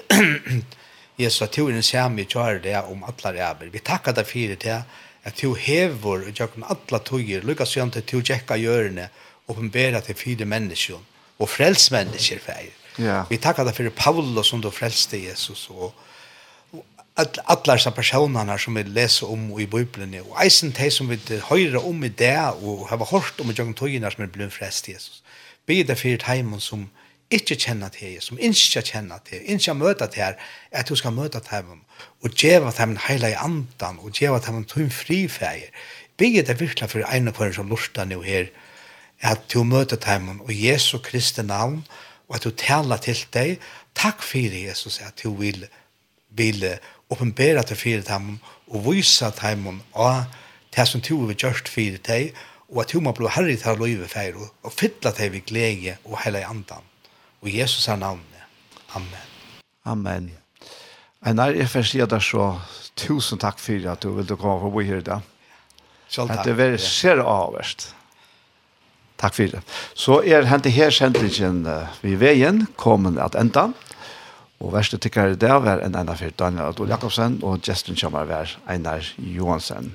[1.20, 3.72] Jesus at du er ser mig gjør det om alla ræver.
[3.72, 4.82] Vi takkar deg fyrir til
[5.24, 9.08] at du hever og gjør alla tøyer, lukka sønn til du tjekka gjørene,
[9.48, 11.00] åpenbæra til fire mennesker
[11.38, 12.70] og frels mennesker fær.
[12.98, 13.24] Ja.
[13.30, 15.92] Vi takkar deg fyrir Paulus som du frelste Jesus og
[17.14, 21.80] alla dessa personerna som vi läser om i Bibeln och eisen de som vi höra
[21.80, 25.22] om i det och har hört om i Jöngen Togina som är blivit frälst Jesus.
[25.66, 26.90] Be det för ett som
[27.28, 30.40] inte känner till Jesus, som inte känner till Jesus, inte möter till Jesus,
[30.72, 31.84] att du ska möta till honom
[32.22, 35.70] och geva till honom hela i andan och geva till honom till frifärger.
[36.16, 38.50] Be det verkligen för en av er som lustar nu här
[39.20, 41.82] att du möter till honom och Jesu Kristi namn
[42.26, 43.58] och att du talar till dig.
[43.92, 45.66] Tack för Jesus att du vill,
[46.28, 46.76] vill
[47.14, 48.36] oppenbæra til fire dem
[48.68, 50.24] og vise dem og
[50.74, 52.36] det som tog vi gjørst fyrir dem
[52.68, 55.98] og at hun må bli herre til å løyve feir og fylla dem vi glede
[56.04, 56.84] og hele andan
[57.42, 58.30] og Jesus er navnet
[58.94, 59.30] Amen
[59.84, 60.32] Amen
[61.24, 62.50] Einar, jeg får si deg så
[63.00, 65.22] tusen takk for at du ville komme og bo her i dag.
[66.08, 66.42] Selv takk.
[66.42, 67.86] At det var ser avverst.
[69.20, 69.62] Takk for det.
[69.96, 73.70] Så er hentet her sendingen uh, ved veien kommet at enda.
[74.60, 78.56] Og verste tykkere det var en ene fyrt Daniel Adol Jakobsen, og gesten kommer var
[78.68, 79.94] Einar Johansen.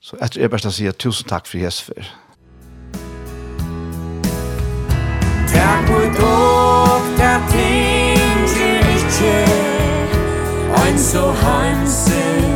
[0.00, 2.12] Så etter jeg bare sier tusen takk for Jesper.
[5.48, 9.34] Takk for dog, takk tinger ikke,
[10.84, 12.47] ein så hansen